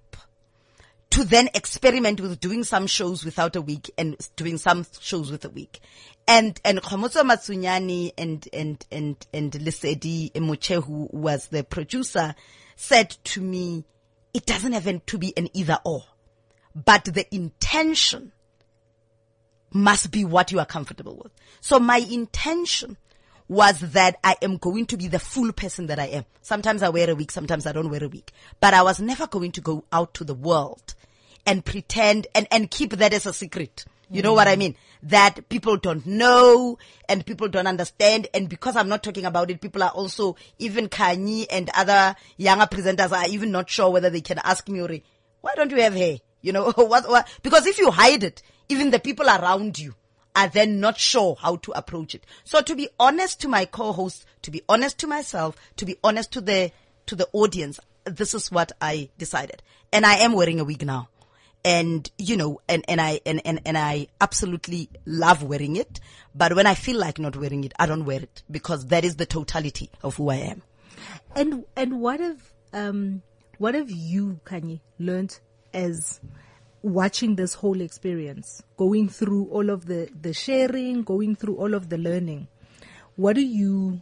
to 1.12 1.24
then 1.24 1.50
experiment 1.54 2.20
with 2.20 2.40
doing 2.40 2.64
some 2.64 2.88
shows 2.88 3.24
without 3.24 3.56
a 3.56 3.62
week 3.62 3.90
and 3.98 4.18
doing 4.36 4.58
some 4.58 4.86
shows 5.00 5.32
with 5.32 5.46
a 5.46 5.50
week. 5.50 5.80
And, 6.28 6.60
and 6.66 6.82
Khomotso 6.82 7.24
Matsunyane 7.24 8.12
and, 8.18 8.48
and, 8.52 8.86
and, 8.92 9.28
and 9.34 9.52
Lesedi 9.54 10.32
Emoche, 10.34 10.84
who 10.84 11.08
was 11.12 11.48
the 11.48 11.64
producer, 11.64 12.36
said 12.76 13.12
to 13.26 13.42
me, 13.42 13.86
it 14.34 14.46
doesn't 14.46 14.74
have 14.74 15.06
to 15.06 15.18
be 15.18 15.34
an 15.38 15.50
either 15.54 15.80
or, 15.86 16.04
but 16.76 17.06
the 17.06 17.34
intention 17.34 18.34
must 19.72 20.12
be 20.12 20.26
what 20.26 20.52
you 20.52 20.60
are 20.60 20.66
comfortable 20.66 21.16
with. 21.24 21.32
So 21.62 21.80
my 21.80 21.98
intention 21.98 22.98
was 23.48 23.80
that 23.80 24.18
I 24.24 24.36
am 24.42 24.58
going 24.58 24.86
to 24.88 24.98
be 24.98 25.08
the 25.08 25.20
full 25.20 25.52
person 25.52 25.88
that 25.88 26.00
I 26.00 26.06
am. 26.06 26.26
Sometimes 26.42 26.82
I 26.82 26.90
wear 26.90 27.10
a 27.10 27.16
wig, 27.16 27.32
sometimes 27.32 27.66
I 27.66 27.72
don't 27.72 27.90
wear 27.90 28.04
a 28.04 28.08
wig, 28.08 28.32
but 28.60 28.74
I 28.74 28.82
was 28.82 29.00
never 29.00 29.28
going 29.28 29.52
to 29.54 29.62
go 29.62 29.84
out 29.92 30.14
to 30.16 30.24
the 30.24 30.34
world 30.34 30.96
and 31.46 31.64
pretend 31.64 32.28
and, 32.34 32.48
and 32.52 32.72
keep 32.72 32.92
that 32.94 33.14
as 33.14 33.26
a 33.26 33.34
secret. 33.34 33.86
You 34.10 34.22
know 34.22 34.34
what 34.34 34.48
I 34.48 34.56
mean? 34.56 34.76
That 35.04 35.50
people 35.50 35.78
don't 35.78 36.06
know 36.06 36.78
and 37.10 37.26
people 37.26 37.48
don't 37.48 37.66
understand. 37.66 38.28
And 38.34 38.48
because 38.48 38.76
I'm 38.76 38.88
not 38.88 39.02
talking 39.02 39.26
about 39.26 39.50
it, 39.50 39.62
people 39.62 39.82
are 39.82 39.90
also, 39.90 40.36
even 40.60 40.90
Kanye 40.90 41.48
and 41.50 41.72
other 41.76 42.16
younger 42.38 42.66
presenters 42.66 43.12
are 43.12 43.28
even 43.28 43.52
not 43.52 43.70
sure 43.70 43.90
whether 43.90 44.12
they 44.12 44.22
can 44.22 44.40
ask 44.44 44.68
me, 44.70 45.04
why 45.42 45.54
don't 45.56 45.72
you 45.72 45.82
have 45.82 45.96
hair? 45.96 46.20
You 46.42 46.54
know, 46.54 46.72
what, 46.76 47.10
what, 47.10 47.28
because 47.42 47.66
if 47.66 47.80
you 47.80 47.90
hide 47.90 48.24
it, 48.24 48.44
even 48.70 48.92
the 48.92 49.00
people 49.00 49.28
around 49.28 49.80
you 49.80 49.96
are 50.36 50.48
then 50.50 50.80
not 50.80 50.98
sure 50.98 51.38
how 51.40 51.58
to 51.58 51.72
approach 51.72 52.14
it. 52.16 52.26
So 52.44 52.62
to 52.62 52.76
be 52.76 52.90
honest 53.00 53.42
to 53.42 53.48
my 53.48 53.66
co-host, 53.66 54.26
to 54.44 54.52
be 54.52 54.62
honest 54.68 54.98
to 55.00 55.08
myself, 55.08 55.56
to 55.78 55.86
be 55.86 55.98
honest 56.04 56.32
to 56.34 56.42
the, 56.42 56.72
to 57.06 57.16
the 57.16 57.28
audience, 57.34 57.80
this 58.04 58.34
is 58.34 58.52
what 58.52 58.72
I 58.82 59.10
decided. 59.18 59.64
And 59.92 60.06
I 60.06 60.16
am 60.18 60.34
wearing 60.34 60.60
a 60.60 60.66
wig 60.66 60.86
now. 60.86 61.10
And, 61.64 62.10
you 62.20 62.38
know, 62.38 62.62
and, 62.70 62.86
and 62.88 63.02
I, 63.02 63.22
and, 63.26 63.42
and, 63.44 63.60
and 63.66 63.78
I 63.78 64.08
absolutely 64.22 64.90
love 65.06 65.42
wearing 65.42 65.78
it. 65.78 66.00
But 66.36 66.56
when 66.56 66.68
I 66.68 66.76
feel 66.76 67.00
like 67.00 67.18
not 67.18 67.36
wearing 67.36 67.64
it, 67.64 67.74
I 67.80 67.88
don't 67.88 68.06
wear 68.06 68.22
it 68.22 68.44
because 68.52 68.88
that 68.88 69.04
is 69.04 69.16
the 69.16 69.26
totality 69.26 69.90
of 70.04 70.18
who 70.18 70.30
I 70.30 70.36
am. 70.36 70.62
And 71.36 71.66
and 71.76 72.00
what 72.00 72.20
have 72.20 72.52
um 72.72 73.22
what 73.58 73.76
have 73.76 73.90
you, 73.90 74.40
Kanye, 74.46 74.80
learned 75.00 75.38
as 75.74 76.20
watching 76.86 77.36
this 77.36 77.56
whole 77.56 77.82
experience, 77.82 78.62
going 78.78 79.10
through 79.10 79.46
all 79.46 79.72
of 79.72 79.86
the 79.88 80.08
the 80.22 80.34
sharing, 80.34 81.02
going 81.04 81.36
through 81.36 81.56
all 81.56 81.74
of 81.74 81.90
the 81.90 81.98
learning? 81.98 82.48
What 83.16 83.36
do 83.36 83.42
you 83.42 84.02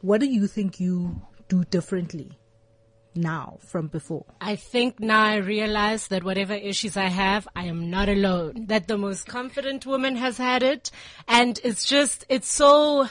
what 0.00 0.20
do 0.20 0.26
you 0.26 0.48
think 0.48 0.80
you 0.80 1.22
do 1.48 1.64
differently 1.64 2.32
now 3.14 3.58
from 3.60 3.86
before? 3.86 4.26
I 4.40 4.56
think 4.56 4.98
now 4.98 5.24
I 5.24 5.36
realize 5.36 6.08
that 6.08 6.24
whatever 6.24 6.54
issues 6.54 6.96
I 6.96 7.08
have, 7.08 7.46
I 7.54 7.66
am 7.66 7.90
not 7.90 8.08
alone. 8.08 8.66
That 8.66 8.88
the 8.88 8.98
most 8.98 9.26
confident 9.26 9.86
woman 9.86 10.16
has 10.16 10.36
had 10.36 10.62
it. 10.62 10.90
And 11.28 11.60
it's 11.62 11.84
just, 11.84 12.24
it's 12.28 12.48
so, 12.48 13.08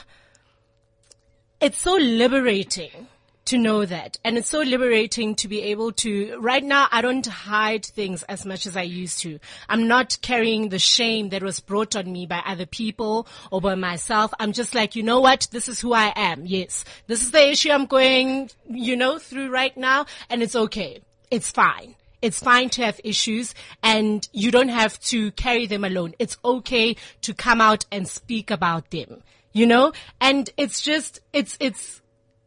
it's 1.60 1.78
so 1.78 1.94
liberating 1.94 3.08
to 3.46 3.58
know 3.58 3.84
that. 3.84 4.16
And 4.24 4.38
it's 4.38 4.48
so 4.48 4.60
liberating 4.60 5.34
to 5.36 5.48
be 5.48 5.62
able 5.62 5.92
to, 5.92 6.38
right 6.40 6.64
now, 6.64 6.88
I 6.90 7.02
don't 7.02 7.26
hide 7.26 7.84
things 7.84 8.22
as 8.24 8.46
much 8.46 8.66
as 8.66 8.76
I 8.76 8.82
used 8.82 9.20
to. 9.20 9.38
I'm 9.68 9.86
not 9.86 10.18
carrying 10.22 10.68
the 10.68 10.78
shame 10.78 11.28
that 11.30 11.42
was 11.42 11.60
brought 11.60 11.94
on 11.96 12.10
me 12.10 12.26
by 12.26 12.42
other 12.46 12.66
people 12.66 13.26
or 13.50 13.60
by 13.60 13.74
myself. 13.74 14.32
I'm 14.38 14.52
just 14.52 14.74
like, 14.74 14.96
you 14.96 15.02
know 15.02 15.20
what? 15.20 15.48
This 15.50 15.68
is 15.68 15.80
who 15.80 15.92
I 15.92 16.12
am. 16.16 16.46
Yes. 16.46 16.84
This 17.06 17.22
is 17.22 17.30
the 17.30 17.50
issue 17.50 17.70
I'm 17.70 17.86
going, 17.86 18.50
you 18.68 18.96
know, 18.96 19.18
through 19.18 19.50
right 19.50 19.76
now. 19.76 20.06
And 20.30 20.42
it's 20.42 20.56
okay. 20.56 21.00
It's 21.30 21.50
fine. 21.50 21.96
It's 22.22 22.40
fine 22.40 22.70
to 22.70 22.84
have 22.84 22.98
issues 23.04 23.54
and 23.82 24.26
you 24.32 24.50
don't 24.50 24.70
have 24.70 24.98
to 25.00 25.30
carry 25.32 25.66
them 25.66 25.84
alone. 25.84 26.14
It's 26.18 26.38
okay 26.42 26.96
to 27.20 27.34
come 27.34 27.60
out 27.60 27.84
and 27.92 28.08
speak 28.08 28.50
about 28.50 28.90
them, 28.90 29.22
you 29.52 29.66
know? 29.66 29.92
And 30.22 30.48
it's 30.56 30.80
just, 30.80 31.20
it's, 31.34 31.58
it's, 31.60 32.00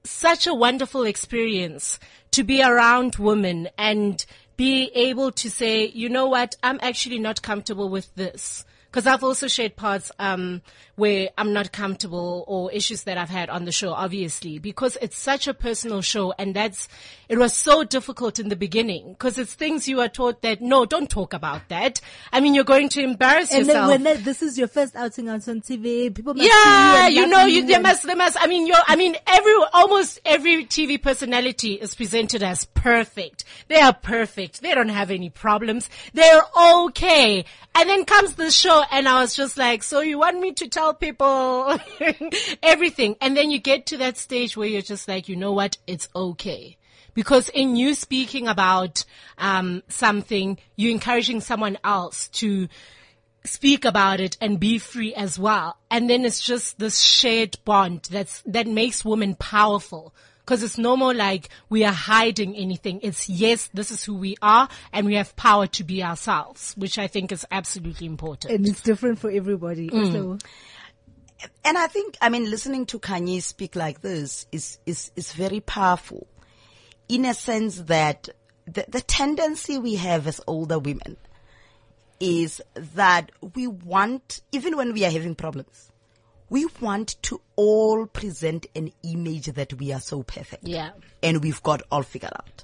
such 0.09 0.47
a 0.47 0.53
wonderful 0.53 1.03
experience 1.03 1.99
to 2.31 2.43
be 2.43 2.63
around 2.63 3.15
women 3.15 3.69
and 3.77 4.25
be 4.57 4.91
able 4.95 5.31
to 5.31 5.49
say, 5.49 5.87
you 5.87 6.09
know 6.09 6.27
what, 6.27 6.55
I'm 6.63 6.79
actually 6.81 7.19
not 7.19 7.41
comfortable 7.41 7.89
with 7.89 8.13
this. 8.15 8.65
Because 8.97 9.13
I've 9.13 9.23
also 9.23 9.47
shared 9.47 9.75
parts 9.75 10.11
um, 10.17 10.63
where 10.95 11.29
I'm 11.37 11.53
not 11.53 11.71
comfortable 11.71 12.43
or 12.47 12.71
issues 12.71 13.03
that 13.03 13.15
I've 13.15 13.29
had 13.29 13.47
on 13.47 13.65
the 13.65 13.71
show, 13.71 13.91
obviously, 13.91 14.57
because 14.57 14.97
it's 14.99 15.15
such 15.15 15.47
a 15.47 15.53
personal 15.53 16.01
show, 16.01 16.33
and 16.39 16.55
that's 16.55 16.87
it 17.29 17.37
was 17.37 17.53
so 17.53 17.83
difficult 17.83 18.39
in 18.39 18.49
the 18.49 18.55
beginning 18.55 19.09
because 19.09 19.37
it's 19.37 19.53
things 19.53 19.87
you 19.87 19.99
are 20.01 20.07
taught 20.07 20.41
that 20.41 20.61
no, 20.61 20.85
don't 20.85 21.09
talk 21.09 21.33
about 21.33 21.69
that. 21.69 22.01
I 22.31 22.39
mean, 22.39 22.55
you're 22.55 22.63
going 22.63 22.89
to 22.89 23.03
embarrass 23.03 23.51
And 23.51 23.65
then 23.65 23.75
yourself. 23.75 23.89
when 23.89 24.03
that, 24.03 24.23
this 24.23 24.41
is 24.41 24.57
your 24.57 24.67
first 24.67 24.95
outing 24.95 25.27
out 25.29 25.47
on 25.47 25.61
TV, 25.61 26.11
people 26.11 26.33
must 26.33 26.47
Yeah, 26.47 27.07
you, 27.07 27.21
you 27.21 27.27
know, 27.27 27.45
you, 27.45 27.67
they 27.67 27.77
must, 27.77 28.03
they 28.03 28.15
must, 28.15 28.35
I 28.39 28.47
mean, 28.47 28.65
you're, 28.65 28.77
I 28.87 28.95
mean, 28.95 29.15
every, 29.27 29.53
almost 29.73 30.21
every 30.25 30.65
TV 30.65 30.99
personality 30.99 31.73
is 31.73 31.93
presented 31.93 32.41
as 32.41 32.65
perfect. 32.65 33.43
They 33.67 33.79
are 33.79 33.93
perfect. 33.93 34.61
They 34.61 34.73
don't 34.73 34.89
have 34.89 35.11
any 35.11 35.29
problems. 35.29 35.89
They're 36.13 36.41
okay. 36.59 37.45
And 37.75 37.89
then 37.89 38.05
comes 38.05 38.35
the 38.35 38.49
show 38.49 38.83
and 38.91 39.07
I 39.07 39.21
was 39.21 39.35
just 39.35 39.57
like, 39.57 39.83
so 39.83 40.01
you 40.01 40.19
want 40.19 40.39
me 40.39 40.53
to 40.53 40.67
tell 40.67 40.93
people 40.93 41.77
everything. 42.63 43.15
And 43.21 43.35
then 43.35 43.51
you 43.51 43.59
get 43.59 43.85
to 43.87 43.97
that 43.97 44.17
stage 44.17 44.55
where 44.55 44.67
you're 44.67 44.81
just 44.81 45.07
like, 45.07 45.29
you 45.29 45.35
know 45.35 45.51
what? 45.51 45.77
It's 45.87 46.09
okay. 46.15 46.77
Because 47.13 47.49
in 47.49 47.75
you 47.75 47.93
speaking 47.93 48.47
about, 48.47 49.03
um, 49.37 49.83
something, 49.87 50.59
you're 50.75 50.91
encouraging 50.91 51.41
someone 51.41 51.77
else 51.83 52.27
to, 52.29 52.67
speak 53.47 53.85
about 53.85 54.19
it 54.19 54.37
and 54.41 54.59
be 54.59 54.77
free 54.77 55.13
as 55.15 55.39
well. 55.39 55.77
And 55.89 56.09
then 56.09 56.25
it's 56.25 56.41
just 56.41 56.77
this 56.79 56.99
shared 56.99 57.57
bond 57.65 58.07
that's, 58.11 58.43
that 58.45 58.67
makes 58.67 59.03
women 59.03 59.35
powerful. 59.35 60.13
Cause 60.47 60.63
it's 60.63 60.77
no 60.77 60.95
more 60.95 61.13
like 61.13 61.49
we 61.67 61.83
are 61.83 61.91
hiding 61.91 62.55
anything. 62.55 63.01
It's 63.03 63.27
yes, 63.27 63.69
this 63.73 63.91
is 63.91 64.05
who 64.05 64.15
we 64.15 64.37
are 64.41 64.69
and 64.93 65.05
we 65.05 65.15
have 65.15 65.35
power 65.35 65.67
to 65.67 65.83
be 65.83 66.01
ourselves, 66.01 66.73
which 66.77 66.97
I 66.97 67.07
think 67.07 67.33
is 67.33 67.45
absolutely 67.51 68.07
important. 68.07 68.53
and 68.53 68.65
it's 68.65 68.81
different 68.81 69.19
for 69.19 69.29
everybody. 69.29 69.89
Mm. 69.89 70.13
So, 70.13 70.37
And 71.65 71.77
I 71.77 71.87
think, 71.87 72.15
I 72.21 72.29
mean, 72.29 72.49
listening 72.49 72.85
to 72.87 72.97
Kanye 72.97 73.43
speak 73.43 73.75
like 73.75 73.99
this 73.99 74.47
is, 74.53 74.79
is, 74.85 75.11
is 75.17 75.33
very 75.33 75.59
powerful 75.59 76.27
in 77.09 77.25
a 77.25 77.33
sense 77.33 77.81
that 77.81 78.29
the, 78.65 78.85
the 78.87 79.01
tendency 79.01 79.77
we 79.77 79.95
have 79.95 80.27
as 80.27 80.39
older 80.47 80.79
women 80.79 81.17
is 82.21 82.61
that 82.95 83.31
we 83.53 83.67
want, 83.67 84.41
even 84.53 84.77
when 84.77 84.93
we 84.93 85.05
are 85.05 85.11
having 85.11 85.35
problems, 85.35 85.91
we 86.49 86.67
want 86.81 87.21
to 87.23 87.41
all 87.55 88.05
present 88.05 88.67
an 88.75 88.91
image 89.03 89.47
that 89.47 89.73
we 89.73 89.91
are 89.91 89.99
so 89.99 90.23
perfect. 90.23 90.67
Yeah. 90.67 90.91
And 91.21 91.43
we've 91.43 91.61
got 91.63 91.81
all 91.91 92.03
figured 92.03 92.31
out. 92.33 92.63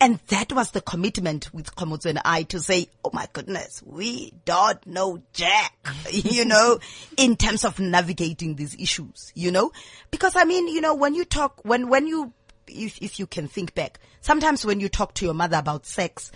And 0.00 0.20
that 0.28 0.52
was 0.52 0.70
the 0.70 0.80
commitment 0.80 1.52
with 1.52 1.74
Khomotso 1.74 2.06
and 2.06 2.20
I 2.24 2.44
to 2.44 2.60
say, 2.60 2.88
oh 3.04 3.10
my 3.12 3.26
goodness, 3.32 3.82
we 3.84 4.32
don't 4.44 4.86
know 4.86 5.20
jack, 5.32 5.74
you 6.12 6.44
know, 6.44 6.78
in 7.16 7.34
terms 7.36 7.64
of 7.64 7.80
navigating 7.80 8.54
these 8.54 8.76
issues, 8.76 9.32
you 9.34 9.50
know? 9.50 9.72
Because 10.12 10.36
I 10.36 10.44
mean, 10.44 10.68
you 10.68 10.80
know, 10.80 10.94
when 10.94 11.14
you 11.14 11.24
talk, 11.24 11.60
when, 11.64 11.88
when 11.88 12.06
you, 12.06 12.32
if, 12.68 12.98
if 13.02 13.18
you 13.18 13.26
can 13.26 13.48
think 13.48 13.74
back, 13.74 13.98
sometimes 14.20 14.64
when 14.64 14.78
you 14.78 14.88
talk 14.88 15.14
to 15.14 15.24
your 15.24 15.34
mother 15.34 15.56
about 15.56 15.84
sex, 15.84 16.30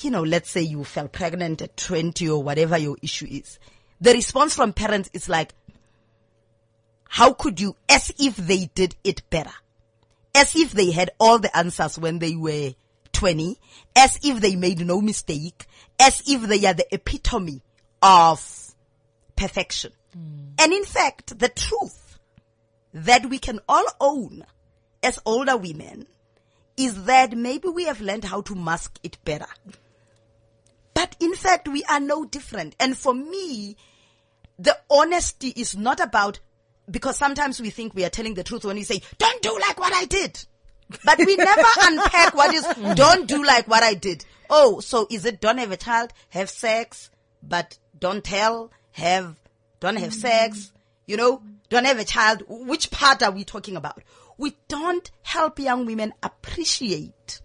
you 0.00 0.10
know, 0.10 0.22
let's 0.22 0.50
say 0.50 0.62
you 0.62 0.82
fell 0.82 1.08
pregnant 1.08 1.60
at 1.60 1.76
20 1.76 2.30
or 2.30 2.42
whatever 2.42 2.78
your 2.78 2.96
issue 3.02 3.26
is, 3.30 3.58
the 4.00 4.12
response 4.12 4.54
from 4.54 4.72
parents 4.72 5.10
is 5.12 5.28
like, 5.28 5.52
how 7.12 7.34
could 7.34 7.60
you, 7.60 7.76
as 7.90 8.10
if 8.18 8.36
they 8.36 8.70
did 8.74 8.96
it 9.04 9.20
better? 9.28 9.52
As 10.34 10.56
if 10.56 10.72
they 10.72 10.92
had 10.92 11.10
all 11.20 11.38
the 11.38 11.54
answers 11.54 11.98
when 11.98 12.20
they 12.20 12.34
were 12.34 12.70
20, 13.12 13.58
as 13.94 14.18
if 14.22 14.40
they 14.40 14.56
made 14.56 14.80
no 14.80 15.02
mistake, 15.02 15.66
as 16.00 16.22
if 16.26 16.40
they 16.40 16.64
are 16.64 16.72
the 16.72 16.86
epitome 16.90 17.60
of 18.00 18.74
perfection. 19.36 19.92
Hmm. 20.14 20.54
And 20.58 20.72
in 20.72 20.84
fact, 20.84 21.38
the 21.38 21.50
truth 21.50 22.18
that 22.94 23.26
we 23.28 23.38
can 23.38 23.60
all 23.68 23.84
own 24.00 24.46
as 25.02 25.18
older 25.26 25.58
women 25.58 26.06
is 26.78 27.04
that 27.04 27.36
maybe 27.36 27.68
we 27.68 27.84
have 27.84 28.00
learned 28.00 28.24
how 28.24 28.40
to 28.40 28.54
mask 28.54 28.98
it 29.02 29.18
better. 29.22 29.52
But 30.94 31.14
in 31.20 31.34
fact, 31.34 31.68
we 31.68 31.84
are 31.90 32.00
no 32.00 32.24
different. 32.24 32.74
And 32.80 32.96
for 32.96 33.12
me, 33.12 33.76
the 34.58 34.78
honesty 34.90 35.48
is 35.48 35.76
not 35.76 36.00
about, 36.00 36.40
because 36.90 37.16
sometimes 37.16 37.60
we 37.60 37.70
think 37.70 37.94
we 37.94 38.04
are 38.04 38.10
telling 38.10 38.34
the 38.34 38.44
truth 38.44 38.64
when 38.64 38.76
we 38.76 38.82
say, 38.82 39.00
don't 39.18 39.42
do 39.42 39.56
like 39.68 39.78
what 39.78 39.92
I 39.92 40.04
did. 40.04 40.44
But 41.04 41.18
we 41.18 41.36
never 41.36 41.62
unpack 41.82 42.34
what 42.34 42.54
is, 42.54 42.66
don't 42.94 43.26
do 43.26 43.44
like 43.44 43.68
what 43.68 43.82
I 43.82 43.94
did. 43.94 44.24
Oh, 44.50 44.80
so 44.80 45.06
is 45.10 45.24
it 45.24 45.40
don't 45.40 45.58
have 45.58 45.72
a 45.72 45.76
child, 45.76 46.12
have 46.30 46.50
sex, 46.50 47.10
but 47.42 47.78
don't 47.98 48.22
tell, 48.22 48.70
have, 48.92 49.36
don't 49.80 49.96
have 49.96 50.12
sex, 50.12 50.72
you 51.06 51.16
know, 51.16 51.42
don't 51.70 51.86
have 51.86 51.98
a 51.98 52.04
child. 52.04 52.42
Which 52.48 52.90
part 52.90 53.22
are 53.22 53.30
we 53.30 53.44
talking 53.44 53.76
about? 53.76 54.02
We 54.36 54.56
don't 54.68 55.10
help 55.22 55.58
young 55.58 55.86
women 55.86 56.12
appreciate 56.22 57.40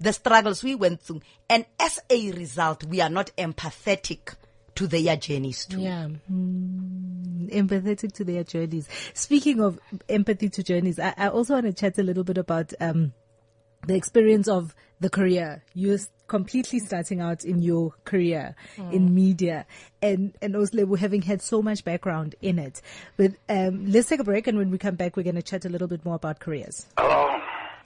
the 0.00 0.12
struggles 0.12 0.62
we 0.62 0.74
went 0.74 1.02
through. 1.02 1.20
And 1.48 1.66
as 1.78 1.98
a 2.08 2.32
result, 2.32 2.84
we 2.84 3.00
are 3.00 3.10
not 3.10 3.30
empathetic 3.36 4.34
to 4.76 4.86
their 4.86 5.16
journeys 5.16 5.66
too. 5.66 5.80
Yeah. 5.80 6.08
Mm. 6.30 7.23
Empathetic 7.34 8.12
to 8.14 8.24
their 8.24 8.44
journeys. 8.44 8.88
Speaking 9.14 9.60
of 9.60 9.78
empathy 10.08 10.48
to 10.50 10.62
journeys, 10.62 10.98
I, 10.98 11.14
I 11.16 11.28
also 11.28 11.54
want 11.54 11.66
to 11.66 11.72
chat 11.72 11.98
a 11.98 12.02
little 12.02 12.24
bit 12.24 12.38
about 12.38 12.72
um, 12.80 13.12
the 13.86 13.94
experience 13.94 14.48
of 14.48 14.74
the 15.00 15.10
career. 15.10 15.62
You're 15.74 15.98
completely 16.26 16.78
starting 16.78 17.20
out 17.20 17.44
in 17.44 17.60
your 17.60 17.92
career 18.04 18.56
in 18.90 19.14
media, 19.14 19.66
and 20.00 20.34
and 20.40 20.54
Oslebo 20.54 20.98
having 20.98 21.22
had 21.22 21.42
so 21.42 21.62
much 21.62 21.84
background 21.84 22.34
in 22.40 22.58
it. 22.58 22.80
But 23.16 23.32
um, 23.48 23.86
let's 23.86 24.08
take 24.08 24.20
a 24.20 24.24
break, 24.24 24.46
and 24.46 24.58
when 24.58 24.70
we 24.70 24.78
come 24.78 24.94
back, 24.94 25.16
we're 25.16 25.24
going 25.24 25.36
to 25.36 25.42
chat 25.42 25.64
a 25.64 25.68
little 25.68 25.88
bit 25.88 26.04
more 26.04 26.14
about 26.14 26.40
careers. 26.40 26.86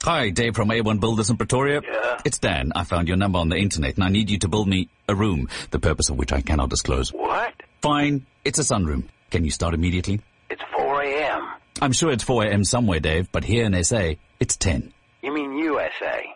Hi, 0.03 0.29
Dave 0.29 0.55
from 0.55 0.69
A1 0.69 1.01
Builders 1.01 1.29
in 1.29 1.35
Pretoria. 1.35 1.81
Yeah. 1.83 2.21
It's 2.23 2.39
Dan. 2.39 2.71
I 2.73 2.85
found 2.85 3.09
your 3.09 3.17
number 3.17 3.37
on 3.37 3.49
the 3.49 3.57
internet 3.57 3.95
and 3.95 4.03
I 4.05 4.09
need 4.09 4.29
you 4.29 4.39
to 4.39 4.47
build 4.47 4.67
me 4.67 4.87
a 5.09 5.13
room, 5.13 5.49
the 5.71 5.79
purpose 5.79 6.09
of 6.09 6.17
which 6.17 6.31
I 6.31 6.39
cannot 6.39 6.69
disclose. 6.69 7.11
What? 7.11 7.53
Fine. 7.81 8.25
It's 8.45 8.59
a 8.59 8.61
sunroom. 8.61 9.09
Can 9.29 9.45
you 9.45 9.51
start 9.51 9.73
immediately? 9.73 10.21
It's 10.49 10.61
4 10.75 11.03
a.m. 11.03 11.47
I'm 11.81 11.91
sure 11.91 12.11
it's 12.11 12.23
4 12.23 12.45
a.m. 12.45 12.63
somewhere, 12.63 12.99
Dave, 12.99 13.31
but 13.31 13.43
here 13.43 13.65
in 13.65 13.83
SA, 13.83 14.13
it's 14.39 14.57
10. 14.57 14.93
You 15.21 15.33
mean 15.33 15.57
USA? 15.57 16.35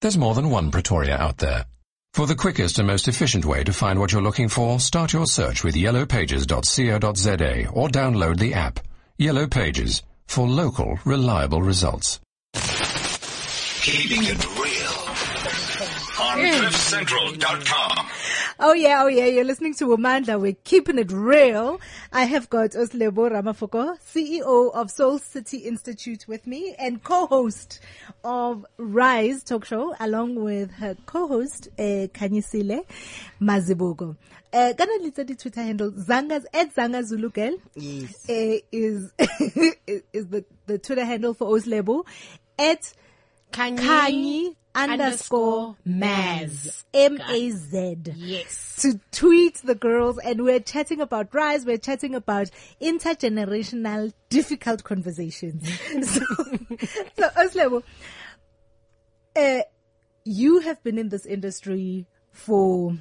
There's 0.00 0.16
more 0.18 0.34
than 0.34 0.50
one 0.50 0.70
Pretoria 0.70 1.16
out 1.16 1.38
there. 1.38 1.66
For 2.14 2.26
the 2.26 2.34
quickest 2.34 2.78
and 2.78 2.88
most 2.88 3.06
efficient 3.06 3.44
way 3.44 3.62
to 3.64 3.72
find 3.72 4.00
what 4.00 4.12
you're 4.12 4.22
looking 4.22 4.48
for, 4.48 4.80
start 4.80 5.12
your 5.12 5.26
search 5.26 5.62
with 5.62 5.74
yellowpages.co.za 5.74 7.68
or 7.68 7.88
download 7.88 8.38
the 8.38 8.54
app. 8.54 8.80
Yellow 9.18 9.46
Pages 9.46 10.02
for 10.26 10.48
local, 10.48 10.98
reliable 11.04 11.62
results. 11.62 12.20
Keeping 13.82 14.24
it 14.24 14.44
real 14.56 14.59
on 16.20 16.38
CliffCentral.com. 16.38 18.06
Oh 18.58 18.74
yeah, 18.74 19.02
oh 19.02 19.06
yeah, 19.06 19.24
you're 19.24 19.44
listening 19.44 19.72
to 19.74 19.86
Womandla. 19.86 20.38
We're 20.38 20.56
keeping 20.64 20.98
it 20.98 21.10
real. 21.10 21.80
I 22.12 22.24
have 22.24 22.50
got 22.50 22.70
Oslebo 22.72 23.30
Ramafoko, 23.30 23.98
CEO 24.00 24.70
of 24.74 24.90
Soul 24.90 25.18
City 25.18 25.58
Institute 25.58 26.26
with 26.28 26.46
me 26.46 26.74
and 26.78 27.02
co-host 27.02 27.80
of 28.22 28.66
Rise 28.76 29.42
Talk 29.44 29.64
Show 29.64 29.94
along 29.98 30.34
with 30.34 30.70
her 30.72 30.94
co-host, 31.06 31.68
uh, 31.78 32.08
Kanyisile 32.12 32.84
Mazibugo. 33.40 34.16
Uh, 34.52 34.72
gonna 34.74 34.92
little 35.00 35.24
the 35.24 35.34
Twitter 35.36 35.62
handle, 35.62 35.90
Zangas, 35.92 36.44
at 36.52 36.74
Zanga 36.74 37.02
Zulu 37.02 37.30
Girl. 37.30 37.54
Yes. 37.74 38.28
uh, 38.28 38.58
is 38.70 39.10
is 40.12 40.26
the 40.26 40.44
the 40.66 40.76
Twitter 40.78 41.04
handle 41.04 41.32
for 41.32 41.48
Oslebo 41.56 42.04
at 42.58 42.92
Kanye, 43.52 43.78
Kanye 43.78 44.56
underscore 44.74 45.76
Maz 45.86 46.84
M 46.94 47.20
A 47.28 47.50
Z. 47.50 47.96
Yes. 48.14 48.76
To 48.82 49.00
tweet 49.12 49.56
the 49.56 49.74
girls, 49.74 50.18
and 50.18 50.44
we're 50.44 50.60
chatting 50.60 51.00
about 51.00 51.34
rise. 51.34 51.66
We're 51.66 51.78
chatting 51.78 52.14
about 52.14 52.50
intergenerational 52.80 54.12
difficult 54.28 54.84
conversations. 54.84 55.68
so, 56.02 56.20
so 57.16 57.28
Oslebo, 57.36 57.82
uh, 59.36 59.60
you 60.24 60.60
have 60.60 60.82
been 60.82 60.98
in 60.98 61.08
this 61.08 61.26
industry 61.26 62.06
for. 62.32 62.96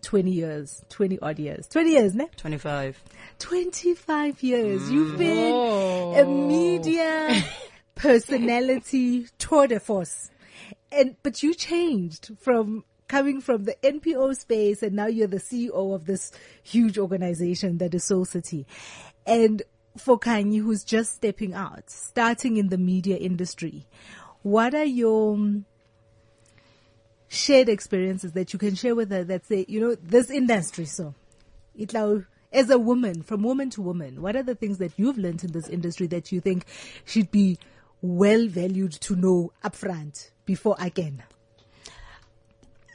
20 0.00 0.30
years, 0.30 0.84
20 0.90 1.18
odd 1.18 1.40
years, 1.40 1.66
20 1.66 1.90
years, 1.90 2.14
ne? 2.14 2.28
25. 2.36 3.02
25 3.40 4.42
years. 4.44 4.88
You've 4.92 5.18
been 5.18 5.52
a 6.16 6.24
media 6.24 7.44
personality 7.98 9.26
tour 9.38 9.66
de 9.66 9.78
force. 9.78 10.30
And, 10.90 11.16
but 11.22 11.42
you 11.42 11.52
changed 11.52 12.30
from 12.40 12.84
coming 13.08 13.40
from 13.40 13.64
the 13.64 13.76
NPO 13.82 14.36
space 14.36 14.82
and 14.82 14.94
now 14.94 15.06
you're 15.06 15.26
the 15.26 15.38
CEO 15.38 15.94
of 15.94 16.06
this 16.06 16.30
huge 16.62 16.98
organization 16.98 17.78
that 17.78 17.94
is 17.94 18.04
Soul 18.04 18.24
City. 18.24 18.66
And 19.26 19.62
for 19.96 20.18
Kanye, 20.18 20.62
who's 20.62 20.84
just 20.84 21.14
stepping 21.14 21.54
out, 21.54 21.90
starting 21.90 22.56
in 22.56 22.68
the 22.68 22.78
media 22.78 23.16
industry, 23.16 23.86
what 24.42 24.74
are 24.74 24.84
your 24.84 25.34
um, 25.34 25.64
shared 27.26 27.68
experiences 27.68 28.32
that 28.32 28.52
you 28.52 28.58
can 28.58 28.74
share 28.74 28.94
with 28.94 29.10
her 29.10 29.24
that 29.24 29.46
say, 29.46 29.64
you 29.68 29.80
know, 29.80 29.94
this 29.96 30.30
industry, 30.30 30.84
so 30.84 31.14
Itlau, 31.78 32.26
as 32.52 32.70
a 32.70 32.78
woman, 32.78 33.22
from 33.22 33.42
woman 33.42 33.68
to 33.70 33.82
woman, 33.82 34.22
what 34.22 34.36
are 34.36 34.42
the 34.42 34.54
things 34.54 34.78
that 34.78 34.92
you've 34.96 35.18
learned 35.18 35.44
in 35.44 35.52
this 35.52 35.68
industry 35.68 36.06
that 36.06 36.32
you 36.32 36.40
think 36.40 36.64
should 37.04 37.30
be 37.30 37.58
well 38.00 38.46
valued 38.46 38.92
to 38.92 39.16
know 39.16 39.52
upfront 39.64 40.30
before 40.44 40.76
again? 40.78 41.22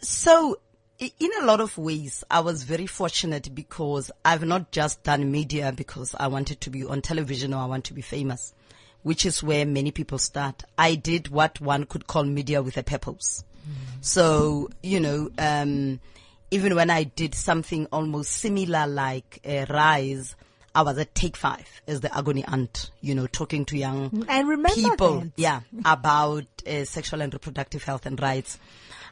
So, 0.02 0.60
in 1.00 1.32
a 1.42 1.46
lot 1.46 1.62
of 1.62 1.78
ways, 1.78 2.24
I 2.30 2.42
was 2.42 2.64
very 2.64 2.88
fortunate 2.88 3.54
because 3.54 4.12
I've 4.24 4.44
not 4.44 4.72
just 4.72 5.04
done 5.04 5.32
media 5.32 5.72
because 5.76 6.16
I 6.20 6.28
wanted 6.28 6.62
to 6.62 6.70
be 6.70 6.86
on 6.86 7.02
television 7.02 7.54
or 7.54 7.62
I 7.62 7.66
want 7.66 7.86
to 7.86 7.94
be 7.94 8.02
famous, 8.02 8.54
which 9.02 9.26
is 9.26 9.44
where 9.44 9.66
many 9.66 9.92
people 9.92 10.18
start. 10.18 10.64
I 10.78 10.96
did 10.96 11.30
what 11.30 11.60
one 11.60 11.86
could 11.86 12.08
call 12.08 12.24
media 12.24 12.62
with 12.62 12.78
a 12.78 12.84
purpose. 12.84 13.44
So, 14.02 14.70
you 14.82 15.00
know, 15.00 15.30
um, 15.38 16.00
even 16.52 16.76
when 16.76 16.90
I 16.90 17.04
did 17.04 17.34
something 17.34 17.88
almost 17.92 18.32
similar 18.32 18.86
like 18.86 19.40
uh, 19.48 19.66
Rise, 19.70 20.36
I 20.76 20.82
was 20.82 20.98
at 20.98 21.14
Take 21.14 21.38
Five 21.38 21.82
as 21.88 22.02
the 22.02 22.16
agony 22.16 22.44
aunt, 22.46 22.90
you 23.02 23.14
know, 23.14 23.28
talking 23.28 23.66
to 23.66 23.78
young 23.78 24.26
remember 24.48 24.70
people, 24.74 25.20
that. 25.22 25.32
yeah, 25.36 25.62
about 25.86 26.46
uh, 26.68 26.86
sexual 26.86 27.22
and 27.22 27.32
reproductive 27.32 27.84
health 27.84 28.06
and 28.06 28.20
rights. 28.20 28.58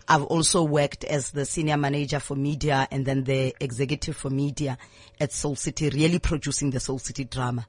I've 0.07 0.23
also 0.23 0.63
worked 0.63 1.03
as 1.03 1.31
the 1.31 1.45
senior 1.45 1.77
manager 1.77 2.19
for 2.19 2.35
media 2.35 2.87
and 2.91 3.05
then 3.05 3.23
the 3.23 3.55
executive 3.59 4.17
for 4.17 4.29
media 4.31 4.77
at 5.19 5.31
Soul 5.31 5.55
City, 5.55 5.89
really 5.89 6.19
producing 6.19 6.71
the 6.71 6.79
Soul 6.79 6.97
City 6.99 7.23
drama. 7.25 7.67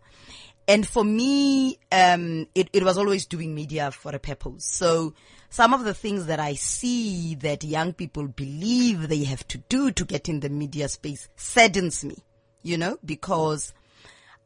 And 0.66 0.86
for 0.86 1.04
me, 1.04 1.78
um, 1.90 2.46
it, 2.54 2.70
it 2.72 2.82
was 2.84 2.96
always 2.96 3.26
doing 3.26 3.54
media 3.54 3.90
for 3.90 4.14
a 4.14 4.18
purpose. 4.18 4.64
So 4.64 5.12
some 5.50 5.74
of 5.74 5.84
the 5.84 5.92
things 5.92 6.26
that 6.26 6.40
I 6.40 6.54
see 6.54 7.34
that 7.36 7.62
young 7.62 7.92
people 7.92 8.26
believe 8.28 9.08
they 9.08 9.24
have 9.24 9.46
to 9.48 9.58
do 9.58 9.90
to 9.90 10.04
get 10.04 10.28
in 10.28 10.40
the 10.40 10.48
media 10.48 10.88
space 10.88 11.28
saddens 11.36 12.04
me, 12.04 12.16
you 12.62 12.78
know, 12.78 12.96
because 13.04 13.74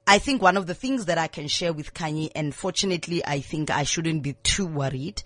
I 0.06 0.18
think 0.18 0.40
one 0.40 0.56
of 0.56 0.66
the 0.66 0.74
things 0.74 1.06
that 1.06 1.18
I 1.18 1.26
can 1.26 1.48
share 1.48 1.72
with 1.72 1.92
Kanye, 1.92 2.30
and 2.34 2.54
fortunately, 2.54 3.24
I 3.26 3.40
think 3.40 3.70
I 3.70 3.82
shouldn't 3.82 4.22
be 4.22 4.34
too 4.44 4.66
worried, 4.66 5.22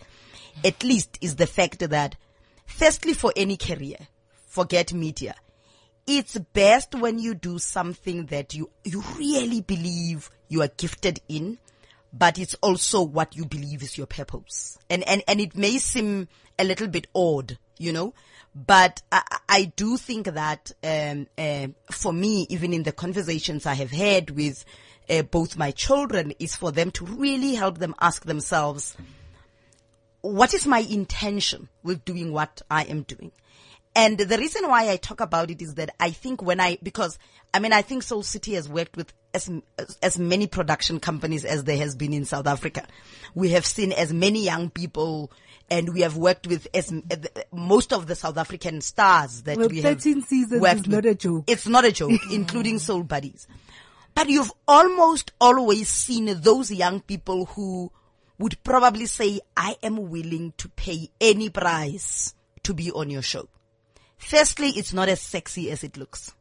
at 0.64 0.82
least 0.82 1.18
is 1.20 1.36
the 1.36 1.46
fact 1.46 1.80
that 1.90 2.16
firstly, 2.64 3.12
for 3.12 3.32
any 3.36 3.56
career, 3.56 3.96
forget 4.46 4.92
media. 4.92 5.34
It's 6.06 6.38
best 6.38 6.94
when 6.94 7.18
you 7.18 7.34
do 7.34 7.58
something 7.58 8.26
that 8.26 8.54
you, 8.54 8.70
you 8.84 9.02
really 9.18 9.60
believe 9.60 10.30
you 10.48 10.62
are 10.62 10.68
gifted 10.68 11.20
in, 11.28 11.58
but 12.12 12.38
it's 12.38 12.54
also 12.54 13.02
what 13.02 13.36
you 13.36 13.44
believe 13.44 13.82
is 13.82 13.98
your 13.98 14.06
purpose. 14.06 14.78
And, 14.88 15.06
and, 15.06 15.22
and 15.28 15.40
it 15.40 15.56
may 15.56 15.78
seem 15.78 16.26
a 16.58 16.64
little 16.64 16.88
bit 16.88 17.06
odd, 17.14 17.58
you 17.78 17.92
know, 17.92 18.14
but 18.54 19.02
I, 19.12 19.38
I 19.48 19.64
do 19.76 19.96
think 19.96 20.26
that, 20.26 20.72
um, 20.82 21.26
um 21.38 21.74
for 21.90 22.12
me, 22.12 22.46
even 22.48 22.72
in 22.72 22.82
the 22.82 22.92
conversations 22.92 23.66
I 23.66 23.74
have 23.74 23.90
had 23.90 24.30
with 24.30 24.64
uh, 25.08 25.22
both 25.22 25.56
my 25.56 25.70
children 25.70 26.32
is 26.38 26.56
for 26.56 26.72
them 26.72 26.90
to 26.92 27.04
really 27.04 27.54
help 27.54 27.78
them 27.78 27.94
ask 28.00 28.24
themselves, 28.24 28.96
what 30.20 30.54
is 30.54 30.66
my 30.66 30.80
intention 30.80 31.68
with 31.82 32.04
doing 32.04 32.32
what 32.32 32.62
I 32.70 32.84
am 32.84 33.02
doing? 33.02 33.32
And 33.94 34.18
the 34.18 34.38
reason 34.38 34.68
why 34.68 34.88
I 34.88 34.96
talk 34.96 35.20
about 35.20 35.50
it 35.50 35.60
is 35.60 35.74
that 35.74 35.94
I 35.98 36.10
think 36.10 36.42
when 36.42 36.60
I, 36.60 36.78
because 36.82 37.18
I 37.52 37.58
mean, 37.58 37.72
I 37.72 37.82
think 37.82 38.04
Soul 38.04 38.22
City 38.22 38.54
has 38.54 38.68
worked 38.68 38.96
with 38.96 39.12
as, 39.34 39.50
as 40.02 40.18
many 40.18 40.46
production 40.46 41.00
companies 41.00 41.44
as 41.44 41.64
there 41.64 41.78
has 41.78 41.96
been 41.96 42.12
in 42.12 42.24
South 42.24 42.46
Africa. 42.46 42.86
We 43.34 43.50
have 43.50 43.66
seen 43.66 43.92
as 43.92 44.12
many 44.12 44.44
young 44.44 44.70
people 44.70 45.32
and 45.70 45.94
we 45.94 46.00
have 46.00 46.16
worked 46.16 46.46
with 46.46 46.66
as 46.74 46.92
eh, 46.92 47.16
most 47.52 47.92
of 47.92 48.06
the 48.06 48.14
South 48.14 48.36
African 48.36 48.80
stars 48.80 49.42
that 49.42 49.56
Well, 49.56 49.68
we 49.68 49.80
have 49.82 49.96
13 50.02 50.22
seasons 50.22 50.60
worked 50.60 50.80
is 50.80 50.88
not 50.88 51.04
with. 51.04 51.12
a 51.12 51.14
joke. 51.14 51.44
It's 51.46 51.66
not 51.66 51.84
a 51.84 51.92
joke, 51.92 52.20
including 52.32 52.78
Soul 52.78 53.02
Buddies. 53.04 53.46
But 54.14 54.28
you've 54.28 54.52
almost 54.66 55.32
always 55.40 55.88
seen 55.88 56.26
those 56.40 56.70
young 56.72 57.00
people 57.00 57.46
who 57.46 57.92
would 58.38 58.62
probably 58.64 59.06
say, 59.06 59.40
I 59.56 59.76
am 59.82 60.10
willing 60.10 60.52
to 60.58 60.68
pay 60.70 61.10
any 61.20 61.50
price 61.50 62.34
to 62.64 62.74
be 62.74 62.90
on 62.90 63.10
your 63.10 63.22
show. 63.22 63.48
Firstly, 64.16 64.70
it's 64.70 64.92
not 64.92 65.08
as 65.08 65.20
sexy 65.20 65.70
as 65.70 65.84
it 65.84 65.96
looks. 65.96 66.34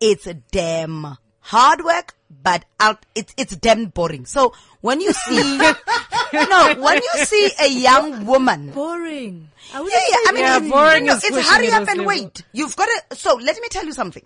It's 0.00 0.26
a 0.26 0.34
damn 0.34 1.16
hard 1.40 1.84
work, 1.84 2.14
but 2.42 2.64
out, 2.80 3.04
it's, 3.14 3.34
it's 3.36 3.56
damn 3.56 3.86
boring. 3.86 4.26
So 4.26 4.54
when 4.80 5.00
you 5.00 5.12
see, 5.12 5.58
no, 6.32 6.74
when 6.78 6.96
you 7.02 7.24
see 7.24 7.50
a 7.60 7.68
young 7.68 8.26
woman 8.26 8.70
Boring. 8.70 9.48
I 9.74 9.80
yeah, 9.80 9.88
yeah. 9.88 10.28
I 10.28 10.32
mean, 10.32 10.42
Yeah, 10.42 10.58
it's, 10.58 10.70
boring 10.70 11.06
no, 11.06 11.12
no, 11.14 11.20
it's 11.22 11.48
hurry 11.48 11.68
up 11.70 11.88
and 11.88 11.98
level. 11.98 12.06
wait. 12.06 12.42
You've 12.52 12.76
got 12.76 12.86
to. 12.86 13.16
So 13.16 13.34
let 13.34 13.60
me 13.60 13.68
tell 13.68 13.84
you 13.84 13.92
something. 13.92 14.24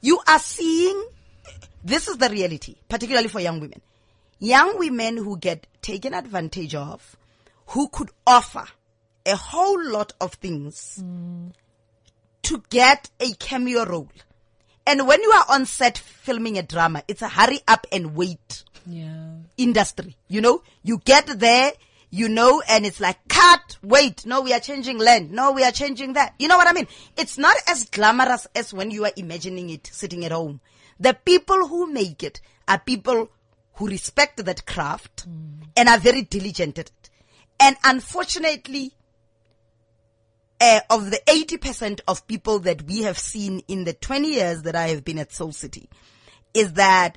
You 0.00 0.18
are 0.26 0.38
seeing. 0.38 1.04
This 1.84 2.08
is 2.08 2.18
the 2.18 2.28
reality, 2.28 2.76
particularly 2.88 3.28
for 3.28 3.40
young 3.40 3.60
women. 3.60 3.80
Young 4.38 4.78
women 4.78 5.16
who 5.16 5.38
get 5.38 5.66
taken 5.82 6.14
advantage 6.14 6.74
of, 6.74 7.16
who 7.68 7.88
could 7.88 8.10
offer 8.26 8.64
a 9.26 9.36
whole 9.36 9.82
lot 9.90 10.12
of 10.20 10.32
things 10.34 10.98
mm. 11.02 11.52
to 12.42 12.62
get 12.70 13.10
a 13.20 13.32
cameo 13.34 13.84
role. 13.84 14.08
And 14.86 15.06
when 15.06 15.22
you 15.22 15.30
are 15.30 15.44
on 15.50 15.66
set 15.66 15.98
filming 15.98 16.58
a 16.58 16.62
drama, 16.62 17.02
it's 17.06 17.22
a 17.22 17.28
hurry 17.28 17.60
up 17.68 17.86
and 17.92 18.14
wait 18.14 18.64
Yeah. 18.86 19.34
industry. 19.56 20.16
You 20.28 20.40
know, 20.40 20.62
you 20.82 20.98
get 21.04 21.26
there, 21.38 21.72
you 22.10 22.28
know, 22.28 22.62
and 22.68 22.84
it's 22.84 22.98
like, 23.00 23.18
cut, 23.28 23.76
wait, 23.82 24.26
no, 24.26 24.40
we 24.40 24.52
are 24.52 24.60
changing 24.60 24.98
land. 24.98 25.30
No, 25.30 25.52
we 25.52 25.62
are 25.62 25.70
changing 25.70 26.14
that. 26.14 26.34
You 26.38 26.48
know 26.48 26.56
what 26.56 26.66
I 26.66 26.72
mean? 26.72 26.88
It's 27.16 27.38
not 27.38 27.56
as 27.68 27.84
glamorous 27.84 28.46
as 28.54 28.72
when 28.72 28.90
you 28.90 29.04
are 29.04 29.12
imagining 29.16 29.70
it 29.70 29.88
sitting 29.92 30.24
at 30.24 30.32
home. 30.32 30.60
The 30.98 31.14
people 31.14 31.68
who 31.68 31.92
make 31.92 32.22
it 32.22 32.40
are 32.66 32.78
people 32.78 33.30
who 33.74 33.88
respect 33.88 34.44
that 34.44 34.66
craft 34.66 35.28
mm. 35.28 35.68
and 35.76 35.88
are 35.88 35.98
very 35.98 36.22
diligent 36.22 36.78
at 36.78 36.86
it. 36.88 37.10
And 37.58 37.76
unfortunately, 37.84 38.92
uh, 40.60 40.80
of 40.90 41.10
the 41.10 41.20
80% 41.26 42.00
of 42.06 42.26
people 42.26 42.58
that 42.60 42.82
we 42.82 43.02
have 43.02 43.18
seen 43.18 43.62
in 43.68 43.84
the 43.84 43.94
20 43.94 44.28
years 44.28 44.62
that 44.62 44.76
I 44.76 44.88
have 44.88 45.04
been 45.04 45.18
at 45.18 45.32
Soul 45.32 45.52
City 45.52 45.88
is 46.52 46.74
that 46.74 47.16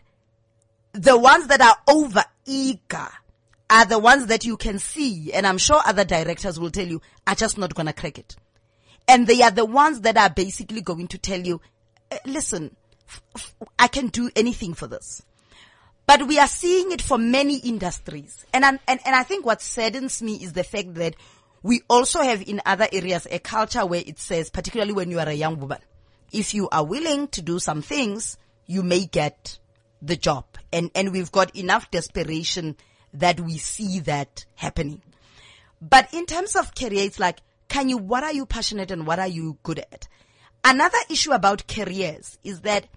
the 0.93 1.17
ones 1.17 1.47
that 1.47 1.61
are 1.61 1.75
over 1.87 2.23
eager 2.45 3.09
are 3.69 3.85
the 3.85 3.99
ones 3.99 4.27
that 4.27 4.45
you 4.45 4.55
can 4.55 4.79
see, 4.79 5.33
and 5.33 5.47
I'm 5.47 5.57
sure 5.57 5.81
other 5.85 6.05
directors 6.05 6.59
will 6.59 6.69
tell 6.71 6.87
you, 6.87 7.01
are 7.25 7.35
just 7.35 7.57
not 7.57 7.73
gonna 7.73 7.93
crack 7.93 8.19
it. 8.19 8.35
And 9.07 9.27
they 9.27 9.41
are 9.41 9.51
the 9.51 9.65
ones 9.65 10.01
that 10.01 10.15
are 10.15 10.29
basically 10.29 10.81
going 10.81 11.07
to 11.09 11.17
tell 11.17 11.39
you, 11.39 11.59
"Uh, 12.11 12.17
listen, 12.25 12.75
f- 13.07 13.21
f- 13.35 13.55
I 13.79 13.87
can 13.87 14.07
do 14.07 14.29
anything 14.35 14.73
for 14.73 14.87
this. 14.87 15.23
But 16.05 16.27
we 16.27 16.37
are 16.37 16.47
seeing 16.47 16.91
it 16.91 17.01
for 17.01 17.17
many 17.17 17.57
industries. 17.57 18.45
And, 18.53 18.65
and, 18.65 18.79
and 18.87 19.15
I 19.15 19.23
think 19.23 19.45
what 19.45 19.61
saddens 19.61 20.21
me 20.21 20.35
is 20.35 20.53
the 20.53 20.63
fact 20.63 20.95
that 20.95 21.15
we 21.63 21.81
also 21.89 22.21
have 22.21 22.41
in 22.41 22.61
other 22.65 22.87
areas 22.91 23.25
a 23.31 23.39
culture 23.39 23.85
where 23.85 24.03
it 24.05 24.19
says, 24.19 24.49
particularly 24.49 24.93
when 24.93 25.09
you 25.09 25.19
are 25.19 25.29
a 25.29 25.33
young 25.33 25.59
woman, 25.59 25.79
if 26.31 26.53
you 26.53 26.69
are 26.69 26.85
willing 26.85 27.27
to 27.29 27.41
do 27.41 27.57
some 27.59 27.81
things, 27.81 28.37
you 28.67 28.83
may 28.83 29.05
get 29.05 29.57
the 30.01 30.17
job. 30.17 30.45
And, 30.71 30.91
and 30.93 31.11
we've 31.11 31.31
got 31.31 31.55
enough 31.55 31.89
desperation 31.89 32.75
that 33.13 33.39
we 33.39 33.57
see 33.57 33.99
that 34.01 34.45
happening. 34.55 35.01
But 35.81 36.13
in 36.13 36.25
terms 36.25 36.55
of 36.55 36.75
career, 36.75 37.05
it's 37.05 37.19
like, 37.19 37.39
can 37.67 37.89
you, 37.89 37.97
what 37.97 38.23
are 38.23 38.33
you 38.33 38.45
passionate 38.45 38.91
and 38.91 39.07
what 39.07 39.19
are 39.19 39.27
you 39.27 39.57
good 39.63 39.79
at? 39.79 40.07
Another 40.63 40.97
issue 41.09 41.31
about 41.31 41.67
careers 41.67 42.37
is 42.43 42.61
that 42.61 42.87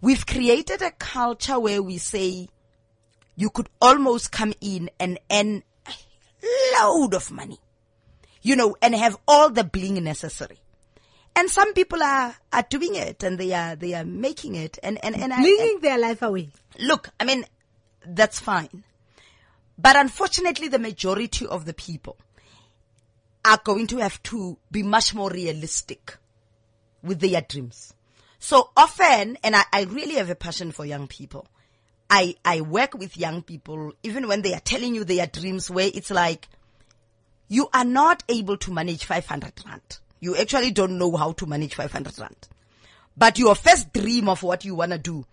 we've 0.00 0.26
created 0.26 0.82
a 0.82 0.90
culture 0.90 1.58
where 1.58 1.82
we 1.82 1.98
say 1.98 2.48
you 3.36 3.50
could 3.50 3.68
almost 3.80 4.32
come 4.32 4.52
in 4.60 4.90
and 5.00 5.18
earn 5.30 5.62
a 5.86 5.92
load 6.78 7.14
of 7.14 7.30
money, 7.30 7.58
you 8.44 8.54
know, 8.54 8.76
and 8.80 8.94
have 8.94 9.16
all 9.26 9.50
the 9.50 9.64
bling 9.64 10.04
necessary. 10.04 10.58
And 11.34 11.50
some 11.50 11.72
people 11.74 12.00
are, 12.00 12.36
are 12.52 12.66
doing 12.68 12.94
it 12.94 13.24
and 13.24 13.38
they 13.38 13.52
are, 13.52 13.74
they 13.74 13.94
are 13.94 14.04
making 14.04 14.54
it 14.54 14.78
and, 14.84 15.02
and, 15.02 15.16
and 15.16 15.32
I, 15.32 15.42
their 15.80 15.98
life 15.98 16.22
away. 16.22 16.50
look, 16.78 17.08
I 17.18 17.24
mean, 17.24 17.44
that's 18.06 18.38
fine. 18.38 18.84
But 19.76 19.96
unfortunately, 19.96 20.68
the 20.68 20.78
majority 20.78 21.46
of 21.46 21.64
the 21.64 21.74
people 21.74 22.16
are 23.44 23.58
going 23.64 23.88
to 23.88 23.96
have 23.96 24.22
to 24.24 24.58
be 24.70 24.84
much 24.84 25.14
more 25.14 25.30
realistic 25.30 26.16
with 27.02 27.20
their 27.20 27.40
dreams. 27.40 27.94
So 28.38 28.70
often, 28.76 29.38
and 29.42 29.56
I, 29.56 29.64
I 29.72 29.82
really 29.84 30.16
have 30.16 30.30
a 30.30 30.34
passion 30.34 30.70
for 30.70 30.84
young 30.84 31.08
people. 31.08 31.46
I, 32.10 32.36
I 32.44 32.60
work 32.60 32.94
with 32.94 33.16
young 33.16 33.42
people, 33.42 33.94
even 34.02 34.28
when 34.28 34.42
they 34.42 34.54
are 34.54 34.60
telling 34.60 34.94
you 34.94 35.04
their 35.04 35.26
dreams, 35.26 35.70
where 35.70 35.90
it's 35.92 36.10
like, 36.10 36.48
you 37.48 37.68
are 37.72 37.84
not 37.84 38.22
able 38.28 38.56
to 38.58 38.72
manage 38.72 39.04
500 39.04 39.52
rand. 39.66 39.98
You 40.20 40.36
actually 40.36 40.70
don't 40.70 40.98
know 40.98 41.16
how 41.16 41.32
to 41.32 41.46
manage 41.46 41.74
500 41.74 42.18
rand. 42.18 42.48
But 43.16 43.38
your 43.38 43.54
first 43.54 43.92
dream 43.92 44.28
of 44.28 44.42
what 44.42 44.64
you 44.64 44.74
want 44.74 44.92
to 44.92 44.98
do 44.98 45.26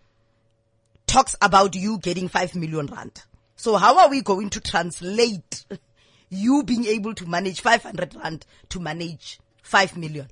talks 1.08 1.36
about 1.42 1.76
you 1.76 1.98
getting 1.98 2.28
5 2.28 2.56
million 2.56 2.88
rand. 2.88 3.24
So 3.56 3.76
how 3.76 4.00
are 4.00 4.10
we 4.10 4.22
going 4.22 4.50
to 4.52 4.60
translate 4.60 5.66
you 6.30 6.64
being 6.64 6.86
able 6.86 7.14
to 7.16 7.26
manage 7.26 7.62
500 7.62 8.16
rand 8.16 8.46
to 8.70 8.80
manage 8.80 9.40
5 9.64 9.98
million? 9.98 10.28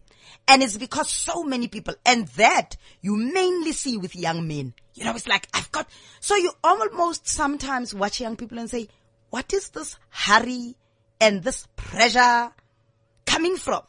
And 0.48 0.62
it's 0.64 0.78
because 0.78 1.10
so 1.10 1.44
many 1.44 1.68
people, 1.68 1.96
and 2.06 2.28
that 2.30 2.76
you 3.02 3.16
mainly 3.16 3.72
see 3.72 3.98
with 3.98 4.16
young 4.16 4.48
men. 4.48 4.74
You 4.94 5.06
know, 5.06 5.16
it's 5.16 5.28
like, 5.28 5.48
I've 5.54 5.72
got, 5.72 5.88
so 6.20 6.36
you 6.36 6.52
almost 6.64 7.28
sometimes 7.28 7.94
watch 7.94 8.20
young 8.20 8.36
people 8.36 8.60
and 8.60 8.70
say, 8.70 8.90
what 9.30 9.54
is 9.54 9.70
this 9.70 9.98
hurry 10.10 10.76
and 11.20 11.44
this 11.44 11.68
pressure 11.76 12.52
coming 13.26 13.58
from? 13.58 13.84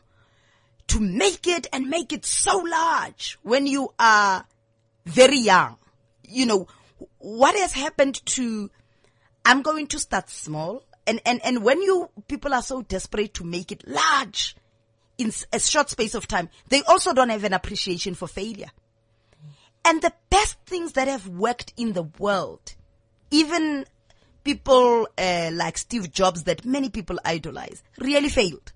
To 0.88 1.00
make 1.00 1.46
it 1.46 1.68
and 1.72 1.88
make 1.88 2.12
it 2.12 2.24
so 2.24 2.58
large 2.58 3.38
when 3.42 3.66
you 3.66 3.94
are 3.98 4.44
very 5.06 5.38
young. 5.38 5.76
You 6.26 6.46
know, 6.46 6.66
what 7.18 7.56
has 7.56 7.72
happened 7.72 8.24
to, 8.26 8.70
I'm 9.44 9.62
going 9.62 9.86
to 9.88 9.98
start 9.98 10.30
small. 10.30 10.82
And, 11.06 11.20
and, 11.24 11.40
and 11.44 11.62
when 11.64 11.80
you, 11.80 12.10
people 12.28 12.54
are 12.54 12.62
so 12.62 12.82
desperate 12.82 13.34
to 13.34 13.44
make 13.44 13.72
it 13.72 13.86
large 13.86 14.56
in 15.18 15.32
a 15.52 15.60
short 15.60 15.90
space 15.90 16.14
of 16.14 16.26
time, 16.26 16.48
they 16.68 16.82
also 16.82 17.12
don't 17.12 17.28
have 17.28 17.44
an 17.44 17.52
appreciation 17.52 18.14
for 18.14 18.26
failure. 18.26 18.70
And 19.84 20.02
the 20.02 20.12
best 20.28 20.58
things 20.66 20.92
that 20.92 21.08
have 21.08 21.26
worked 21.26 21.72
in 21.76 21.92
the 21.92 22.02
world, 22.02 22.74
even 23.30 23.86
people 24.44 25.08
uh, 25.18 25.50
like 25.52 25.78
Steve 25.78 26.12
Jobs 26.12 26.44
that 26.44 26.64
many 26.64 26.88
people 26.88 27.18
idolize, 27.24 27.82
really 27.98 28.28
failed. 28.28 28.72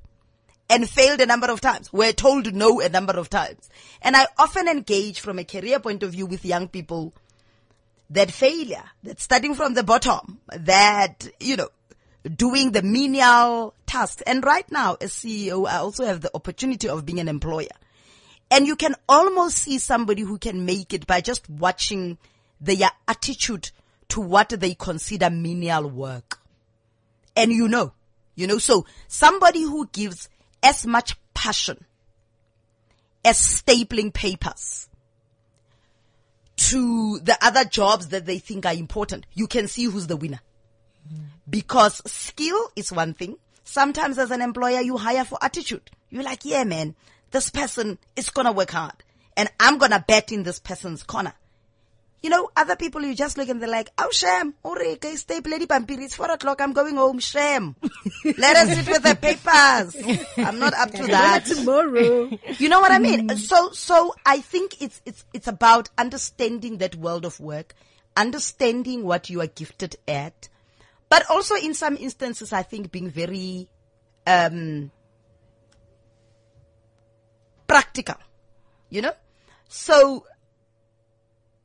And 0.71 0.89
failed 0.89 1.21
a 1.21 1.27
number 1.27 1.51
of 1.51 1.61
times. 1.61 1.93
Were 1.93 2.13
told 2.13 2.55
no 2.55 2.81
a 2.81 2.89
number 2.89 3.13
of 3.13 3.29
times. 3.29 3.69
And 4.01 4.17
I 4.17 4.27
often 4.39 4.67
engage 4.67 5.21
from 5.21 5.39
a 5.39 5.45
career 5.45 5.79
point 5.79 6.03
of 6.03 6.13
view 6.13 6.25
with 6.25 6.45
young 6.45 6.69
people 6.69 7.13
that 8.09 8.31
failure, 8.31 8.85
that 9.03 9.21
starting 9.21 9.55
from 9.55 9.75
the 9.75 9.83
bottom, 9.83 10.41
that, 10.49 11.29
you 11.39 11.57
know, 11.57 11.69
doing 12.35 12.73
the 12.73 12.83
menial 12.83 13.75
tasks. 13.87 14.23
And 14.27 14.45
right 14.45 14.71
now, 14.71 14.97
as 15.01 15.13
CEO, 15.13 15.69
I 15.69 15.77
also 15.77 16.07
have 16.07 16.23
the 16.23 16.31
opportunity 16.35 16.89
of 16.89 17.05
being 17.05 17.21
an 17.21 17.29
employer. 17.29 17.69
And 18.51 18.67
you 18.67 18.77
can 18.77 18.95
almost 19.09 19.59
see 19.59 19.79
somebody 19.79 20.23
who 20.23 20.39
can 20.39 20.65
make 20.65 20.95
it 20.95 21.07
by 21.07 21.21
just 21.21 21.49
watching 21.51 22.19
their 22.61 22.91
attitude 23.09 23.71
to 24.09 24.21
what 24.21 24.49
they 24.51 24.75
consider 24.75 25.31
menial 25.31 25.89
work. 25.89 26.41
And 27.37 27.53
you 27.53 27.69
know, 27.69 27.93
you 28.35 28.47
know, 28.47 28.59
so 28.59 28.87
somebody 29.09 29.63
who 29.63 29.89
gives 29.89 30.29
as 30.63 30.87
much 30.87 31.17
passion 31.35 31.85
as 33.25 33.39
stapling 33.39 34.13
papers 34.13 34.89
to 36.57 37.19
the 37.21 37.37
other 37.43 37.65
jobs 37.65 38.09
that 38.09 38.27
they 38.27 38.39
think 38.39 38.67
are 38.67 38.75
important, 38.75 39.27
you 39.33 39.47
can 39.47 39.69
see 39.69 39.85
who's 39.85 40.07
the 40.07 40.17
winner. 40.17 40.41
Because 41.49 42.01
skill 42.11 42.71
is 42.77 42.93
one 42.93 43.15
thing. 43.15 43.37
Sometimes 43.65 44.19
as 44.19 44.31
an 44.31 44.41
employer, 44.41 44.81
you 44.81 44.97
hire 44.97 45.25
for 45.25 45.39
attitude. 45.43 45.91
You're 46.11 46.23
like, 46.23 46.45
yeah, 46.45 46.65
man, 46.65 46.95
this 47.31 47.51
person 47.51 47.99
is 48.17 48.31
gonna 48.31 48.53
work 48.53 48.71
hard 48.71 48.95
and 49.37 49.51
I'm 49.59 49.79
gonna 49.79 50.05
bet 50.07 50.33
in 50.33 50.43
this 50.43 50.59
person's 50.59 51.03
corner. 51.03 51.35
You 52.25 52.31
know, 52.31 52.49
other 52.57 52.75
people 52.75 53.03
you 53.03 53.15
just 53.15 53.37
look 53.37 53.51
and 53.51 53.61
they're 53.61 53.69
like, 53.69 53.91
oh 53.99 54.09
shame, 54.11 54.55
Uri, 54.65 54.93
okay, 54.93 55.15
stay 55.17 55.41
bloody 55.41 55.67
pampiri, 55.67 56.05
it's 56.05 56.15
four 56.15 56.31
o'clock, 56.31 56.59
I'm 56.59 56.73
going 56.73 56.97
home, 56.97 57.19
shame. 57.19 57.77
Let 58.39 58.57
us 58.57 58.75
sit 58.75 58.89
with 58.89 59.03
the 59.03 59.15
papers. 59.15 59.95
I'm 60.39 60.59
not 60.59 60.73
up 60.73 60.91
to 60.93 61.07
that. 61.09 61.45
Tomorrow. 61.45 62.31
You 62.57 62.71
know 62.71 62.81
what 62.81 62.93
I 62.93 62.99
mean? 62.99 63.37
So, 63.37 63.73
so 63.73 64.15
I 64.25 64.41
think 64.41 64.81
it's, 64.81 65.03
it's, 65.05 65.27
it's 65.35 65.49
about 65.49 65.91
understanding 65.99 66.79
that 66.79 66.97
world 66.97 67.27
of 67.27 67.41
work, 67.41 67.75
understanding 68.17 69.05
what 69.05 69.29
you 69.29 69.43
are 69.43 69.47
gifted 69.47 69.97
at, 70.09 70.49
but 71.11 71.29
also 71.29 71.57
in 71.57 71.75
some 71.75 71.99
instances, 71.99 72.55
I 72.55 72.63
think 72.63 72.91
being 72.91 73.11
very, 73.11 73.69
um, 74.27 74.91
practical, 77.67 78.17
you 78.89 79.03
know? 79.03 79.13
So 79.69 80.25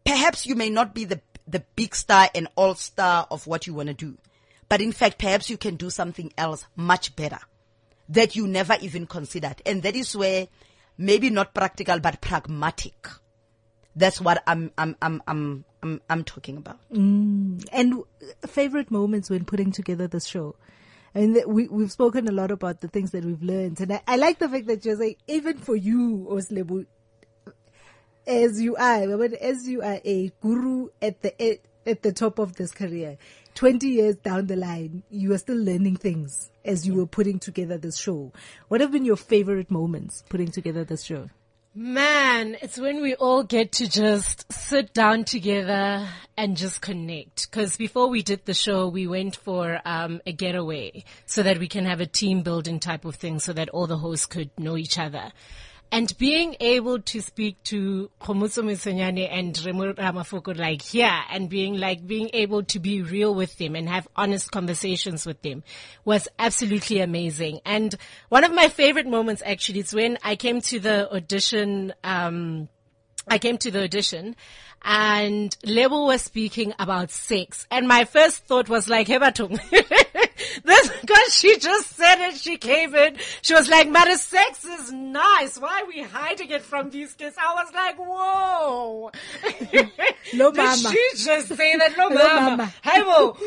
perhaps 0.10 0.47
you 0.47 0.55
may 0.55 0.72
not 0.72 0.95
be 0.95 1.05
the, 1.05 1.22
the 1.47 1.64
big 1.76 1.93
star 1.93 2.30
and 2.34 2.47
all 2.55 2.74
star 2.74 3.28
of 3.30 3.45
what 3.45 3.68
you 3.68 3.76
want 3.76 3.89
to 3.89 3.93
do, 3.93 4.18
but 4.68 4.82
in 4.82 4.91
fact, 4.91 5.20
perhaps 5.20 5.51
you 5.51 5.57
can 5.57 5.76
do 5.76 5.91
something 5.91 6.34
else 6.36 6.66
much 6.76 7.16
better 7.16 7.38
that 8.10 8.36
you 8.36 8.47
never 8.47 8.76
even 8.82 9.05
considered. 9.05 9.62
And 9.68 9.84
that 9.84 9.95
is 9.95 10.16
where 10.16 10.47
maybe 10.97 11.30
not 11.30 11.53
practical, 11.53 11.99
but 11.99 12.22
pragmatic. 12.22 13.07
That's 13.95 14.20
what 14.20 14.41
I'm, 14.47 14.72
I'm, 14.80 14.95
I'm, 14.99 15.22
I'm, 15.28 15.66
I'm, 15.84 16.01
I'm 16.10 16.24
talking 16.24 16.57
about. 16.57 16.80
Mm. 16.91 17.68
And 17.72 18.03
favorite 18.47 18.89
moments 18.89 19.30
when 19.30 19.45
putting 19.45 19.72
together 19.72 20.07
the 20.07 20.20
show. 20.20 20.55
And 21.14 21.36
th- 21.36 21.45
we, 21.45 21.68
we've 21.68 21.91
spoken 21.91 22.28
a 22.28 22.32
lot 22.32 22.49
about 22.49 22.82
the 22.82 22.88
things 22.88 23.12
that 23.12 23.26
we've 23.26 23.43
learned. 23.43 23.80
And 23.80 23.93
I, 23.93 24.01
I 24.07 24.16
like 24.16 24.39
the 24.39 24.49
fact 24.49 24.66
that 24.68 24.86
you're 24.86 24.97
saying, 24.97 25.18
even 25.28 25.57
for 25.60 25.76
you, 25.76 26.28
Oslebu, 26.32 26.88
as 28.30 28.61
you 28.61 28.75
are, 28.75 29.17
but 29.17 29.34
as 29.34 29.67
you 29.67 29.82
are 29.82 29.99
a 30.05 30.32
guru 30.39 30.89
at 31.01 31.21
the, 31.21 31.41
at, 31.41 31.59
at 31.86 32.03
the 32.03 32.13
top 32.13 32.38
of 32.38 32.55
this 32.55 32.71
career, 32.71 33.17
20 33.55 33.88
years 33.88 34.15
down 34.17 34.45
the 34.45 34.55
line, 34.55 35.03
you 35.09 35.34
are 35.34 35.38
still 35.39 35.57
learning 35.57 35.95
things 35.95 36.51
as 36.63 36.86
you 36.86 36.93
were 36.93 37.07
putting 37.07 37.39
together 37.39 37.77
this 37.77 37.97
show. 37.97 38.32
What 38.67 38.82
have 38.82 38.91
been 38.91 39.03
your 39.03 39.17
favorite 39.17 39.71
moments 39.71 40.23
putting 40.30 40.51
together 40.51 40.84
this 40.84 41.03
show? 41.03 41.30
Man, 41.73 42.55
it's 42.61 42.77
when 42.77 43.01
we 43.01 43.15
all 43.15 43.43
get 43.43 43.71
to 43.73 43.89
just 43.89 44.51
sit 44.51 44.93
down 44.93 45.23
together 45.23 46.07
and 46.38 46.55
just 46.55 46.82
connect. 46.82 47.49
Cause 47.51 47.77
before 47.77 48.09
we 48.09 48.21
did 48.21 48.45
the 48.45 48.53
show, 48.53 48.88
we 48.88 49.07
went 49.07 49.36
for, 49.36 49.80
um, 49.86 50.21
a 50.25 50.32
getaway 50.32 51.03
so 51.25 51.41
that 51.41 51.57
we 51.57 51.67
can 51.67 51.86
have 51.86 51.99
a 51.99 52.05
team 52.05 52.43
building 52.43 52.80
type 52.80 53.05
of 53.05 53.15
thing 53.15 53.39
so 53.39 53.53
that 53.53 53.69
all 53.69 53.88
the 53.88 53.97
hosts 53.97 54.25
could 54.25 54.51
know 54.57 54.77
each 54.77 54.99
other. 54.99 55.32
And 55.91 56.15
being 56.19 56.55
able 56.59 56.99
to 56.99 57.21
speak 57.21 57.63
to 57.63 58.11
Khomotso 58.21 58.63
Matsunyane 58.63 59.27
and 59.31 59.59
Remo 59.65 59.93
Ramafoko 59.93 60.55
like 60.55 60.83
here 60.83 61.19
and 61.31 61.49
being 61.49 61.77
like, 61.77 62.05
being 62.05 62.29
able 62.33 62.63
to 62.65 62.79
be 62.79 63.01
real 63.01 63.33
with 63.33 63.57
them 63.57 63.75
and 63.75 63.89
have 63.89 64.07
honest 64.15 64.51
conversations 64.51 65.25
with 65.25 65.41
them 65.41 65.63
was 66.05 66.27
absolutely 66.37 66.99
amazing. 66.99 67.61
And 67.65 67.95
one 68.29 68.43
of 68.43 68.53
my 68.53 68.67
favorite 68.67 69.07
moments 69.07 69.41
actually 69.43 69.79
is 69.79 69.93
when 69.93 70.19
I 70.23 70.35
came 70.35 70.61
to 70.61 70.79
the 70.79 71.11
audition, 71.11 71.93
um, 72.03 72.69
I 73.27 73.39
came 73.39 73.57
to 73.57 73.71
the 73.71 73.83
audition 73.83 74.35
and 74.83 75.57
Lebo 75.65 76.05
was 76.05 76.21
speaking 76.21 76.73
about 76.77 77.09
sex 77.09 77.65
and 77.71 77.87
my 77.87 78.05
first 78.05 78.45
thought 78.45 78.69
was 78.69 78.87
like, 78.87 79.07
Hebatung. 79.07 79.59
this, 80.63 80.89
cause 81.07 81.33
she 81.33 81.57
just 81.57 81.95
said 81.95 82.19
it, 82.29 82.35
she 82.35 82.57
came 82.57 82.95
in, 82.95 83.17
she 83.41 83.53
was 83.53 83.67
like, 83.69 83.89
Mara, 83.89 84.15
sex 84.17 84.65
is 84.65 84.91
nice. 84.91 85.57
Why 85.59 85.81
are 85.81 85.87
we 85.87 86.01
hiding 86.03 86.49
it 86.49 86.61
from 86.61 86.89
these 86.89 87.13
kids? 87.13 87.35
I 87.39 87.53
was 87.55 87.73
like, 87.73 87.97
whoa. 87.97 89.11
No 90.33 90.51
Did 90.51 90.57
mama. 90.57 90.75
she 90.77 91.09
just 91.15 91.47
say 91.47 91.75
that? 91.77 91.97
No, 91.97 92.09
No 92.09 92.23
mama. 92.39 92.73
Mo. 92.85 93.37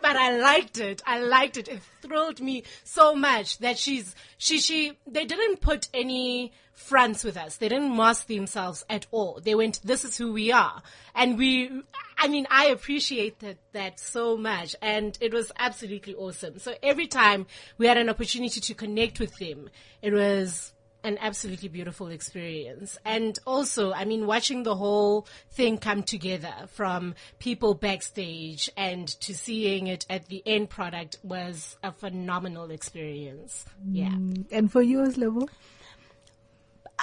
but 0.00 0.16
I 0.16 0.38
liked 0.38 0.78
it. 0.78 1.02
I 1.06 1.18
liked 1.20 1.58
it. 1.58 1.68
It 1.68 1.80
thrilled 2.00 2.40
me 2.40 2.64
so 2.84 3.14
much 3.14 3.58
that 3.58 3.76
she's, 3.78 4.14
she, 4.38 4.58
she, 4.58 4.92
they 5.06 5.24
didn't 5.26 5.60
put 5.60 5.88
any 5.92 6.52
fronts 6.72 7.22
with 7.24 7.36
us. 7.36 7.56
They 7.56 7.68
didn't 7.68 7.96
mask 7.96 8.26
themselves 8.26 8.84
at 8.88 9.06
all. 9.10 9.40
They 9.42 9.54
went, 9.54 9.80
this 9.84 10.04
is 10.04 10.16
who 10.16 10.32
we 10.32 10.52
are. 10.52 10.82
And 11.14 11.38
we, 11.38 11.70
I 12.18 12.28
mean, 12.28 12.46
I 12.50 12.66
appreciated 12.66 13.58
that, 13.72 14.00
so 14.00 14.36
much. 14.36 14.74
And 14.80 15.16
it 15.20 15.32
was 15.32 15.52
absolutely 15.58 16.14
awesome. 16.14 16.58
So 16.58 16.74
every 16.82 17.06
time 17.06 17.46
we 17.78 17.86
had 17.86 17.98
an 17.98 18.08
opportunity 18.08 18.60
to 18.60 18.74
connect 18.74 19.20
with 19.20 19.36
them, 19.38 19.68
it 20.00 20.12
was 20.12 20.72
an 21.04 21.18
absolutely 21.20 21.68
beautiful 21.68 22.08
experience. 22.08 22.96
And 23.04 23.38
also, 23.46 23.92
I 23.92 24.04
mean, 24.04 24.26
watching 24.26 24.62
the 24.62 24.76
whole 24.76 25.26
thing 25.50 25.78
come 25.78 26.02
together 26.02 26.54
from 26.68 27.14
people 27.38 27.74
backstage 27.74 28.70
and 28.76 29.08
to 29.20 29.34
seeing 29.34 29.88
it 29.88 30.06
at 30.08 30.26
the 30.26 30.42
end 30.46 30.70
product 30.70 31.16
was 31.22 31.76
a 31.82 31.92
phenomenal 31.92 32.70
experience. 32.70 33.64
Yeah. 33.90 34.10
Mm. 34.10 34.46
And 34.52 34.70
for 34.70 34.82
you, 34.82 34.98
Oslebu? 34.98 35.48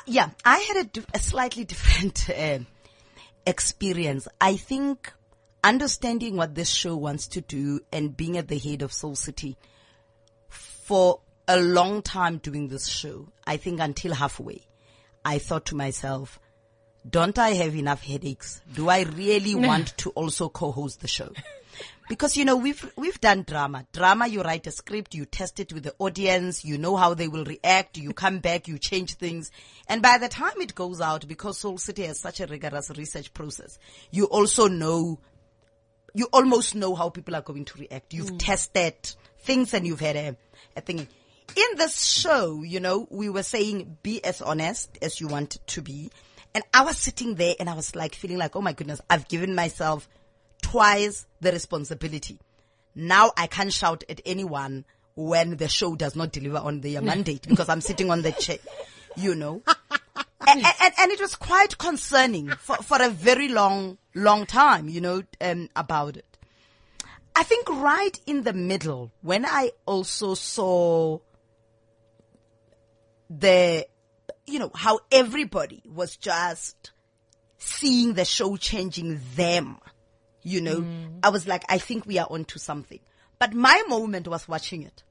Yeah, 0.06 0.30
I 0.46 0.58
had 0.60 0.98
a, 0.98 1.16
a 1.16 1.20
slightly 1.20 1.66
different 1.66 2.30
uh, 2.30 2.60
experience. 3.46 4.28
I 4.40 4.56
think 4.56 5.12
understanding 5.64 6.38
what 6.38 6.56
this 6.56 6.70
show 6.70 6.96
wants 6.96 7.28
to 7.28 7.42
do 7.42 7.82
and 7.92 8.16
being 8.16 8.38
at 8.38 8.48
the 8.48 8.58
head 8.58 8.82
of 8.82 8.94
Soul 8.94 9.16
City 9.16 9.58
for 10.50 11.20
a 11.48 11.60
long 11.60 12.02
time 12.02 12.38
doing 12.38 12.68
this 12.68 12.88
show, 12.88 13.28
I 13.46 13.58
think 13.58 13.80
until 13.80 14.14
halfway, 14.14 14.68
I 15.26 15.40
thought 15.40 15.66
to 15.68 15.76
myself, 15.76 16.40
don't 17.08 17.38
I 17.38 17.52
have 17.52 17.76
enough 17.76 18.04
headaches? 18.04 18.62
Do 18.74 18.90
I 18.90 19.02
really 19.04 19.56
want 19.68 19.98
to 19.98 20.12
also 20.12 20.50
co-host 20.50 21.02
the 21.02 21.08
show? 21.08 21.32
Because 22.08 22.36
you 22.36 22.46
know 22.46 22.56
we've 22.58 22.92
we've 22.96 23.20
done 23.22 23.44
drama. 23.44 23.86
Drama, 23.92 24.28
you 24.28 24.42
write 24.42 24.66
a 24.68 24.72
script, 24.72 25.14
you 25.14 25.26
test 25.26 25.60
it 25.60 25.72
with 25.74 25.84
the 25.84 25.94
audience, 26.00 26.66
you 26.66 26.78
know 26.78 26.96
how 26.96 27.14
they 27.14 27.28
will 27.28 27.46
react. 27.46 27.98
You 27.98 28.14
come 28.14 28.40
back, 28.40 28.68
you 28.68 28.80
change 28.80 29.16
things, 29.16 29.52
and 29.88 30.02
by 30.02 30.18
the 30.18 30.28
time 30.28 30.60
it 30.60 30.74
goes 30.74 31.02
out, 31.02 31.28
because 31.28 31.60
Soul 31.60 31.78
City 31.78 32.04
has 32.06 32.20
such 32.20 32.40
a 32.40 32.48
rigorous 32.48 32.90
research 32.92 33.34
process, 33.34 33.78
you 34.12 34.26
also 34.26 34.68
know, 34.68 35.20
you 36.14 36.28
almost 36.34 36.76
know 36.76 36.96
how 36.96 37.10
people 37.10 37.36
are 37.36 37.42
going 37.42 37.66
to 37.66 37.80
react. 37.80 38.14
You've 38.14 38.32
mm. 38.32 38.40
tested 38.40 38.96
things 39.42 39.74
and 39.74 39.86
you've 39.86 40.00
had 40.00 40.16
a, 40.16 40.38
a 40.76 40.82
thing. 40.82 41.08
in 41.56 41.78
this 41.78 42.04
show, 42.04 42.64
you 42.64 42.80
know, 42.80 43.08
we 43.10 43.30
were 43.30 43.44
saying 43.44 43.98
be 44.04 44.24
as 44.24 44.42
honest 44.42 44.98
as 45.02 45.20
you 45.20 45.28
want 45.28 45.58
to 45.68 45.82
be. 45.82 46.12
And 46.54 46.64
I 46.74 46.84
was 46.84 46.98
sitting 46.98 47.36
there 47.36 47.56
and 47.60 47.70
I 47.70 47.74
was 47.74 47.96
like 47.96 48.16
feeling 48.16 48.38
like, 48.38 48.56
oh 48.56 48.62
my 48.62 48.74
goodness, 48.74 49.02
I've 49.10 49.28
given 49.28 49.54
myself 49.54 50.10
twice 50.62 51.26
the 51.42 51.52
responsibility. 51.52 52.40
Now 52.96 53.32
I 53.38 53.48
can't 53.48 53.74
shout 53.74 54.04
at 54.10 54.22
anyone 54.26 54.86
when 55.16 55.58
the 55.58 55.68
show 55.68 55.96
does 55.96 56.16
not 56.16 56.32
deliver 56.32 56.58
on 56.58 56.82
their 56.82 57.02
mandate 57.12 57.48
because 57.48 57.70
I'm 57.70 57.82
sitting 57.82 58.10
on 58.12 58.22
the 58.22 58.32
chair, 58.32 58.58
you 59.16 59.36
know. 59.36 59.62
and, 60.48 60.64
and, 60.66 60.94
and 60.98 61.12
it 61.12 61.20
was 61.20 61.36
quite 61.36 61.78
concerning 61.78 62.50
for, 62.50 62.78
for 62.78 63.02
a 63.02 63.10
very 63.10 63.50
long, 63.50 63.98
long 64.16 64.46
time, 64.46 64.90
you 64.90 65.02
know, 65.02 65.24
um, 65.42 65.70
about 65.76 66.18
it. 66.18 66.26
I 67.36 67.44
think 67.44 67.70
right 67.70 68.20
in 68.26 68.44
the 68.44 68.54
middle, 68.54 69.12
when 69.22 69.46
I 69.46 69.72
also 69.86 70.34
saw 70.34 71.20
the, 73.30 73.88
you 74.46 74.60
know, 74.60 74.72
how 74.74 75.00
everybody 75.12 75.84
was 75.86 76.18
just 76.18 76.92
seeing 77.58 78.14
the 78.14 78.26
show 78.26 78.58
changing 78.58 79.22
them, 79.36 79.78
you 80.44 80.62
know, 80.62 80.82
mm. 80.82 81.20
I 81.24 81.30
was 81.30 81.48
like, 81.48 81.64
I 81.70 81.78
think 81.78 82.06
we 82.06 82.18
are 82.18 82.28
onto 82.30 82.60
something. 82.60 83.00
But 83.40 83.54
my 83.54 83.84
moment 83.88 84.28
was 84.28 84.48
watching 84.48 84.84
it. 84.84 85.04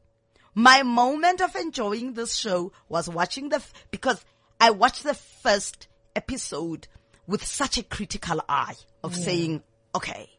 My 0.55 0.83
moment 0.83 1.41
of 1.41 1.55
enjoying 1.57 2.14
this 2.14 2.35
show 2.35 2.72
was 2.89 3.09
watching 3.09 3.49
the, 3.49 3.57
f- 3.57 3.72
because 3.91 4.24
I 4.61 4.70
watched 4.70 5.05
the 5.05 5.14
first 5.14 5.87
episode 6.16 6.89
with 7.26 7.45
such 7.45 7.79
a 7.79 7.83
critical 7.83 8.43
eye 8.49 8.74
of 9.05 9.14
saying, 9.14 9.62
okay, 9.95 10.31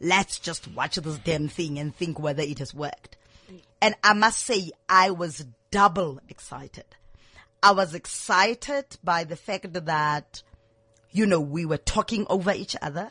let's 0.00 0.38
just 0.38 0.68
watch 0.68 0.96
this 0.96 1.18
damn 1.18 1.48
thing 1.48 1.78
and 1.78 1.94
think 1.94 2.18
whether 2.18 2.42
it 2.42 2.60
has 2.60 2.72
worked. 2.72 3.16
And 3.82 3.94
I 4.02 4.14
must 4.14 4.44
say, 4.44 4.70
I 4.88 5.10
was 5.10 5.44
double 5.70 6.20
excited. 6.28 6.84
I 7.62 7.72
was 7.72 7.94
excited 7.94 8.86
by 9.02 9.24
the 9.24 9.36
fact 9.36 9.72
that, 9.72 10.42
you 11.10 11.26
know, 11.26 11.40
we 11.40 11.66
were 11.66 11.76
talking 11.76 12.26
over 12.30 12.52
each 12.52 12.76
other. 12.80 13.10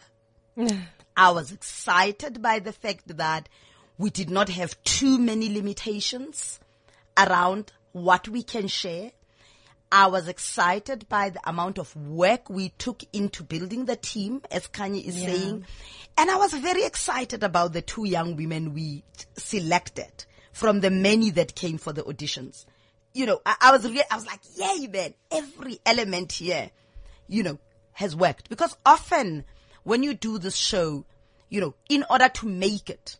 I 1.17 1.31
was 1.31 1.51
excited 1.51 2.43
by 2.43 2.59
the 2.59 2.71
fact 2.71 3.17
that 3.17 3.49
we 3.97 4.11
did 4.11 4.29
not 4.29 4.49
have 4.49 4.81
too 4.83 5.17
many 5.17 5.51
limitations 5.51 6.59
around 7.17 7.71
what 7.91 8.27
we 8.27 8.43
can 8.43 8.67
share. 8.67 9.11
I 9.91 10.07
was 10.07 10.27
excited 10.27 11.09
by 11.09 11.31
the 11.31 11.39
amount 11.49 11.79
of 11.79 11.95
work 11.95 12.51
we 12.51 12.69
took 12.77 13.03
into 13.13 13.41
building 13.41 13.85
the 13.85 13.95
team, 13.95 14.43
as 14.51 14.67
Kanye 14.67 15.03
is 15.03 15.15
saying. 15.15 15.65
And 16.17 16.29
I 16.29 16.35
was 16.35 16.53
very 16.53 16.83
excited 16.83 17.41
about 17.41 17.73
the 17.73 17.81
two 17.81 18.05
young 18.05 18.35
women 18.35 18.75
we 18.75 19.03
selected 19.37 20.25
from 20.51 20.81
the 20.81 20.91
many 20.91 21.31
that 21.31 21.55
came 21.55 21.79
for 21.79 21.93
the 21.93 22.03
auditions. 22.03 22.65
You 23.13 23.25
know, 23.25 23.41
I, 23.43 23.55
I 23.61 23.71
was 23.71 23.85
I 23.85 24.15
was 24.15 24.27
like, 24.27 24.41
yay, 24.55 24.85
man, 24.87 25.15
every 25.31 25.79
element 25.83 26.33
here, 26.33 26.69
you 27.27 27.41
know, 27.41 27.57
has 27.93 28.15
worked. 28.15 28.49
Because 28.49 28.77
often 28.85 29.45
when 29.87 30.03
you 30.03 30.13
do 30.13 30.37
this 30.37 30.57
show, 30.57 31.05
you 31.47 31.61
know, 31.61 31.73
in 31.87 32.03
order 32.09 32.27
to 32.27 32.45
make 32.45 32.89
it, 32.89 33.15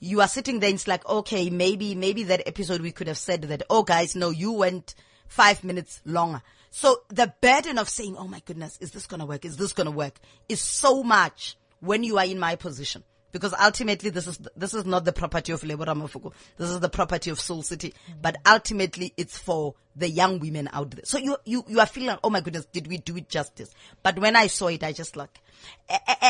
you 0.00 0.20
are 0.20 0.26
sitting 0.26 0.58
there 0.58 0.68
and 0.68 0.74
it's 0.74 0.88
like, 0.88 1.08
okay, 1.08 1.48
maybe, 1.48 1.94
maybe 1.94 2.24
that 2.24 2.42
episode 2.44 2.80
we 2.80 2.90
could 2.90 3.06
have 3.06 3.16
said 3.16 3.42
that, 3.42 3.62
oh 3.70 3.84
guys, 3.84 4.16
no, 4.16 4.30
you 4.30 4.50
went 4.50 4.96
five 5.28 5.62
minutes 5.62 6.00
longer. 6.04 6.42
So 6.70 7.02
the 7.08 7.32
burden 7.40 7.78
of 7.78 7.88
saying, 7.88 8.16
oh 8.18 8.26
my 8.26 8.42
goodness, 8.44 8.78
is 8.80 8.90
this 8.90 9.06
gonna 9.06 9.26
work? 9.26 9.44
Is 9.44 9.56
this 9.56 9.74
gonna 9.74 9.92
work? 9.92 10.18
Is 10.48 10.60
so 10.60 11.04
much 11.04 11.56
when 11.78 12.02
you 12.02 12.18
are 12.18 12.24
in 12.24 12.40
my 12.40 12.56
position. 12.56 13.04
Because 13.32 13.54
ultimately 13.60 14.10
this 14.10 14.26
is, 14.26 14.38
this 14.54 14.74
is 14.74 14.84
not 14.84 15.04
the 15.04 15.12
property 15.12 15.52
of 15.52 15.64
Lebo 15.64 15.86
Ramafoko. 15.86 16.32
This 16.58 16.68
is 16.68 16.80
the 16.80 16.90
property 16.90 17.30
of 17.30 17.40
Soul 17.40 17.62
City. 17.62 17.94
Mm. 18.10 18.14
But 18.20 18.36
ultimately 18.46 19.14
it's 19.16 19.38
for 19.38 19.74
the 19.96 20.08
young 20.08 20.38
women 20.38 20.68
out 20.72 20.90
there. 20.90 21.04
So 21.04 21.16
you, 21.18 21.36
you, 21.44 21.64
you 21.66 21.80
are 21.80 21.86
feeling 21.86 22.10
like, 22.10 22.20
oh 22.22 22.30
my 22.30 22.42
goodness, 22.42 22.66
did 22.66 22.86
we 22.86 22.98
do 22.98 23.16
it 23.16 23.30
justice? 23.30 23.74
But 24.02 24.18
when 24.18 24.36
I 24.36 24.46
saw 24.48 24.68
it, 24.68 24.84
I 24.84 24.92
just 24.92 25.16
like, 25.16 25.40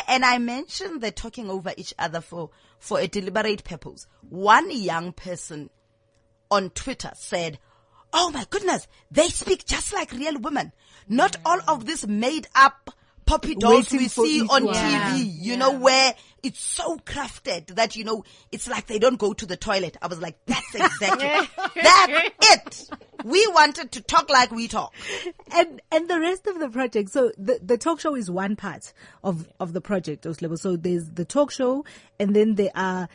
and 0.09 0.25
I 0.25 0.39
mentioned 0.39 1.01
they're 1.01 1.11
talking 1.11 1.51
over 1.51 1.73
each 1.77 1.93
other 1.99 2.21
for, 2.21 2.51
for 2.79 3.01
a 3.01 3.09
deliberate 3.09 3.65
purpose. 3.65 4.07
One 4.29 4.71
young 4.71 5.13
person 5.13 5.71
on 6.51 6.71
Twitter 6.71 7.11
said, 7.15 7.59
Oh 8.13 8.31
my 8.31 8.45
goodness, 8.51 8.87
they 9.11 9.29
speak 9.29 9.65
just 9.65 9.93
like 9.93 10.13
real 10.13 10.39
women. 10.39 10.73
Not 11.09 11.37
all 11.47 11.61
of 11.67 11.87
this 11.87 12.07
made 12.07 12.47
up 12.55 12.91
poppy 13.25 13.55
dolls 13.55 13.93
Waiting 13.93 13.99
we 13.99 14.09
see 14.09 14.41
on 14.43 14.65
one. 14.65 14.75
TV, 14.75 15.33
you 15.41 15.57
know, 15.57 15.73
where 15.73 16.15
it's 16.43 16.61
so 16.61 16.99
crafted 16.99 17.75
that, 17.77 17.97
you 17.97 18.05
know, 18.05 18.25
it's 18.51 18.69
like 18.69 18.87
they 18.87 18.99
don't 18.99 19.19
go 19.19 19.33
to 19.33 19.47
the 19.47 19.57
toilet. 19.57 19.97
I 20.03 20.09
was 20.09 20.21
like, 20.21 20.37
that's 20.47 20.75
exactly, 20.75 21.49
that's 21.83 22.31
it. 22.41 22.99
We 23.25 23.47
wanted 23.49 23.93
to 23.93 24.03
talk 24.03 24.29
like 24.31 24.51
we 24.51 24.69
talk. 24.69 24.93
and 25.53 25.81
and 25.91 26.09
the 26.09 26.21
rest 26.21 26.47
of 26.47 26.59
the 26.59 26.69
project. 26.69 27.11
So 27.11 27.33
the 27.39 27.61
the 27.63 27.79
talk 27.79 28.01
show 28.01 28.17
is 28.17 28.31
one 28.31 28.57
part 28.57 28.93
of 29.23 29.49
of 29.61 29.73
the 29.73 29.81
project, 29.81 30.25
Oslebo. 30.25 30.59
So 30.59 30.77
there's 30.77 31.09
the 31.11 31.25
talk 31.25 31.51
show, 31.51 31.85
and 32.19 32.35
then 32.35 32.57
there 32.57 32.73
are. 32.75 33.09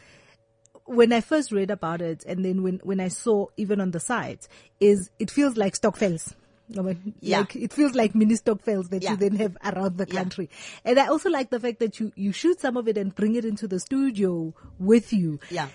When 0.86 1.12
I 1.12 1.20
first 1.20 1.52
read 1.52 1.70
about 1.70 2.02
it, 2.02 2.24
and 2.26 2.46
then 2.46 2.64
when 2.64 2.80
when 2.82 3.02
I 3.02 3.10
saw 3.10 3.48
even 3.58 3.82
on 3.82 3.92
the 3.92 4.00
site, 4.00 4.48
is 4.80 5.10
it 5.20 5.30
feels 5.30 5.58
like 5.58 5.76
stock 5.76 5.98
Stokvels. 5.98 6.34
Yeah. 6.70 7.40
Like 7.40 7.56
it 7.56 7.72
feels 7.74 7.94
like 7.96 8.14
mini 8.16 8.36
Stokvels 8.36 8.90
that 8.90 9.02
Yeah. 9.04 9.12
you 9.12 9.18
then 9.18 9.36
have 9.38 9.58
around 9.64 9.98
the 9.98 10.06
Yeah. 10.08 10.16
country. 10.22 10.50
And 10.84 11.00
I 11.00 11.08
also 11.08 11.30
like 11.30 11.50
the 11.50 11.60
fact 11.60 11.80
that 11.80 12.00
you 12.00 12.12
you 12.16 12.32
shoot 12.32 12.60
some 12.60 12.78
of 12.78 12.88
it 12.88 12.98
and 12.98 13.14
bring 13.16 13.36
it 13.36 13.46
into 13.46 13.68
the 13.68 13.80
studio 13.80 14.54
with 14.80 15.14
you. 15.14 15.40
Yeah. 15.50 15.70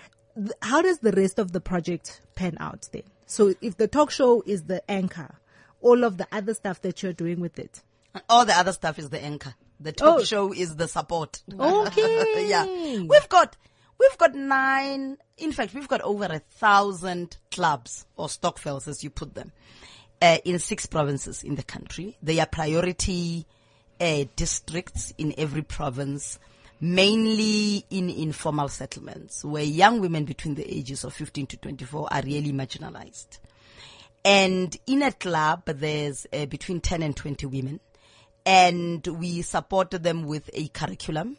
How 0.61 0.81
does 0.81 0.99
the 0.99 1.11
rest 1.11 1.39
of 1.39 1.51
the 1.51 1.61
project 1.61 2.21
pan 2.35 2.57
out 2.59 2.87
then? 2.91 3.03
So 3.25 3.53
if 3.61 3.77
the 3.77 3.87
talk 3.87 4.11
show 4.11 4.43
is 4.45 4.63
the 4.63 4.89
anchor, 4.89 5.35
all 5.81 6.03
of 6.03 6.17
the 6.17 6.27
other 6.31 6.53
stuff 6.53 6.81
that 6.81 7.01
you're 7.03 7.13
doing 7.13 7.39
with 7.39 7.57
it. 7.59 7.81
All 8.29 8.45
the 8.45 8.53
other 8.57 8.71
stuff 8.71 8.99
is 8.99 9.09
the 9.09 9.21
anchor. 9.23 9.55
The 9.79 9.91
talk 9.91 10.19
Oh. 10.21 10.23
show 10.23 10.53
is 10.53 10.75
the 10.75 10.87
support. 10.87 11.41
Okay. 11.59 12.47
yeah. 12.49 12.65
We've 12.65 13.29
got, 13.29 13.57
we've 13.99 14.17
got 14.17 14.33
nine, 14.35 15.17
in 15.37 15.51
fact, 15.51 15.73
we've 15.73 15.87
got 15.87 16.01
over 16.01 16.25
a 16.25 16.39
thousand 16.39 17.37
clubs 17.51 18.05
or 18.15 18.27
stokvels 18.29 18.87
as 18.87 19.03
you 19.03 19.09
put 19.09 19.33
them, 19.33 19.51
uh, 20.23 20.37
in 20.45 20.57
six 20.57 20.85
provinces 20.85 21.43
in 21.43 21.55
the 21.55 21.63
country. 21.63 22.17
They 22.23 22.39
are 22.39 22.45
priority, 22.45 23.45
uh, 23.99 24.23
districts 24.37 25.13
in 25.17 25.33
every 25.37 25.63
province, 25.63 26.39
mainly 26.79 27.85
in 27.89 28.09
informal 28.09 28.69
settlements 28.69 29.43
where 29.43 29.63
young 29.63 29.99
women 29.99 30.23
between 30.23 30.55
the 30.55 30.73
ages 30.73 31.03
of 31.03 31.13
15 31.13 31.47
to 31.47 31.57
24 31.57 32.07
are 32.09 32.21
really 32.21 32.53
marginalized. 32.53 33.39
And 34.23 34.75
in 34.87 35.01
a 35.01 35.11
club, 35.11 35.65
there's 35.65 36.25
uh, 36.31 36.45
between 36.45 36.79
10 36.79 37.03
and 37.03 37.17
20 37.17 37.45
women. 37.47 37.81
And 38.45 39.05
we 39.05 39.41
support 39.41 39.91
them 39.91 40.23
with 40.23 40.49
a 40.53 40.69
curriculum. 40.69 41.35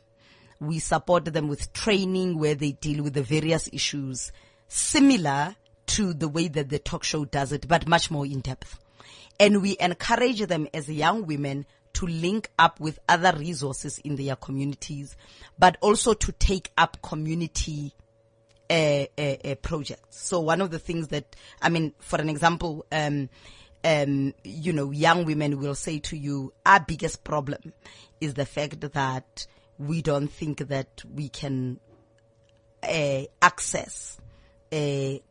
We 0.61 0.79
support 0.79 1.25
them 1.25 1.49
with 1.49 1.73
training 1.73 2.39
where 2.39 2.55
they 2.55 2.73
deal 2.73 3.03
with 3.03 3.15
the 3.15 3.23
various 3.23 3.67
issues 3.73 4.31
similar 4.69 5.57
to 5.95 6.13
the 6.13 6.27
way 6.27 6.49
that 6.49 6.71
the 6.71 6.79
talk 6.81 7.05
show 7.05 7.25
does 7.25 7.53
it, 7.53 7.69
but 7.69 7.87
much 7.87 8.11
more 8.11 8.27
in 8.27 8.41
depth. 8.41 8.81
And 9.39 9.63
we 9.63 9.77
encourage 9.79 10.41
them 10.41 10.67
as 10.75 10.89
young 10.89 11.25
women 11.25 11.67
to 11.95 12.07
link 12.07 12.51
up 12.59 12.81
with 12.81 12.99
other 13.09 13.33
resources 13.39 14.01
in 14.01 14.17
their 14.17 14.35
communities, 14.35 15.17
but 15.57 15.77
also 15.81 16.13
to 16.13 16.33
take 16.33 16.73
up 16.77 17.01
community 17.01 17.95
uh, 18.69 19.05
uh, 19.17 19.37
uh, 19.45 19.55
projects. 19.63 20.21
So 20.21 20.41
one 20.41 20.61
of 20.61 20.73
the 20.73 20.81
things 20.81 21.09
that, 21.09 21.37
I 21.63 21.69
mean, 21.69 21.95
for 22.01 22.21
an 22.21 22.29
example, 22.29 22.87
um, 22.91 23.29
um, 23.85 24.35
you 24.43 24.73
know, 24.73 24.91
young 24.91 25.25
women 25.25 25.61
will 25.61 25.77
say 25.77 26.01
to 26.01 26.17
you, 26.17 26.53
our 26.67 26.81
biggest 26.81 27.23
problem 27.23 27.73
is 28.21 28.35
the 28.35 28.47
fact 28.47 28.81
that 28.81 29.47
we 29.79 30.03
don't 30.03 30.27
think 30.27 30.67
that 30.69 31.05
we 31.15 31.29
can 31.29 31.79
uh, 32.83 33.23
access 33.41 34.19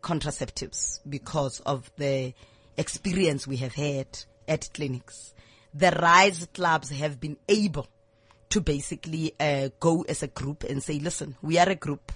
contraceptives 0.02 1.00
because 1.08 1.60
of 1.62 1.91
the 1.98 2.34
experience 2.78 3.46
we 3.46 3.58
have 3.58 3.74
had 3.74 4.08
at 4.48 4.70
clinics. 4.74 5.34
The 5.74 5.91
RISE 5.91 6.48
clubs 6.54 6.89
have 6.91 7.20
been 7.20 7.38
able 7.48 7.88
to 8.50 8.62
basically 8.62 9.34
uh, 9.39 9.70
go 9.80 10.06
as 10.08 10.24
a 10.24 10.28
group 10.28 10.64
and 10.64 10.82
say, 10.82 11.00
listen, 11.00 11.36
we 11.41 11.58
are 11.58 11.70
a 11.70 11.76
group. 11.76 12.12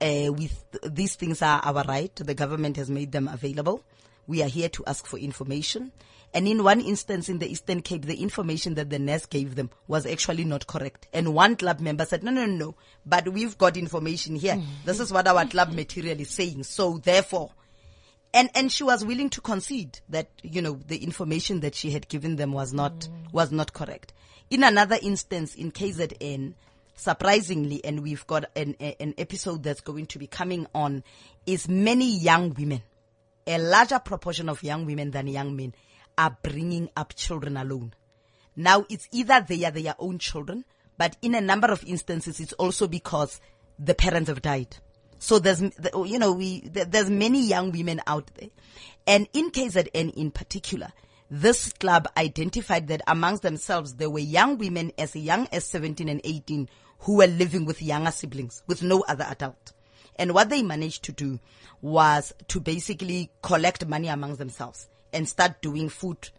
Uh, 0.00 0.30
with 0.30 0.64
these 0.82 1.16
things 1.16 1.42
are 1.42 1.60
our 1.64 1.82
right. 1.84 2.14
The 2.14 2.34
government 2.34 2.76
has 2.76 2.90
made 2.90 3.12
them 3.12 3.28
available. 3.28 3.82
We 4.26 4.42
are 4.42 4.48
here 4.48 4.68
to 4.70 4.84
ask 4.86 5.06
for 5.06 5.18
information. 5.18 5.92
And 6.34 6.46
in 6.46 6.64
one 6.64 6.80
instance 6.80 7.28
in 7.28 7.38
the 7.38 7.50
Eastern 7.50 7.80
Cape, 7.80 8.04
the 8.04 8.20
information 8.22 8.74
that 8.74 8.90
the 8.90 8.98
nurse 8.98 9.26
gave 9.26 9.54
them 9.54 9.70
was 9.88 10.04
actually 10.04 10.44
not 10.44 10.66
correct. 10.66 11.08
And 11.12 11.32
one 11.34 11.56
club 11.56 11.80
member 11.80 12.04
said, 12.04 12.22
no, 12.22 12.30
no, 12.30 12.44
no, 12.44 12.56
no, 12.56 12.74
but 13.06 13.28
we've 13.28 13.56
got 13.56 13.76
information 13.76 14.36
here. 14.36 14.56
Mm. 14.56 14.64
This 14.84 15.00
is 15.00 15.12
what 15.12 15.28
our 15.28 15.46
club 15.46 15.72
material 15.72 16.20
is 16.20 16.28
saying. 16.28 16.64
So 16.64 16.98
therefore, 16.98 17.52
and 18.34 18.50
and 18.54 18.70
she 18.70 18.84
was 18.84 19.04
willing 19.04 19.30
to 19.30 19.40
concede 19.40 20.00
that 20.10 20.28
you 20.42 20.60
know 20.60 20.78
the 20.86 21.02
information 21.02 21.60
that 21.60 21.74
she 21.74 21.90
had 21.90 22.06
given 22.08 22.36
them 22.36 22.52
was 22.52 22.72
not 22.72 22.92
mm. 22.92 23.32
was 23.32 23.50
not 23.50 23.72
correct. 23.72 24.12
In 24.50 24.62
another 24.62 24.98
instance, 25.00 25.54
in 25.54 25.72
KZN, 25.72 26.52
surprisingly, 26.96 27.82
and 27.82 28.00
we've 28.00 28.26
got 28.26 28.44
an 28.54 28.76
a- 28.78 29.00
an 29.00 29.14
episode 29.16 29.62
that's 29.62 29.80
going 29.80 30.06
to 30.06 30.18
be 30.18 30.26
coming 30.26 30.66
on, 30.74 31.02
is 31.46 31.66
many 31.66 32.18
young 32.18 32.52
women 32.52 32.82
a 33.46 33.58
larger 33.58 33.98
proportion 33.98 34.48
of 34.48 34.62
young 34.62 34.86
women 34.86 35.10
than 35.10 35.26
young 35.26 35.56
men 35.56 35.74
are 36.18 36.36
bringing 36.42 36.88
up 36.96 37.14
children 37.14 37.56
alone. 37.56 37.94
Now 38.56 38.86
it's 38.88 39.08
either 39.12 39.44
they 39.46 39.64
are 39.64 39.70
their 39.70 39.94
own 39.98 40.18
children, 40.18 40.64
but 40.96 41.16
in 41.20 41.34
a 41.34 41.40
number 41.40 41.68
of 41.68 41.84
instances, 41.84 42.40
it's 42.40 42.54
also 42.54 42.88
because 42.88 43.40
the 43.78 43.94
parents 43.94 44.28
have 44.28 44.42
died. 44.42 44.76
So 45.18 45.38
there's, 45.38 45.60
you 45.60 46.18
know, 46.18 46.32
we, 46.32 46.60
there's 46.60 47.10
many 47.10 47.46
young 47.46 47.72
women 47.72 48.00
out 48.06 48.30
there. 48.34 48.50
And 49.06 49.28
in 49.32 49.50
KZN 49.50 50.14
in 50.14 50.30
particular, 50.30 50.92
this 51.30 51.72
club 51.72 52.08
identified 52.16 52.88
that 52.88 53.02
amongst 53.06 53.42
themselves, 53.42 53.94
there 53.94 54.10
were 54.10 54.18
young 54.20 54.58
women 54.58 54.92
as 54.98 55.16
young 55.16 55.48
as 55.52 55.64
17 55.64 56.08
and 56.08 56.20
18 56.22 56.68
who 57.00 57.16
were 57.16 57.26
living 57.26 57.64
with 57.64 57.82
younger 57.82 58.10
siblings, 58.10 58.62
with 58.66 58.82
no 58.82 59.04
other 59.08 59.26
adult. 59.28 59.72
And 60.16 60.32
what 60.32 60.48
they 60.48 60.62
managed 60.62 61.04
to 61.04 61.12
do 61.12 61.38
was 61.80 62.32
to 62.48 62.60
basically 62.60 63.30
collect 63.42 63.86
money 63.86 64.08
amongst 64.08 64.38
themselves 64.38 64.88
and 65.12 65.28
start 65.28 65.60
doing 65.60 65.88
food 65.88 66.30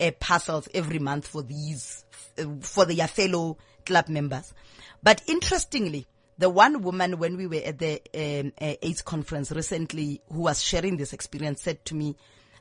uh, 0.00 0.10
parcels 0.18 0.68
every 0.74 0.98
month 0.98 1.26
for 1.26 1.42
these, 1.42 2.04
uh, 2.38 2.44
for 2.60 2.84
their 2.84 3.06
fellow 3.06 3.58
club 3.84 4.08
members. 4.08 4.54
But 5.02 5.22
interestingly, 5.26 6.06
the 6.38 6.50
one 6.50 6.82
woman 6.82 7.18
when 7.18 7.36
we 7.36 7.46
were 7.46 7.62
at 7.64 7.78
the 7.78 8.00
um, 8.14 8.52
uh, 8.60 8.74
AIDS 8.82 9.02
conference 9.02 9.52
recently 9.52 10.20
who 10.32 10.42
was 10.42 10.62
sharing 10.62 10.96
this 10.96 11.12
experience 11.12 11.62
said 11.62 11.84
to 11.86 11.94
me, 11.94 12.16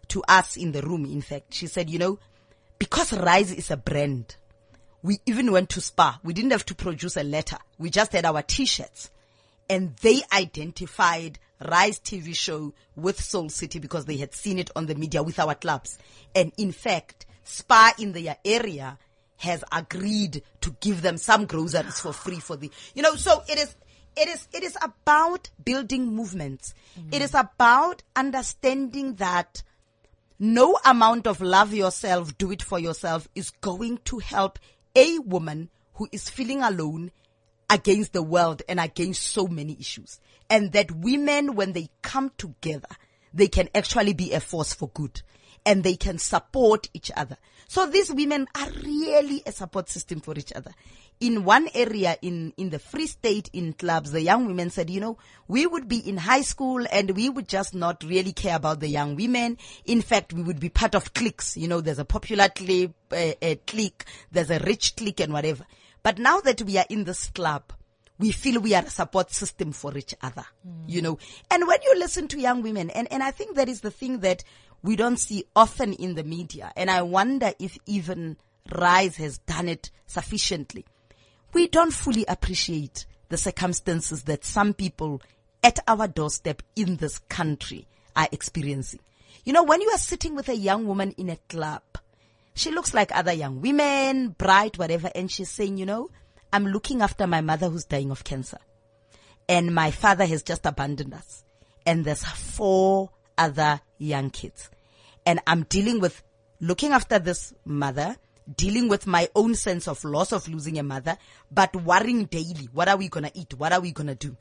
to 0.10 0.22
us 0.28 0.58
in 0.58 0.72
the 0.72 0.82
room, 0.82 1.06
in 1.06 1.22
fact, 1.22 1.54
she 1.54 1.68
said, 1.68 1.90
you 1.90 1.98
know, 1.98 2.20
because 2.78 3.14
Rise 3.14 3.54
is 3.54 3.72
a 3.72 3.78
brand, 3.78 4.36
we 5.02 5.20
even 5.26 5.52
went 5.52 5.70
to 5.72 5.82
Spar. 5.82 6.20
We 6.24 6.34
didn't 6.34 6.52
have 6.52 6.66
to 6.68 6.76
produce 6.76 7.18
a 7.18 7.24
letter. 7.24 7.58
We 7.78 7.90
just 7.90 8.12
had 8.12 8.26
our 8.26 8.42
t-shirts 8.42 9.10
and 9.74 9.96
they 10.04 10.22
identified 10.32 11.40
Rise 11.60 12.00
TV 12.00 12.36
show 12.36 12.76
with 12.96 13.20
Soul 13.20 13.50
City 13.50 13.80
because 13.80 14.06
they 14.06 14.18
had 14.18 14.32
seen 14.32 14.60
it 14.60 14.70
on 14.76 14.86
the 14.86 14.94
media 14.94 15.24
with 15.24 15.40
our 15.40 15.56
clubs. 15.56 15.98
And 16.36 16.52
in 16.58 16.72
fact, 16.72 17.26
Spar 17.44 17.94
in 17.98 18.12
their 18.12 18.38
area 18.46 19.00
has 19.38 19.64
agreed 19.72 20.44
to 20.62 20.76
give 20.80 21.02
them 21.02 21.18
some 21.18 21.48
groceries 21.48 22.00
for 22.00 22.14
free 22.14 22.40
for 22.40 22.56
the, 22.56 22.70
you 22.94 23.02
know, 23.02 23.16
so 23.16 23.42
it 23.50 23.58
is, 23.58 23.76
it 24.16 24.28
is, 24.28 24.48
it 24.54 24.62
is 24.62 24.78
about 24.80 25.50
building 25.66 26.06
movements. 26.06 26.76
It 27.12 27.24
is 27.24 27.34
about 27.34 28.04
understanding 28.16 29.16
that 29.16 29.64
no 30.38 30.78
amount 30.86 31.26
of 31.26 31.42
love 31.42 31.74
yourself, 31.74 32.38
do 32.38 32.52
it 32.52 32.62
for 32.62 32.78
yourself 32.78 33.28
is 33.34 33.50
going 33.50 34.02
to 34.06 34.20
help 34.20 34.60
a 34.96 35.18
woman 35.18 35.70
who 35.96 36.08
is 36.12 36.30
feeling 36.30 36.62
alone 36.62 37.10
against 37.74 38.14
the 38.14 38.22
world 38.22 38.62
and 38.70 38.80
against 38.80 39.24
so 39.24 39.48
many 39.48 39.76
issues. 39.80 40.20
And 40.50 40.72
that 40.74 40.92
women, 40.92 41.56
when 41.56 41.74
they 41.74 41.90
come 42.04 42.32
together, 42.38 42.88
they 43.34 43.48
can 43.48 43.68
actually 43.74 44.14
be 44.14 44.32
a 44.34 44.40
force 44.40 44.74
for 44.74 44.90
good 44.90 45.24
and 45.66 45.84
they 45.84 45.96
can 45.96 46.20
support 46.20 46.90
each 46.94 47.10
other. 47.16 47.38
So 47.68 47.88
these 47.88 48.12
women 48.14 48.46
are 48.56 48.70
really 48.84 49.42
a 49.48 49.52
support 49.52 49.90
system 49.90 50.20
for 50.20 50.38
each 50.38 50.54
other. 50.54 50.72
In 51.20 51.46
one 51.46 51.68
area 51.74 52.18
in, 52.22 52.54
in 52.58 52.70
the 52.70 52.78
Free 52.78 53.08
State 53.08 53.50
in 53.54 53.74
clubs, 53.74 54.12
the 54.12 54.22
young 54.22 54.46
women 54.46 54.70
said, 54.70 54.90
you 54.90 55.00
know, 55.00 55.18
we 55.48 55.66
would 55.66 55.88
be 55.88 55.98
in 55.98 56.18
high 56.18 56.42
school 56.42 56.86
and 56.92 57.16
we 57.16 57.30
would 57.30 57.48
just 57.48 57.74
not 57.74 58.04
really 58.04 58.34
care 58.34 58.58
about 58.58 58.82
the 58.82 58.90
young 58.90 59.16
women. 59.16 59.58
In 59.86 60.02
fact, 60.02 60.34
we 60.34 60.44
would 60.44 60.60
be 60.60 60.70
part 60.70 60.94
of 60.94 61.14
cliques. 61.14 61.58
You 61.58 61.68
know, 61.68 61.82
there's 61.82 62.00
a 62.00 62.06
popular 62.06 62.50
clique, 62.50 62.92
uh, 63.12 63.56
clique, 63.66 64.06
there's 64.32 64.52
a 64.52 64.60
rich 64.60 64.96
clique 64.96 65.22
and 65.22 65.34
whatever. 65.34 65.66
But 66.04 66.20
now 66.20 66.42
that 66.42 66.62
we 66.62 66.78
are 66.78 66.86
in 66.90 67.06
this 67.06 67.28
club, 67.28 67.72
we 68.20 68.32
feel 68.32 68.62
we 68.62 68.76
are 68.76 68.84
a 68.84 68.90
support 68.90 69.32
system 69.32 69.72
for 69.72 69.98
each 69.98 70.14
other, 70.22 70.46
you 70.86 71.02
know. 71.02 71.18
And 71.50 71.68
when 71.68 71.80
you 71.82 71.96
listen 71.98 72.28
to 72.30 72.40
young 72.40 72.62
women, 72.62 72.90
and, 72.90 73.12
and 73.12 73.24
I 73.24 73.32
think 73.32 73.56
that 73.56 73.70
is 73.70 73.82
the 73.82 73.92
thing 73.92 74.20
that 74.20 74.44
we 74.84 74.96
don't 74.96 75.18
see 75.18 75.46
often 75.56 75.94
in 75.94 76.16
the 76.16 76.24
media, 76.24 76.72
and 76.76 76.92
I 76.92 77.02
wonder 77.02 77.54
if 77.58 77.78
even 77.86 78.38
Rise 78.72 79.16
has 79.18 79.40
done 79.40 79.68
it 79.68 79.92
sufficiently. 80.06 80.86
We 81.54 81.68
don't 81.68 81.94
fully 81.94 82.26
appreciate 82.28 83.06
the 83.30 83.38
circumstances 83.38 84.24
that 84.24 84.46
some 84.46 84.74
people 84.74 85.22
at 85.64 85.80
our 85.88 86.08
doorstep 86.08 86.62
in 86.76 86.98
this 86.98 87.20
country 87.20 87.88
are 88.16 88.28
experiencing. 88.32 89.00
You 89.46 89.54
know, 89.54 89.64
when 89.64 89.82
you 89.82 89.90
are 89.90 89.98
sitting 89.98 90.36
with 90.36 90.50
a 90.50 90.56
young 90.56 90.86
woman 90.86 91.12
in 91.18 91.30
a 91.30 91.38
club, 91.50 91.82
she 92.54 92.72
looks 92.72 92.94
like 92.94 93.16
other 93.16 93.34
young 93.34 93.62
women, 93.62 94.30
bright, 94.30 94.78
whatever, 94.78 95.10
and 95.16 95.32
she's 95.32 95.50
saying, 95.50 95.78
you 95.78 95.86
know, 95.86 96.10
I'm 96.52 96.68
looking 96.68 97.02
after 97.02 97.26
my 97.26 97.42
mother 97.42 97.68
who's 97.68 97.86
dying 97.86 98.12
of 98.12 98.24
cancer. 98.24 98.60
And 99.50 99.74
my 99.74 99.92
father 99.92 100.26
has 100.26 100.44
just 100.44 100.66
abandoned 100.66 101.14
us. 101.14 101.44
And 101.86 102.06
there's 102.06 102.24
four 102.24 103.10
other 103.38 103.82
young 103.98 104.30
kids. 104.30 104.70
And 105.26 105.40
I'm 105.48 105.64
dealing 105.64 106.00
with 106.00 106.22
looking 106.60 106.92
after 106.92 107.20
this 107.20 107.54
mother, 107.66 108.16
dealing 108.56 108.88
with 108.88 109.08
my 109.08 109.30
own 109.36 109.56
sense 109.56 109.88
of 109.88 110.04
loss 110.04 110.32
of 110.32 110.48
losing 110.48 110.78
a 110.78 110.84
mother, 110.84 111.18
but 111.52 111.76
worrying 111.76 112.26
daily. 112.26 112.70
What 112.72 112.88
are 112.88 112.98
we 112.98 113.10
going 113.10 113.26
to 113.26 113.38
eat? 113.38 113.54
What 113.56 113.74
are 113.74 113.82
we 113.82 113.92
going 113.92 114.08
to 114.08 114.16
do? 114.16 114.38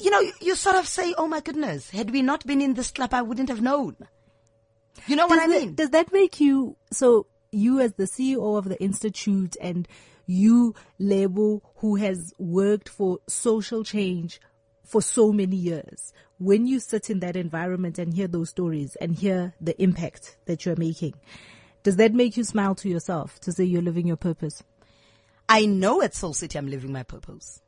You 0.00 0.10
know, 0.10 0.20
you, 0.20 0.32
you 0.40 0.54
sort 0.54 0.76
of 0.76 0.86
say, 0.86 1.14
Oh 1.16 1.26
my 1.26 1.40
goodness, 1.40 1.90
had 1.90 2.10
we 2.10 2.22
not 2.22 2.46
been 2.46 2.60
in 2.60 2.74
this 2.74 2.90
club, 2.90 3.14
I 3.14 3.22
wouldn't 3.22 3.48
have 3.48 3.62
known. 3.62 3.96
You 5.06 5.16
know 5.16 5.26
what 5.26 5.36
does 5.36 5.44
I 5.44 5.48
that- 5.52 5.60
mean? 5.66 5.74
does 5.74 5.90
that 5.90 6.12
make 6.12 6.40
you 6.40 6.76
so 6.90 7.26
you 7.52 7.80
as 7.80 7.94
the 7.94 8.04
CEO 8.06 8.56
of 8.58 8.68
the 8.68 8.80
institute 8.82 9.56
and 9.60 9.88
you 10.26 10.74
Lebo 10.98 11.62
who 11.76 11.96
has 11.96 12.34
worked 12.38 12.88
for 12.88 13.18
social 13.26 13.82
change 13.84 14.40
for 14.84 15.00
so 15.00 15.32
many 15.32 15.56
years 15.56 16.12
when 16.38 16.66
you 16.66 16.78
sit 16.80 17.08
in 17.10 17.20
that 17.20 17.36
environment 17.36 17.98
and 17.98 18.12
hear 18.14 18.28
those 18.28 18.50
stories 18.50 18.96
and 18.96 19.16
hear 19.16 19.54
the 19.60 19.80
impact 19.82 20.36
that 20.46 20.64
you're 20.66 20.76
making 20.76 21.14
does 21.82 21.96
that 21.96 22.12
make 22.12 22.36
you 22.36 22.44
smile 22.44 22.74
to 22.74 22.88
yourself 22.88 23.38
to 23.40 23.52
say 23.52 23.64
you're 23.64 23.82
living 23.82 24.06
your 24.06 24.16
purpose 24.16 24.62
I 25.48 25.64
know 25.64 26.02
at 26.02 26.14
Soul 26.14 26.34
City 26.34 26.58
I'm 26.58 26.68
living 26.68 26.92
my 26.92 27.04
purpose. 27.04 27.62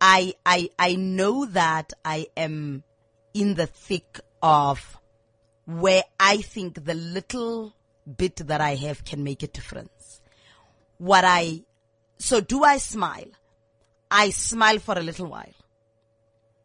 I, 0.00 0.34
I, 0.46 0.70
I 0.78 0.94
know 0.94 1.44
that 1.46 1.92
I 2.04 2.28
am 2.36 2.84
in 3.34 3.54
the 3.54 3.66
thick 3.66 4.20
of 4.40 4.96
where 5.78 6.02
I 6.18 6.38
think 6.38 6.84
the 6.84 6.94
little 6.94 7.74
bit 8.16 8.36
that 8.36 8.60
I 8.60 8.74
have 8.74 9.04
can 9.04 9.22
make 9.22 9.42
a 9.42 9.46
difference. 9.46 10.20
What 10.98 11.24
I, 11.24 11.62
so 12.18 12.40
do 12.40 12.64
I 12.64 12.78
smile? 12.78 13.30
I 14.10 14.30
smile 14.30 14.78
for 14.78 14.98
a 14.98 15.02
little 15.02 15.26
while. 15.26 15.54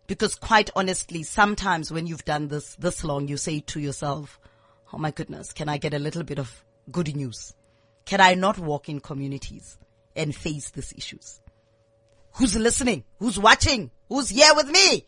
Because 0.08 0.36
quite 0.36 0.70
honestly, 0.76 1.24
sometimes 1.24 1.91
when 1.91 2.08
you've 2.08 2.26
done 2.26 2.47
this 2.47 2.76
this 2.76 3.03
long, 3.03 3.28
you 3.28 3.38
say 3.38 3.60
to 3.62 3.80
yourself, 3.80 4.39
Oh 4.93 4.97
my 4.97 5.12
goodness, 5.12 5.51
can 5.51 5.68
I 5.68 5.78
get 5.78 5.93
a 5.93 5.99
little 5.99 6.24
bit 6.24 6.39
of 6.39 6.64
good 6.91 7.16
news? 7.16 7.53
Can 8.06 8.22
I 8.22 8.36
not 8.36 8.60
walk 8.60 8.88
in 8.88 8.99
communities 8.99 9.78
and 10.16 10.36
face 10.36 10.70
these 10.70 10.93
issues? 10.95 11.41
Who's 12.34 12.56
listening? 12.56 13.03
Who's 13.20 13.39
watching? 13.39 13.91
Who's 14.10 14.30
here 14.30 14.53
with 14.56 14.70
me? 14.70 15.08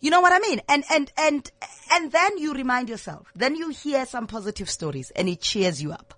You 0.00 0.10
know 0.10 0.20
what 0.20 0.32
I 0.32 0.38
mean? 0.38 0.60
And, 0.68 0.84
and, 0.90 1.12
and, 1.16 1.50
and 1.92 2.12
then 2.12 2.38
you 2.38 2.54
remind 2.54 2.88
yourself. 2.88 3.26
Then 3.34 3.56
you 3.56 3.70
hear 3.70 4.06
some 4.06 4.26
positive 4.26 4.70
stories 4.70 5.10
and 5.10 5.28
it 5.28 5.40
cheers 5.40 5.82
you 5.82 5.92
up. 5.92 6.14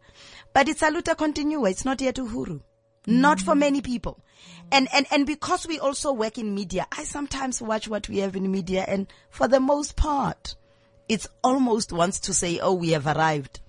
But 0.53 0.69
it's 0.69 0.83
a 0.83 0.91
luta 0.91 1.17
continua. 1.17 1.71
It's 1.71 1.85
not 1.85 2.01
yet 2.01 2.17
uhuru. 2.17 2.61
Not 3.07 3.41
for 3.41 3.55
mm. 3.55 3.61
many 3.61 3.81
people. 3.81 4.23
And, 4.71 4.89
and, 4.93 5.07
and 5.11 5.27
because 5.27 5.67
we 5.67 5.79
also 5.79 6.13
work 6.13 6.37
in 6.37 6.55
media, 6.55 6.87
I 6.93 7.05
sometimes 7.05 7.63
watch 7.63 7.89
what 7.89 8.09
we 8.09 8.19
have 8.19 8.37
in 8.37 8.51
media 8.51 8.85
and 8.87 9.07
for 9.31 9.49
the 9.49 9.61
most 9.61 9.97
part, 9.97 10.55
it's 11.09 11.27
almost 11.43 11.93
wants 11.93 12.21
to 12.21 12.35
say, 12.35 12.61
oh, 12.61 12.75
we 12.75 12.91
have 12.91 13.07
arrived. 13.07 13.61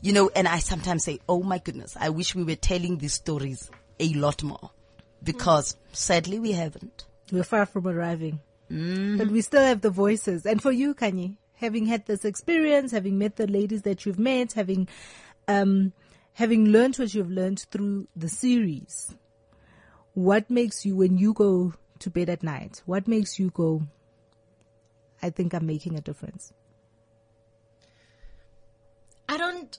You 0.00 0.12
know, 0.12 0.30
and 0.34 0.48
I 0.48 0.58
sometimes 0.58 1.04
say, 1.04 1.20
oh 1.28 1.42
my 1.42 1.58
goodness, 1.58 1.96
I 2.00 2.08
wish 2.08 2.34
we 2.34 2.42
were 2.42 2.56
telling 2.56 2.98
these 2.98 3.12
stories 3.12 3.70
a 4.00 4.12
lot 4.14 4.42
more 4.42 4.70
because 5.22 5.76
sadly 5.92 6.38
we 6.40 6.52
haven't. 6.52 7.04
we're 7.30 7.44
far 7.44 7.66
from 7.66 7.86
arriving 7.86 8.40
but 9.18 9.28
we 9.28 9.40
still 9.42 9.62
have 9.62 9.82
the 9.82 9.90
voices 9.90 10.46
and 10.46 10.62
for 10.62 10.72
you 10.72 10.94
kanye 10.94 11.36
having 11.54 11.86
had 11.86 12.06
this 12.06 12.24
experience 12.24 12.90
having 12.90 13.18
met 13.18 13.36
the 13.36 13.46
ladies 13.46 13.82
that 13.82 14.06
you've 14.06 14.18
met 14.18 14.54
having 14.54 14.88
um 15.46 15.92
having 16.32 16.64
learned 16.66 16.96
what 16.96 17.12
you've 17.14 17.30
learned 17.30 17.60
through 17.70 18.08
the 18.16 18.28
series 18.28 19.14
what 20.14 20.48
makes 20.48 20.86
you 20.86 20.96
when 20.96 21.18
you 21.18 21.34
go 21.34 21.74
to 21.98 22.08
bed 22.10 22.30
at 22.30 22.42
night 22.42 22.82
what 22.86 23.06
makes 23.06 23.38
you 23.38 23.50
go 23.50 23.82
i 25.22 25.28
think 25.28 25.52
i'm 25.52 25.66
making 25.66 25.96
a 25.96 26.00
difference 26.00 26.52
I 29.28 29.38
don't. 29.38 29.78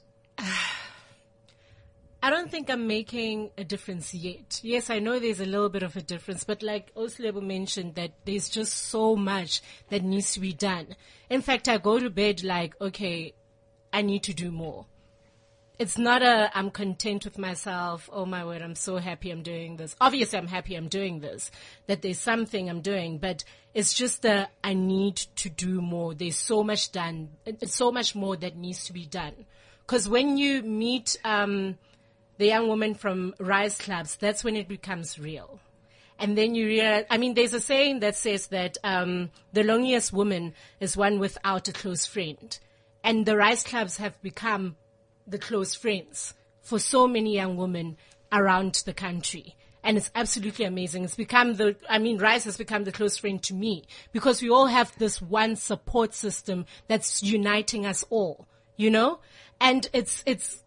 I 2.24 2.30
don't 2.30 2.50
think 2.50 2.70
I'm 2.70 2.88
making 2.88 3.52
a 3.58 3.66
difference 3.66 4.14
yet. 4.14 4.62
Yes, 4.64 4.90
I 4.90 5.00
know 5.00 5.20
there's 5.20 5.42
a 5.42 5.46
little 5.46 5.68
bit 5.68 5.84
of 5.84 5.98
a 5.98 6.02
difference, 6.02 6.46
but 6.46 6.64
like 6.64 6.96
Oslebo 6.96 7.42
mentioned 7.44 7.96
that 7.96 8.14
there's 8.24 8.48
just 8.48 8.74
so 8.74 9.18
much 9.18 9.62
that 9.90 10.04
needs 10.04 10.32
to 10.32 10.40
be 10.40 10.54
done. 10.54 10.96
In 11.30 11.42
fact, 11.42 11.68
I 11.68 11.78
go 11.78 12.00
to 12.00 12.10
bed 12.10 12.42
like, 12.42 12.80
okay, 12.80 13.34
I 13.92 14.04
need 14.04 14.24
to 14.24 14.34
do 14.34 14.52
more. 14.52 14.86
it's 15.80 15.98
not 15.98 16.22
a 16.22 16.50
I'm 16.54 16.72
content 16.72 17.26
with 17.26 17.38
myself. 17.38 18.10
Oh 18.12 18.26
my 18.26 18.46
word, 18.46 18.62
I'm 18.62 18.76
so 18.76 18.98
happy 18.98 19.32
I'm 19.32 19.42
doing 19.42 19.78
this. 19.78 19.96
Obviously, 20.00 20.38
I'm 20.38 20.48
happy 20.48 20.76
I'm 20.76 20.88
doing 20.88 21.20
this. 21.20 21.52
That 21.88 22.02
there's 22.02 22.20
something 22.20 22.70
I'm 22.70 22.82
doing, 22.82 23.18
but 23.18 23.44
it's 23.74 23.94
just 23.94 24.24
a 24.24 24.50
I 24.64 24.76
need 24.76 25.18
to 25.18 25.50
do 25.50 25.82
more. 25.82 26.14
There's 26.14 26.38
so 26.38 26.64
much 26.64 26.92
done. 26.92 27.30
So 27.66 27.92
much 27.92 28.16
more 28.16 28.38
that 28.38 28.56
needs 28.56 28.86
to 28.86 28.94
be 28.94 29.06
done. 29.06 29.46
Because 29.86 30.08
when 30.08 30.38
you 30.38 30.62
meet 30.62 31.18
um, 31.26 31.78
the 32.44 32.50
young 32.50 32.68
woman 32.68 32.94
from 32.94 33.34
Rise 33.40 33.78
Clubs, 33.78 34.18
that's 34.18 34.44
when 34.44 34.58
it 34.58 34.68
becomes 34.68 35.18
real. 35.18 35.62
And 36.20 36.38
then 36.38 36.56
you 36.56 36.68
realize, 36.68 37.06
I 37.10 37.18
mean, 37.18 37.36
there's 37.36 37.54
a 37.54 37.62
saying 37.62 38.02
that 38.02 38.18
says 38.18 38.48
that 38.48 38.78
um, 38.84 39.32
the 39.54 39.64
loneliest 39.64 40.12
woman 40.12 40.54
is 40.82 40.98
one 40.98 41.20
without 41.20 41.70
a 41.70 41.72
close 41.72 42.06
friend. 42.06 42.60
And 43.02 43.26
the 43.26 43.38
Rise 43.38 43.64
Clubs 43.64 43.96
have 43.96 44.22
become 44.22 44.76
the 45.26 45.38
close 45.38 45.74
friends 45.74 46.34
for 46.62 46.80
so 46.80 47.08
many 47.08 47.34
young 47.34 47.56
women 47.56 47.96
around 48.30 48.84
the 48.86 48.94
country. 48.94 49.56
And 49.82 49.96
it's 49.96 50.12
absolutely 50.14 50.66
amazing. 50.66 51.06
It's 51.06 51.16
become 51.16 51.54
the, 51.54 51.78
I 51.90 51.98
mean, 51.98 52.18
Rise 52.18 52.44
has 52.44 52.58
become 52.58 52.84
the 52.84 52.92
close 52.92 53.18
friend 53.18 53.42
to 53.44 53.54
me 53.54 53.86
because 54.12 54.42
we 54.42 54.50
all 54.50 54.68
have 54.68 54.92
this 54.98 55.22
one 55.22 55.56
support 55.56 56.14
system 56.14 56.66
that's 56.90 57.24
uniting 57.24 57.86
us 57.86 58.04
all, 58.10 58.50
you 58.76 58.92
know? 58.92 59.20
And 59.62 59.90
it's, 59.94 60.24
it's 60.26 60.63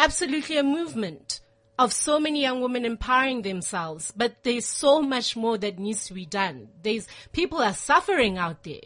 absolutely 0.00 0.56
a 0.56 0.62
movement 0.62 1.40
of 1.78 1.92
so 1.92 2.18
many 2.18 2.40
young 2.40 2.62
women 2.62 2.86
empowering 2.86 3.42
themselves, 3.42 4.10
but 4.16 4.34
there's 4.44 4.64
so 4.64 5.02
much 5.02 5.36
more 5.36 5.58
that 5.58 5.78
needs 5.78 6.06
to 6.06 6.14
be 6.14 6.24
done. 6.24 6.68
There's, 6.82 7.06
people 7.32 7.58
are 7.58 7.74
suffering 7.74 8.38
out 8.38 8.64
there. 8.64 8.80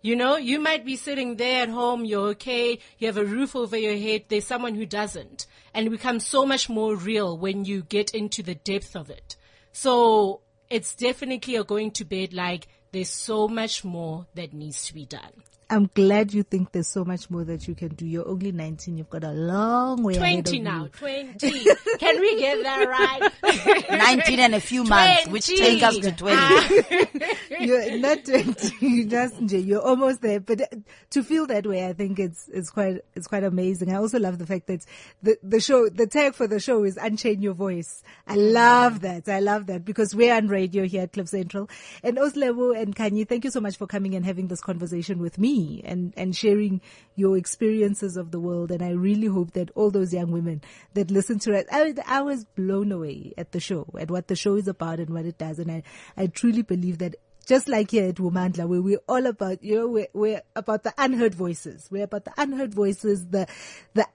You 0.00 0.16
know, 0.16 0.36
you 0.36 0.58
might 0.58 0.86
be 0.86 0.96
sitting 0.96 1.36
there 1.36 1.62
at 1.62 1.68
home, 1.68 2.06
you're 2.06 2.28
okay, 2.28 2.78
you 2.98 3.06
have 3.06 3.18
a 3.18 3.24
roof 3.26 3.54
over 3.54 3.76
your 3.76 3.96
head, 3.96 4.24
there's 4.28 4.46
someone 4.46 4.74
who 4.74 4.86
doesn't. 4.86 5.46
And 5.74 5.86
it 5.86 5.90
becomes 5.90 6.26
so 6.26 6.46
much 6.46 6.70
more 6.70 6.96
real 6.96 7.36
when 7.36 7.66
you 7.66 7.82
get 7.82 8.14
into 8.14 8.42
the 8.42 8.54
depth 8.54 8.96
of 8.96 9.10
it. 9.10 9.36
So 9.72 10.40
it's 10.70 10.94
definitely 10.94 11.56
a 11.56 11.64
going 11.64 11.90
to 11.92 12.06
bed 12.06 12.32
like 12.32 12.68
there's 12.92 13.10
so 13.10 13.48
much 13.48 13.84
more 13.84 14.26
that 14.34 14.54
needs 14.54 14.86
to 14.86 14.94
be 14.94 15.04
done. 15.04 15.42
I'm 15.70 15.90
glad 15.94 16.34
you 16.34 16.42
think 16.42 16.72
there's 16.72 16.88
so 16.88 17.04
much 17.04 17.30
more 17.30 17.44
that 17.44 17.66
you 17.66 17.74
can 17.74 17.88
do. 17.88 18.06
You're 18.06 18.28
only 18.28 18.52
19. 18.52 18.98
You've 18.98 19.08
got 19.08 19.24
a 19.24 19.32
long 19.32 20.02
way 20.02 20.16
ahead 20.16 20.44
20 20.44 20.58
of 20.58 20.64
now, 20.64 20.82
you. 20.84 20.88
20. 20.90 21.64
Can 21.98 22.20
we 22.20 22.38
get 22.38 22.62
that 22.62 22.88
right? 22.88 23.88
19 24.16 24.40
and 24.40 24.54
a 24.54 24.60
few 24.60 24.84
months, 24.84 25.26
which 25.28 25.46
20. 25.46 25.60
take 25.60 25.82
us 25.82 25.98
to 25.98 26.12
20. 26.12 27.26
You're 27.64 27.98
not 27.98 28.24
20. 28.24 28.86
You 28.86 29.04
just, 29.08 29.40
you're 29.40 29.82
almost 29.82 30.20
there. 30.20 30.40
But 30.40 30.60
uh, 30.60 30.66
to 31.10 31.22
feel 31.22 31.46
that 31.46 31.66
way, 31.66 31.86
I 31.86 31.92
think 31.92 32.18
it's, 32.18 32.48
it's 32.52 32.70
quite, 32.70 32.98
it's 33.14 33.26
quite 33.26 33.44
amazing. 33.44 33.92
I 33.92 33.96
also 33.96 34.18
love 34.18 34.38
the 34.38 34.46
fact 34.46 34.66
that 34.66 34.84
the, 35.22 35.38
the 35.42 35.60
show, 35.60 35.88
the 35.88 36.06
tag 36.06 36.34
for 36.34 36.46
the 36.46 36.60
show 36.60 36.84
is 36.84 36.96
unchain 36.96 37.40
your 37.40 37.54
voice. 37.54 38.02
I 38.26 38.34
love 38.34 39.00
that. 39.00 39.28
I 39.28 39.40
love 39.40 39.66
that 39.66 39.84
because 39.84 40.14
we're 40.14 40.34
on 40.34 40.48
radio 40.48 40.84
here 40.84 41.02
at 41.02 41.12
Cliff 41.12 41.28
Central. 41.28 41.70
And 42.02 42.18
Oslebo 42.18 42.78
and 42.78 42.94
Kanye, 42.94 43.26
thank 43.26 43.44
you 43.44 43.50
so 43.50 43.60
much 43.60 43.76
for 43.76 43.86
coming 43.86 44.14
and 44.14 44.24
having 44.24 44.48
this 44.48 44.60
conversation 44.60 45.20
with 45.20 45.38
me 45.38 45.53
and, 45.84 46.12
and 46.16 46.34
sharing 46.34 46.80
your 47.16 47.36
experiences 47.36 48.16
of 48.16 48.30
the 48.30 48.40
world. 48.40 48.70
And 48.70 48.82
I 48.82 48.90
really 48.90 49.26
hope 49.26 49.52
that 49.52 49.70
all 49.74 49.90
those 49.90 50.12
young 50.12 50.30
women 50.30 50.62
that 50.94 51.10
listen 51.10 51.38
to 51.40 51.52
it, 51.52 51.66
I, 51.70 51.94
I 52.06 52.22
was 52.22 52.44
blown 52.44 52.92
away 52.92 53.32
at 53.38 53.52
the 53.52 53.60
show, 53.60 53.86
at 53.98 54.10
what 54.10 54.28
the 54.28 54.36
show 54.36 54.56
is 54.56 54.68
about 54.68 55.00
and 55.00 55.10
what 55.10 55.26
it 55.26 55.38
does. 55.38 55.58
And 55.58 55.70
I, 55.70 55.82
I 56.16 56.26
truly 56.26 56.62
believe 56.62 56.98
that 56.98 57.16
just 57.46 57.68
like 57.68 57.90
here 57.90 58.08
at 58.08 58.16
Womandla, 58.16 58.66
where 58.66 58.80
we're 58.80 59.00
all 59.08 59.26
about, 59.26 59.62
you 59.62 59.76
know, 59.76 59.88
we're, 59.88 60.08
we're 60.12 60.42
about 60.56 60.82
the 60.82 60.94
unheard 60.96 61.34
voices. 61.34 61.88
We're 61.90 62.04
about 62.04 62.24
the 62.24 62.32
unheard 62.38 62.72
voices, 62.72 63.26
the, 63.28 63.46
the, 63.92 64.06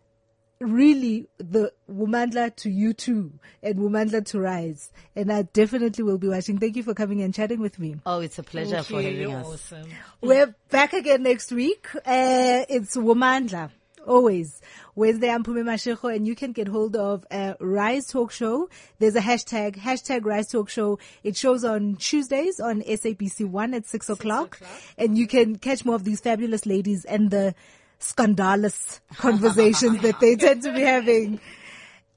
really 0.60 1.28
the 1.38 1.72
Womandla 1.89 2.55
to 2.57 2.70
you 2.70 2.93
too 2.93 3.32
and 3.64 3.80
Womandla 3.80 4.26
to 4.28 4.39
rise. 4.39 4.91
And 5.16 5.32
I 5.32 5.43
definitely 5.43 6.03
will 6.03 6.18
be 6.18 6.28
watching. 6.28 6.57
Thank 6.57 6.76
you 6.76 6.84
for 6.84 6.93
coming 6.93 7.22
and 7.22 7.34
chatting 7.34 7.60
with 7.60 7.80
me. 7.80 7.95
Oh, 8.05 8.20
it's 8.20 8.39
a 8.39 8.43
pleasure 8.43 8.76
Thank 8.76 8.88
for 8.88 9.01
you, 9.01 9.07
having 9.07 9.22
you're 9.22 9.39
us. 9.39 9.47
awesome. 9.47 9.89
We're 10.22 10.53
back 10.70 10.93
again 10.93 11.24
next 11.24 11.51
week. 11.51 11.88
Uh, 11.95 12.66
it's 12.70 12.95
Womandla. 12.95 13.72
Always. 14.07 14.62
Wednesday, 14.95 15.30
I'm 15.30 15.43
Pume 15.43 15.57
Mashiko, 15.66 16.14
and 16.14 16.26
you 16.26 16.36
can 16.36 16.51
get 16.51 16.68
hold 16.68 16.95
of 16.95 17.26
uh, 17.30 17.53
Rise 17.60 18.07
Talk 18.07 18.32
Show. 18.32 18.70
There's 18.97 19.16
a 19.16 19.22
hashtag, 19.22 19.76
hashtag 19.76 20.26
Rise 20.26 20.51
Talk 20.51 20.70
Show. 20.70 20.99
It 21.24 21.38
shows 21.38 21.64
on 21.64 21.95
Tuesdays 21.97 22.60
on 22.60 22.82
SABC 22.82 23.45
1 23.45 23.74
at 23.74 23.86
6 23.86 24.10
o'clock. 24.10 24.60
And 24.97 25.18
you 25.18 25.28
can 25.28 25.57
catch 25.57 25.86
more 25.86 25.95
of 25.95 26.05
these 26.05 26.22
fabulous 26.22 26.66
ladies 26.66 27.05
and 27.05 27.30
the 27.30 27.53
scandalous 28.00 29.00
conversations 29.16 30.02
that 30.02 30.20
they 30.20 30.36
tend 30.36 30.64
to 30.64 30.74
be 30.74 30.82
having. 30.82 31.39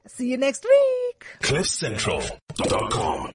See 0.07 0.29
you 0.29 0.37
next 0.37 0.65
week. 0.65 1.27
CliffCentral.com. 1.43 3.31